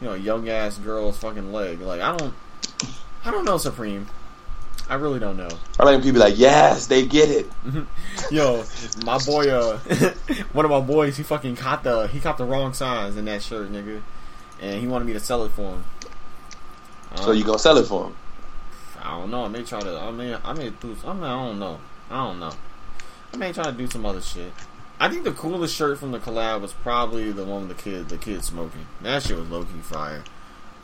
you 0.00 0.06
know, 0.08 0.14
young 0.14 0.48
ass 0.48 0.78
girl's 0.78 1.18
fucking 1.18 1.52
leg. 1.52 1.80
Like 1.80 2.00
I 2.00 2.16
don't, 2.16 2.34
I 3.24 3.30
don't 3.30 3.44
know, 3.44 3.56
Supreme. 3.58 4.06
I 4.88 4.96
really 4.96 5.18
don't 5.18 5.38
know. 5.38 5.48
I 5.78 5.84
like 5.84 5.94
when 5.94 6.00
people 6.02 6.12
be 6.14 6.18
like, 6.18 6.38
yes, 6.38 6.86
they 6.86 7.06
get 7.06 7.30
it. 7.30 7.46
Yo, 8.30 8.64
my 9.04 9.18
boy, 9.18 9.48
uh, 9.48 9.78
one 10.52 10.64
of 10.66 10.70
my 10.70 10.80
boys, 10.80 11.16
he 11.16 11.22
fucking 11.22 11.56
caught 11.56 11.82
the 11.84 12.06
he 12.08 12.20
caught 12.20 12.36
the 12.36 12.44
wrong 12.44 12.74
size 12.74 13.16
in 13.16 13.24
that 13.24 13.42
shirt, 13.42 13.72
nigga, 13.72 14.02
and 14.60 14.80
he 14.80 14.86
wanted 14.86 15.06
me 15.06 15.14
to 15.14 15.20
sell 15.20 15.44
it 15.44 15.52
for 15.52 15.70
him. 15.70 15.84
So 17.16 17.32
you 17.32 17.44
gonna 17.44 17.58
sell 17.58 17.78
it 17.78 17.86
for 17.86 18.06
him? 18.06 18.16
I 19.00 19.18
don't 19.18 19.30
know. 19.30 19.44
I 19.44 19.48
may 19.48 19.62
try 19.62 19.80
to. 19.80 19.98
I 19.98 20.10
may. 20.10 20.34
I 20.34 20.52
may 20.52 20.70
do. 20.70 20.96
I 21.06 21.12
mean, 21.14 21.24
I 21.24 21.46
don't 21.46 21.58
know. 21.58 21.80
I 22.10 22.26
don't 22.26 22.40
know. 22.40 22.52
I 23.32 23.36
may 23.36 23.52
try 23.52 23.64
to 23.64 23.72
do 23.72 23.86
some 23.86 24.04
other 24.04 24.20
shit. 24.20 24.52
I 25.00 25.08
think 25.08 25.24
the 25.24 25.32
coolest 25.32 25.74
shirt 25.74 25.98
from 25.98 26.12
the 26.12 26.18
collab 26.18 26.60
was 26.60 26.72
probably 26.72 27.32
the 27.32 27.44
one 27.44 27.68
with 27.68 27.76
the 27.76 27.82
kid, 27.82 28.08
the 28.08 28.16
kid 28.16 28.44
smoking. 28.44 28.86
That 29.02 29.22
shit 29.22 29.36
was 29.36 29.48
low 29.48 29.64
key 29.64 29.80
fire. 29.82 30.22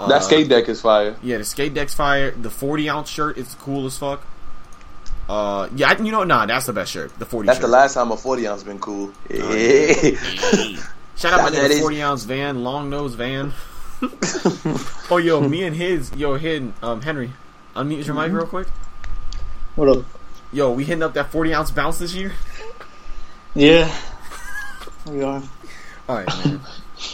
Uh, 0.05 0.09
that 0.09 0.23
skate 0.25 0.49
deck 0.49 0.69
is 0.69 0.81
fire. 0.81 1.17
Yeah, 1.23 1.39
the 1.39 1.45
skate 1.45 1.75
deck's 1.75 1.95
fire. 1.95 2.31
The 2.31 2.51
forty 2.51 2.89
ounce 2.89 3.09
shirt 3.11 3.39
is 3.39 3.55
cool 3.61 3.87
as 3.87 3.97
fuck. 3.99 4.23
Uh, 5.29 5.69
yeah, 5.77 5.91
I- 5.91 6.03
you 6.03 6.11
know, 6.11 6.25
nah, 6.25 6.47
that's 6.47 6.67
the 6.67 6.73
best 6.73 6.91
shirt. 6.91 7.17
The 7.19 7.27
forty. 7.27 7.47
That's 7.47 7.59
shirt. 7.59 7.67
the 7.67 7.73
last 7.73 7.95
time 7.95 8.11
a 8.11 8.17
40 8.17 8.49
ounce 8.49 8.63
been 8.65 8.81
cool. 8.81 9.13
Oh, 9.33 9.55
yeah. 9.55 9.93
Shout 11.17 11.33
out 11.35 11.43
my 11.43 11.51
Shout 11.51 11.53
nigga 11.53 11.69
his- 11.71 11.81
40 11.81 12.03
ounce 12.03 12.25
van, 12.25 12.65
long 12.65 12.91
nose 12.91 13.15
van. 13.15 13.53
oh, 15.11 15.19
yo, 15.23 15.41
me 15.47 15.63
and 15.65 15.77
his, 15.77 16.11
yo, 16.17 16.35
hidden, 16.37 16.73
um, 16.83 17.03
Henry, 17.03 17.31
unmute 17.77 18.07
your 18.07 18.15
mic 18.17 18.33
real 18.33 18.47
quick. 18.47 18.67
What 19.77 19.89
up? 19.89 20.05
Yo, 20.53 20.73
we 20.73 20.85
hitting 20.85 21.03
up 21.03 21.15
that 21.15 21.31
40 21.31 21.55
ounce 21.55 21.71
bounce 21.71 21.99
this 21.99 22.13
year? 22.15 22.33
Yeah. 23.55 23.95
We 25.07 25.23
are. 25.23 25.43
Alright, 26.09 26.27
man. 26.45 26.61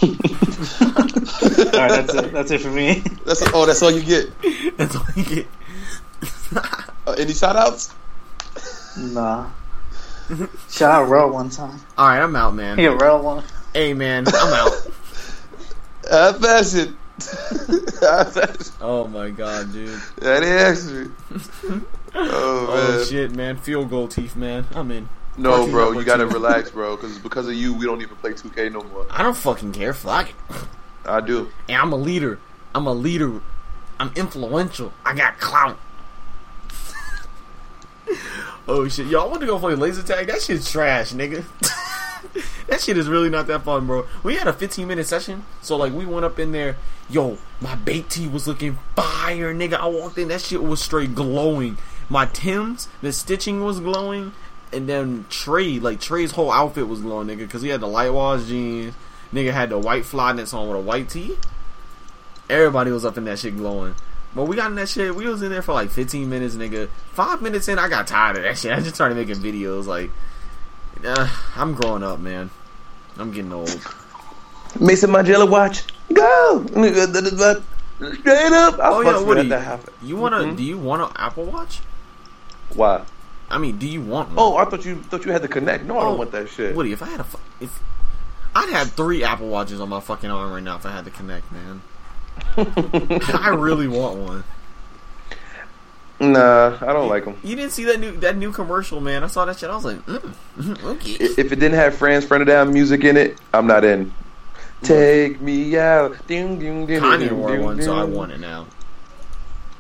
Alright, 0.03 1.73
that's 1.73 2.15
it. 2.15 2.33
That's 2.33 2.51
it 2.51 2.61
for 2.61 2.71
me. 2.71 3.03
That's 3.25 3.43
oh, 3.55 3.67
that's 3.67 3.83
all 3.83 3.91
you 3.91 4.03
get. 4.03 4.31
That's 4.77 4.97
all 4.97 5.07
you 5.15 5.25
get. 5.25 5.47
Uh, 7.07 7.13
any 7.13 7.35
shout 7.35 7.55
outs? 7.55 7.95
Nah. 8.99 9.49
Shout 10.69 10.91
out 10.91 11.09
Rel 11.09 11.31
one 11.31 11.51
time. 11.51 11.79
Alright, 11.97 12.21
I'm 12.21 12.35
out, 12.35 12.55
man. 12.55 12.79
Yeah, 12.81 12.97
Rel 13.01 13.23
one. 13.23 13.45
Hey, 13.73 13.95
man, 13.95 14.27
I'm 14.27 14.53
out. 14.53 14.73
Uh, 16.11 16.33
fashion. 16.35 16.97
Fashion. 17.19 18.75
Oh 18.81 19.09
my 19.09 19.31
god, 19.31 19.73
dude. 19.73 20.01
That 20.19 20.45
is 20.45 20.89
extra. 20.89 21.11
Oh 22.15 22.67
man. 22.67 22.77
Oh 22.79 23.05
shit, 23.09 23.35
man. 23.35 23.57
Field 23.57 23.91
goal 23.91 24.07
teeth, 24.07 24.37
man. 24.37 24.67
I'm 24.75 24.91
in. 24.93 25.09
No, 25.39 25.67
bro, 25.67 25.93
you 25.93 26.05
gotta 26.05 26.27
relax, 26.27 26.71
bro, 26.73 26.97
because 26.97 27.19
because 27.19 27.47
of 27.47 27.55
you, 27.55 27.75
we 27.75 27.85
don't 27.85 28.01
even 28.01 28.17
play 28.17 28.33
2K 28.33 28.73
no 28.73 28.83
more. 28.83 29.07
I 29.11 29.23
don't 29.23 29.37
fucking 29.37 29.73
care. 29.73 29.93
Fuck 29.93 30.31
it. 30.31 30.37
I 31.05 31.21
do. 31.21 31.51
And 31.69 31.77
I'm 31.81 31.93
a 31.93 31.97
leader. 31.97 32.39
I'm 32.75 32.87
a 32.87 32.93
leader. 32.93 33.41
I'm 33.99 34.13
influential. 34.17 34.93
I 35.05 35.15
got 35.15 35.39
clout. 35.39 35.79
oh 38.69 38.89
shit, 38.89 39.07
y'all 39.07 39.29
want 39.29 39.41
to 39.41 39.47
go 39.47 39.59
play 39.59 39.75
laser 39.75 40.03
tag? 40.03 40.27
That 40.27 40.43
shit's 40.43 40.71
trash, 40.71 41.13
nigga. 41.13 41.45
that 42.69 42.81
shit 42.81 42.97
is 42.97 43.09
really 43.09 43.31
not 43.31 43.47
that 43.47 43.63
fun, 43.63 43.87
bro. 43.87 44.07
We 44.23 44.37
had 44.37 44.47
a 44.47 44.53
15 44.53 44.87
minute 44.87 45.07
session, 45.07 45.45
so 45.63 45.77
like 45.77 45.93
we 45.93 46.07
went 46.07 46.25
up 46.25 46.39
in 46.39 46.53
there. 46.53 46.77
Yo, 47.09 47.39
my 47.61 47.77
BAPE 47.77 48.09
tee 48.09 48.29
was 48.29 48.49
looking 48.49 48.79
fire, 48.97 49.55
nigga. 49.55 49.75
I 49.75 49.87
walked 49.87 50.19
in, 50.19 50.29
that 50.29 50.41
shit 50.41 50.63
was 50.63 50.83
straight 50.83 51.15
glowing. 51.15 51.79
My 52.09 52.27
Tim's, 52.27 52.89
the 53.01 53.13
stitching 53.13 53.65
was 53.65 53.81
glowing, 53.81 54.33
and 54.73 54.89
then 54.89 55.25
Trey, 55.31 55.79
like 55.79 56.01
Trey's 56.01 56.33
whole 56.33 56.51
outfit 56.51 56.89
was 56.89 57.01
glowing, 57.01 57.29
nigga, 57.29 57.39
because 57.39 57.63
he 57.63 57.69
had 57.69 57.81
the 57.81 57.87
light 57.89 58.13
wash 58.13 58.45
jeans. 58.45 58.95
Nigga 59.33 59.53
had 59.53 59.71
the 59.71 59.79
white 59.79 60.05
flyknits 60.05 60.55
on 60.55 60.69
with 60.69 60.77
a 60.79 60.81
white 60.81 61.09
tee. 61.09 61.37
Everybody 62.49 62.91
was 62.93 63.05
up 63.05 63.19
in 63.19 63.25
that 63.25 63.39
shit 63.39 63.57
glowing. 63.57 63.95
But 64.35 64.45
we 64.45 64.55
got 64.57 64.71
in 64.71 64.77
that 64.77 64.89
shit. 64.89 65.15
We 65.17 65.27
was 65.27 65.43
in 65.43 65.51
there 65.51 65.63
for 65.63 65.73
like 65.73 65.91
15 65.91 66.29
minutes, 66.29 66.55
nigga. 66.55 66.89
Five 67.13 67.43
minutes 67.43 67.69
in, 67.69 67.79
I 67.79 67.89
got 67.89 68.07
tired 68.07 68.37
of 68.37 68.43
that 68.45 68.59
shit. 68.59 68.73
I 68.77 68.81
just 68.81 68.95
started 68.95 69.17
making 69.17 69.37
videos. 69.37 69.87
Like, 69.87 70.11
uh, 71.05 71.29
I'm 71.57 71.75
growing 71.75 72.03
up, 72.03 72.21
man. 72.21 72.51
I'm 73.19 73.33
getting 73.33 73.53
old. 73.53 73.69
Maison 74.79 75.11
Margiela 75.11 75.49
watch. 75.49 75.85
Go! 76.13 76.65
Straight 76.69 78.53
up. 78.53 78.79
I 78.79 78.91
Oh 78.91 79.01
yeah, 79.01 79.23
Woody. 79.23 79.49
that 79.49 79.63
happen. 79.63 79.93
You 80.03 80.17
wanna? 80.17 80.39
Mhm. 80.39 80.57
Do 80.57 80.63
you 80.63 80.77
want 80.77 81.03
an 81.03 81.09
Apple 81.17 81.45
Watch? 81.45 81.81
Why? 82.75 83.03
I 83.49 83.59
mean, 83.59 83.79
do 83.79 83.87
you 83.87 84.01
want 84.03 84.29
one? 84.31 84.37
Oh, 84.39 84.57
I 84.57 84.65
thought 84.65 84.85
you 84.85 84.97
thought 85.03 85.25
you 85.25 85.33
had 85.33 85.43
to 85.43 85.49
connect. 85.49 85.85
No, 85.85 85.97
I 85.99 86.01
Oh, 86.01 86.05
don't 86.11 86.19
want 86.19 86.33
that 86.33 86.49
shit. 86.49 86.75
Woody, 86.75 86.93
if 86.93 87.03
I 87.03 87.07
had 87.07 87.21
a, 87.21 87.27
if 87.61 87.79
I'd 88.55 88.71
have 88.71 88.93
three 88.93 89.23
Apple 89.23 89.49
Watches 89.49 89.81
on 89.81 89.89
my 89.89 90.01
fucking 90.01 90.31
arm 90.31 90.53
right 90.53 90.63
now 90.63 90.77
if 90.77 90.87
I 90.87 90.93
had 90.93 91.05
to 91.05 91.11
connect, 91.11 91.51
man. 91.53 91.83
I 92.57 93.55
really 93.57 93.89
want 93.89 94.17
one. 94.19 94.45
Nah, 96.19 96.79
I 96.81 96.93
don't 96.95 97.09
like 97.11 97.27
them. 97.27 97.37
You 97.45 97.57
didn't 97.57 97.73
see 97.73 97.85
that 97.85 98.01
new 98.01 98.17
that 98.19 98.37
new 98.39 98.51
commercial, 98.51 99.01
man. 99.01 99.23
I 99.23 99.27
saw 99.27 99.45
that 99.45 99.59
shit. 99.59 99.69
I 99.69 99.75
was 99.75 99.85
like, 99.85 100.05
mm, 100.07 100.35
mm, 100.59 100.83
okay. 100.85 101.11
If 101.13 101.39
it 101.53 101.57
didn't 101.57 101.75
have 101.75 101.95
Franz 101.95 102.25
Ferdinand 102.25 102.73
music 102.73 103.05
in 103.05 103.17
it, 103.19 103.39
I'm 103.53 103.67
not 103.67 103.85
in. 103.85 104.13
Take 104.83 105.41
me 105.41 105.77
out. 105.79 106.27
Ding, 106.27 106.59
ding, 106.59 106.87
ding, 106.87 107.01
Kanye 107.03 107.33
wore 107.33 107.51
ding, 107.53 107.65
one, 107.65 107.83
so 107.83 107.95
I 107.95 108.05
want 108.05 108.33
it 108.33 108.41
now. 108.41 108.67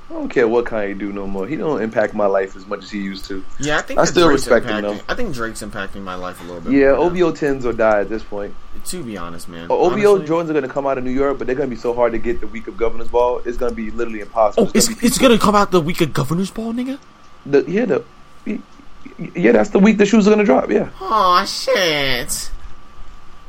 I 0.08 0.12
don't 0.12 0.28
care 0.28 0.46
what 0.46 0.66
Kanye 0.66 0.96
do 0.96 1.12
no 1.12 1.26
more. 1.26 1.48
He 1.48 1.56
don't 1.56 1.82
impact 1.82 2.14
my 2.14 2.26
life 2.26 2.54
as 2.54 2.64
much 2.64 2.84
as 2.84 2.90
he 2.92 3.00
used 3.00 3.24
to. 3.24 3.44
Yeah, 3.58 3.78
I 3.78 3.82
think 3.82 3.98
I 3.98 4.04
still 4.04 4.28
Drake's 4.28 4.46
respect 4.46 4.66
him, 4.66 4.82
though. 4.82 5.00
I 5.08 5.14
think 5.14 5.34
Drake's 5.34 5.62
impacting 5.62 6.02
my 6.02 6.14
life 6.14 6.40
a 6.40 6.44
little 6.44 6.60
bit. 6.60 6.74
Yeah. 6.74 6.92
OVO 6.92 7.32
tens 7.32 7.66
or 7.66 7.72
die 7.72 8.02
at 8.02 8.08
this 8.08 8.22
point. 8.22 8.54
To 8.84 9.02
be 9.02 9.16
honest, 9.16 9.48
man. 9.48 9.66
Oh, 9.68 9.86
OVO 9.90 10.14
Honestly- 10.14 10.26
Jordans 10.28 10.50
are 10.50 10.52
gonna 10.52 10.68
come 10.68 10.86
out 10.86 10.96
of 10.96 11.02
New 11.02 11.10
York, 11.10 11.38
but 11.38 11.48
they're 11.48 11.56
gonna 11.56 11.66
be 11.68 11.74
so 11.74 11.92
hard 11.92 12.12
to 12.12 12.18
get 12.18 12.40
the 12.40 12.46
week 12.46 12.68
of 12.68 12.76
Governor's 12.76 13.08
Ball. 13.08 13.40
It's 13.44 13.56
gonna 13.56 13.74
be 13.74 13.90
literally 13.90 14.20
impossible. 14.20 14.68
Oh, 14.68 14.72
it's 14.74 14.86
gonna 14.88 15.00
it's 15.02 15.18
gonna 15.18 15.38
come 15.38 15.56
out 15.56 15.72
the 15.72 15.80
week 15.80 16.00
of 16.00 16.12
Governor's 16.12 16.52
Ball, 16.52 16.72
nigga. 16.72 16.98
the, 17.44 17.64
yeah, 17.66 17.84
the 17.86 18.04
yeah, 19.34 19.52
that's 19.52 19.70
the 19.70 19.78
week 19.80 19.98
the 19.98 20.06
shoes 20.06 20.28
are 20.28 20.30
gonna 20.30 20.44
drop. 20.44 20.70
Yeah, 20.70 20.90
Oh 21.00 21.44
shit! 21.46 22.50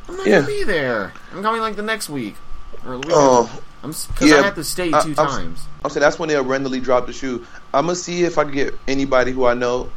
I'm 0.10 0.18
not 0.18 0.26
Yeah. 0.26 0.36
gonna 0.42 0.48
be 0.48 0.64
there. 0.64 1.14
I'm 1.34 1.44
coming 1.44 1.62
like 1.62 1.76
the 1.76 1.84
next 1.84 2.10
week 2.10 2.36
or 2.84 2.94
the 2.94 2.98
week. 3.00 3.08
Oh. 3.12 3.62
I'm 3.84 3.92
because 3.92 4.30
yeah. 4.30 4.38
I 4.38 4.42
had 4.44 4.56
to 4.56 4.64
stay 4.64 4.92
I- 4.94 5.02
2 5.02 5.08
I'm- 5.10 5.16
times. 5.16 5.66
I'm 5.84 5.90
saying 5.92 6.02
that's 6.02 6.18
when 6.20 6.30
they'll 6.30 6.44
randomly 6.44 6.80
drop 6.80 7.06
the 7.08 7.14
shoe. 7.14 7.46
I'm 7.74 7.86
gonna 7.86 7.96
see 7.96 8.24
if 8.24 8.38
I 8.38 8.44
can 8.44 8.54
get 8.54 8.74
anybody 8.88 9.32
who 9.32 9.46
I 9.46 9.54
know 9.54 9.90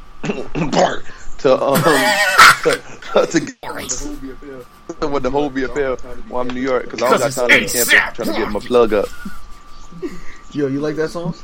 Bart, 0.72 1.04
to 1.38 1.60
um 1.62 1.82
to, 2.62 3.26
to 3.26 3.40
get 3.40 3.56
with 5.10 5.22
the 5.22 5.30
whole 5.30 5.50
BFL 5.50 5.98
while 6.28 6.42
I'm 6.42 6.48
in 6.50 6.54
New 6.54 6.60
York 6.60 6.84
because 6.84 7.02
I 7.02 7.10
don't 7.10 7.18
got 7.18 7.24
Because 7.26 7.34
time 7.36 7.48
to 7.48 7.58
be 7.58 7.64
it's 7.64 7.72
camping 7.72 7.98
ASAP. 7.98 8.14
trying 8.14 8.28
to 8.34 8.34
get 8.38 8.50
my 8.52 8.60
plug 8.60 8.92
up. 8.92 9.06
Yo, 10.52 10.66
you 10.66 10.80
like 10.80 10.96
that 10.96 11.08
song? 11.10 11.34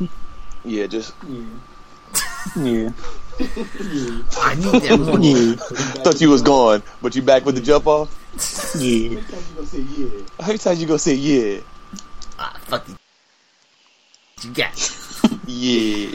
Yeah, 0.65 0.87
just 0.87 1.15
Yeah. 1.29 1.41
yeah. 2.57 2.91
I 4.39 4.55
need 4.55 4.83
that 4.83 4.99
money. 5.01 5.33
Yeah. 5.33 5.55
thought 6.03 6.21
you 6.21 6.31
was 6.31 6.43
gone, 6.43 6.83
but 7.03 7.15
you 7.17 7.23
back 7.23 7.45
with 7.45 7.55
the 7.55 7.61
jump 7.61 7.87
off. 7.87 8.11
Yeah. 8.79 9.21
How 10.41 10.47
many 10.49 10.59
times 10.59 10.81
you 10.81 10.87
gonna 10.87 10.99
say 10.99 11.15
yeah? 11.15 11.61
Ah, 12.39 12.57
fuck 12.63 12.89
you. 12.89 12.97
You 14.43 14.55
got. 14.55 15.03
Yeah. 15.49 16.11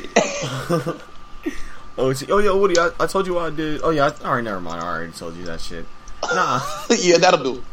Oh, 1.98 2.14
shit. 2.14 2.32
oh 2.32 2.40
yeah, 2.40 2.52
Woody. 2.52 2.80
I, 2.80 2.90
I 3.00 3.06
told 3.06 3.28
you 3.28 3.34
what 3.36 3.52
I 3.52 3.56
did. 3.56 3.82
Oh 3.84 3.90
yeah. 3.90 4.08
I, 4.08 4.26
all 4.26 4.36
right, 4.36 4.44
never 4.44 4.62
mind. 4.62 4.82
I 4.82 4.88
already 4.88 5.12
told 5.12 5.36
you 5.36 5.44
that 5.46 5.62
shit. 5.62 5.86
Nah. 6.34 6.62
yeah, 6.90 7.18
that'll 7.18 7.44
do. 7.44 7.64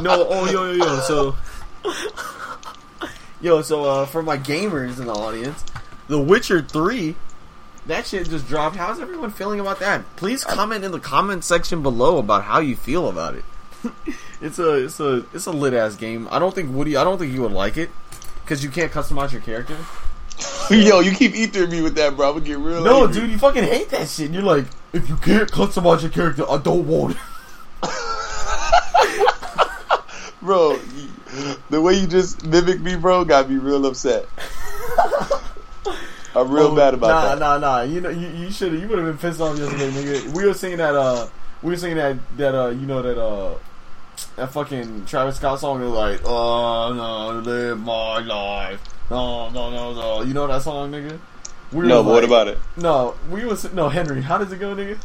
No, 0.00 0.26
oh 0.28 0.50
yo 0.50 0.72
yo 0.72 0.84
yo. 0.84 1.00
So, 1.00 1.36
yo, 3.40 3.62
so 3.62 3.84
uh, 3.84 4.06
for 4.06 4.22
my 4.22 4.38
gamers 4.38 4.98
in 4.98 5.06
the 5.06 5.12
audience, 5.12 5.64
The 6.08 6.18
Witcher 6.18 6.62
Three, 6.62 7.14
that 7.86 8.06
shit 8.06 8.28
just 8.28 8.48
dropped. 8.48 8.76
How's 8.76 9.00
everyone 9.00 9.30
feeling 9.30 9.60
about 9.60 9.80
that? 9.80 10.04
Please 10.16 10.44
comment 10.44 10.82
in 10.82 10.90
the 10.90 11.00
comment 11.00 11.44
section 11.44 11.82
below 11.82 12.18
about 12.18 12.44
how 12.44 12.60
you 12.60 12.74
feel 12.74 13.08
about 13.08 13.34
it. 13.34 13.44
It's 14.40 14.58
a 14.58 14.84
it's 14.84 15.00
a 15.00 15.24
it's 15.34 15.46
a 15.46 15.52
lit 15.52 15.74
ass 15.74 15.96
game. 15.96 16.28
I 16.30 16.38
don't 16.38 16.54
think 16.54 16.74
Woody. 16.74 16.96
I 16.96 17.04
don't 17.04 17.18
think 17.18 17.32
you 17.32 17.42
would 17.42 17.52
like 17.52 17.76
it 17.76 17.90
because 18.42 18.62
you 18.64 18.70
can't 18.70 18.92
customize 18.92 19.32
your 19.32 19.40
character. 19.42 19.76
Yo, 20.70 21.00
you 21.00 21.12
keep 21.12 21.34
eating 21.34 21.70
me 21.70 21.82
with 21.82 21.94
that, 21.96 22.16
bro. 22.16 22.34
I'm 22.36 22.42
get 22.44 22.58
real. 22.58 22.84
No, 22.84 23.04
angry. 23.06 23.22
dude, 23.22 23.30
you 23.30 23.38
fucking 23.38 23.64
hate 23.64 23.88
that 23.90 24.08
shit. 24.08 24.30
You're 24.30 24.42
like, 24.42 24.66
if 24.92 25.08
you 25.08 25.16
can't 25.16 25.50
customize 25.50 26.02
your 26.02 26.10
character, 26.10 26.44
I 26.48 26.58
don't 26.58 26.86
want 26.86 27.16
it. 27.16 27.22
bro. 30.42 30.78
The 31.70 31.80
way 31.80 31.94
you 31.94 32.06
just 32.06 32.44
mimic 32.46 32.80
me, 32.80 32.96
bro, 32.96 33.24
got 33.24 33.50
me 33.50 33.56
real 33.56 33.84
upset. 33.86 34.26
I'm 36.34 36.50
real 36.50 36.68
Oh, 36.68 36.76
bad 36.76 36.94
about 36.94 37.08
nah, 37.08 37.28
that. 37.34 37.38
Nah, 37.38 37.58
nah, 37.58 37.76
nah. 37.78 37.82
You 37.82 38.00
know, 38.00 38.10
you, 38.10 38.28
you 38.28 38.50
should 38.50 38.72
have. 38.72 38.80
You 38.80 38.88
would 38.88 38.98
have 38.98 39.06
been 39.08 39.18
pissed 39.18 39.40
off 39.40 39.58
yesterday, 39.58 39.90
nigga. 39.90 40.36
We 40.36 40.46
were 40.46 40.54
singing 40.54 40.78
that. 40.78 40.94
Uh, 40.94 41.26
we 41.62 41.70
were 41.70 41.76
singing 41.76 41.96
that. 41.96 42.16
That. 42.36 42.54
Uh, 42.54 42.68
you 42.68 42.86
know 42.86 43.02
that. 43.02 43.18
Uh, 43.20 43.54
that 44.36 44.52
fucking 44.52 45.04
Travis 45.06 45.36
Scott 45.36 45.60
song 45.60 45.82
is 45.82 45.90
like, 45.90 46.20
"Oh 46.24 46.92
no, 46.94 47.40
live 47.40 47.78
my 47.80 48.18
life." 48.20 48.80
No, 49.10 49.48
no, 49.50 49.70
no, 49.70 49.94
no. 49.94 50.22
You 50.22 50.34
know 50.34 50.46
that 50.46 50.62
song, 50.62 50.92
nigga? 50.92 51.18
We 51.72 51.86
No, 51.86 51.98
was 51.98 52.06
but 52.06 52.12
what 52.12 52.24
about 52.24 52.48
it? 52.48 52.58
No, 52.76 53.14
we 53.30 53.44
was 53.44 53.70
no 53.72 53.88
Henry. 53.88 54.22
How 54.22 54.38
does 54.38 54.52
it 54.52 54.58
go, 54.58 54.74
nigga? 54.74 54.98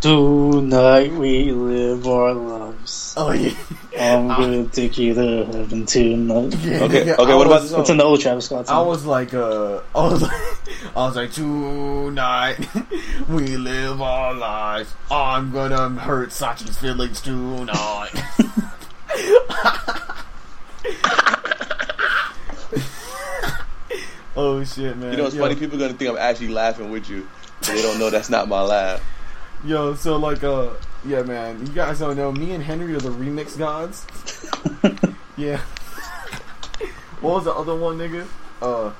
Tonight 0.00 1.12
we 1.12 1.52
live 1.52 2.06
our 2.08 2.32
lives. 2.32 3.14
Oh 3.16 3.32
yeah. 3.32 3.54
I'm 3.98 4.28
gonna 4.40 4.64
take 4.64 4.96
you 4.98 5.12
to 5.14 5.44
heaven 5.44 5.84
tonight. 5.86 6.54
yeah 6.64 6.82
Okay, 6.84 7.04
nigga, 7.04 7.18
okay, 7.18 7.32
I 7.32 7.34
what 7.36 7.46
about 7.46 7.62
was- 7.62 7.70
this 7.70 7.80
It's 7.80 7.90
an 7.90 8.00
old 8.00 8.20
Travis 8.20 8.46
Scott 8.46 8.66
song. 8.66 8.76
I 8.84 8.86
was 8.86 9.04
like, 9.04 9.34
uh, 9.34 9.80
I 9.94 10.02
was 10.08 10.22
like, 10.22 10.59
I 10.96 11.06
was 11.06 11.14
like, 11.14 11.32
tonight 11.32 12.68
we 13.28 13.56
live 13.56 14.02
our 14.02 14.34
lives. 14.34 14.92
I'm 15.08 15.52
gonna 15.52 15.88
hurt 16.00 16.30
Sachi's 16.30 16.78
feelings 16.78 17.20
tonight. 17.20 18.10
oh 24.36 24.64
shit, 24.64 24.96
man! 24.96 25.12
You 25.12 25.18
know, 25.18 25.26
it's 25.26 25.36
Yo, 25.36 25.42
funny. 25.42 25.54
People 25.54 25.76
are 25.76 25.86
gonna 25.86 25.94
think 25.94 26.10
I'm 26.10 26.18
actually 26.18 26.48
laughing 26.48 26.90
with 26.90 27.08
you, 27.08 27.28
but 27.60 27.68
they 27.68 27.82
don't 27.82 28.00
know 28.00 28.10
that's 28.10 28.28
not 28.28 28.48
my 28.48 28.60
laugh. 28.60 29.00
Yo, 29.64 29.94
so 29.94 30.16
like, 30.16 30.42
uh, 30.42 30.70
yeah, 31.06 31.22
man. 31.22 31.64
You 31.64 31.72
guys 31.72 32.00
don't 32.00 32.16
know. 32.16 32.32
Me 32.32 32.50
and 32.52 32.64
Henry 32.64 32.94
are 32.94 33.00
the 33.00 33.10
remix 33.10 33.56
gods. 33.56 34.04
yeah. 35.36 35.58
what 37.20 37.34
was 37.34 37.44
the 37.44 37.54
other 37.54 37.76
one, 37.76 37.96
nigga? 37.96 38.26
Uh. 38.60 38.90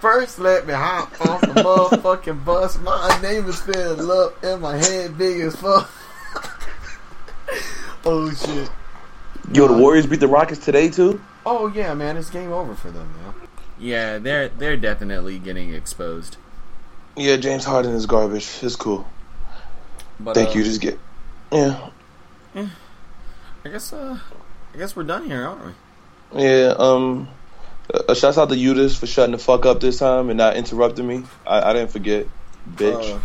First, 0.00 0.38
let 0.38 0.64
me 0.64 0.74
hop 0.74 1.20
off 1.26 1.40
the 1.40 1.46
motherfucking 1.48 2.44
bus. 2.44 2.78
My 2.78 3.18
name 3.20 3.46
is 3.46 3.60
Phil 3.60 4.12
Up, 4.12 4.44
and 4.44 4.62
my 4.62 4.76
head 4.76 5.18
big 5.18 5.40
as 5.40 5.56
fuck. 5.56 5.90
oh 8.04 8.30
shit. 8.30 8.70
Yo, 9.52 9.66
the 9.66 9.74
Warriors 9.74 10.06
beat 10.06 10.20
the 10.20 10.28
Rockets 10.28 10.64
today 10.64 10.88
too. 10.88 11.20
Oh 11.44 11.66
yeah, 11.66 11.94
man, 11.94 12.16
it's 12.16 12.30
game 12.30 12.52
over 12.52 12.76
for 12.76 12.92
them, 12.92 13.12
man. 13.20 13.34
Yeah, 13.80 14.18
they're 14.18 14.50
they're 14.50 14.76
definitely 14.76 15.40
getting 15.40 15.74
exposed. 15.74 16.36
Yeah, 17.16 17.36
James 17.36 17.64
Harden 17.64 17.92
is 17.92 18.06
garbage. 18.06 18.48
It's 18.62 18.76
cool. 18.76 19.04
But 20.20 20.34
Thank 20.34 20.50
uh, 20.50 20.58
you. 20.58 20.64
Just 20.64 20.80
get. 20.80 20.96
Yeah, 21.50 21.90
I 22.54 22.68
guess 23.64 23.92
uh, 23.92 24.18
I 24.74 24.78
guess 24.78 24.94
we're 24.94 25.02
done 25.02 25.26
here, 25.26 25.44
aren't 25.44 25.74
we? 26.34 26.42
yeah. 26.44 26.74
Um, 26.78 27.28
uh, 27.92 28.14
shouts 28.14 28.38
out 28.38 28.48
to 28.50 28.54
Udis 28.54 28.98
for 28.98 29.06
shutting 29.06 29.32
the 29.32 29.38
fuck 29.38 29.66
up 29.66 29.80
this 29.80 29.98
time 29.98 30.30
and 30.30 30.38
not 30.38 30.56
interrupting 30.56 31.06
me. 31.06 31.24
I, 31.46 31.70
I 31.70 31.72
didn't 31.72 31.90
forget, 31.90 32.26
bitch. 32.74 33.16
Uh, 33.16 33.20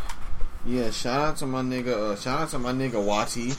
yeah, 0.65 0.89
shout 0.91 1.21
out 1.21 1.37
to 1.37 1.45
my 1.45 1.61
nigga. 1.61 2.11
Uh, 2.11 2.15
shout 2.15 2.41
out 2.41 2.49
to 2.49 2.59
my 2.59 2.71
nigga 2.71 2.93
Wati. 2.93 3.57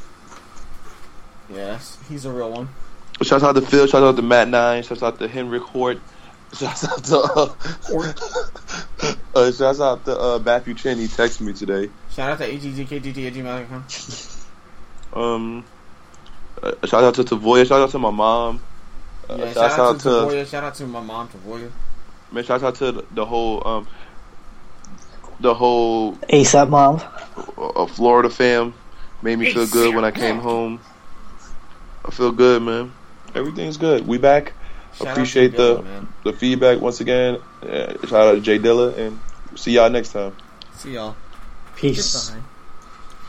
Yes, 1.53 1.99
he's 2.09 2.25
a 2.25 2.33
real 2.33 2.51
one. 2.51 2.69
Shouts 3.23 3.45
out 3.45 3.55
to 3.55 3.61
Phil. 3.61 3.87
Shouts 3.87 4.03
out 4.03 4.17
to 4.17 4.23
Matt 4.23 4.49
Nine. 4.49 4.83
Shouts 4.83 5.03
out 5.03 5.19
to 5.19 5.29
Henrik 5.29 5.63
Hort. 5.63 6.01
Shouts 6.57 6.85
out 6.89 7.05
to 7.05 7.19
uh, 7.19 9.15
uh, 9.35 9.53
shouts 9.53 9.81
out 9.81 10.05
to 10.07 10.19
uh, 10.19 10.39
Matthew 10.39 10.75
Chen. 10.75 10.99
He 10.99 11.07
texted 11.07 11.43
me 11.43 11.53
today. 11.53 11.91
Shout 12.11 12.31
out 12.31 12.39
to 12.39 12.45
at 12.45 12.61
gmail.com. 12.61 13.85
Um, 15.23 15.65
uh, 16.63 16.73
shout 16.87 17.05
out 17.05 17.15
to 17.17 17.25
Tavoya. 17.25 17.67
Shout 17.67 17.83
out 17.83 17.91
to 17.91 17.99
my 17.99 18.11
mom. 18.11 18.61
Uh, 19.29 19.37
Yeah, 19.39 19.53
shouts 19.53 19.79
out 19.79 20.01
to, 20.01 20.09
Tavoya. 20.09 20.47
Shout 20.47 20.65
out 20.65 20.75
to 20.77 20.87
my 20.87 21.01
mom, 21.01 21.29
Tavoya. 21.29 21.71
man. 22.33 22.45
Shouts 22.45 22.63
out 22.63 22.75
to 22.77 22.93
the, 22.93 23.05
the 23.13 23.25
whole 23.25 23.67
um, 23.67 23.89
the 25.41 25.55
whole 25.55 26.15
ASAP 26.31 26.69
mom. 26.69 27.01
uh, 27.59 27.87
Florida 27.87 28.31
fam. 28.31 28.75
Made 29.23 29.39
me 29.39 29.53
feel 29.53 29.67
good 29.67 29.95
when 29.95 30.05
I 30.05 30.11
came 30.11 30.39
home. 30.39 30.81
I 32.05 32.11
feel 32.11 32.33
good, 32.33 32.63
man. 32.63 32.93
Everything's 33.35 33.79
good. 33.79 34.07
We 34.07 34.19
back. 34.19 34.53
Shout 34.95 35.09
Appreciate 35.09 35.57
to 35.57 35.57
Dilla, 35.57 35.77
the 35.79 35.83
man. 35.83 36.09
the 36.25 36.33
feedback 36.35 36.81
once 36.81 37.01
again. 37.01 37.41
Uh, 37.63 37.95
shout 38.07 38.29
out 38.29 38.33
to 38.35 38.41
Jay 38.41 38.59
Dilla 38.59 38.97
and 38.97 39.19
see 39.57 39.73
y'all 39.73 39.91
next 39.91 40.13
time. 40.13 40.37
See 40.75 40.93
y'all. 40.95 41.17
Peace. 41.75 42.31
Goodbye. 42.31 42.54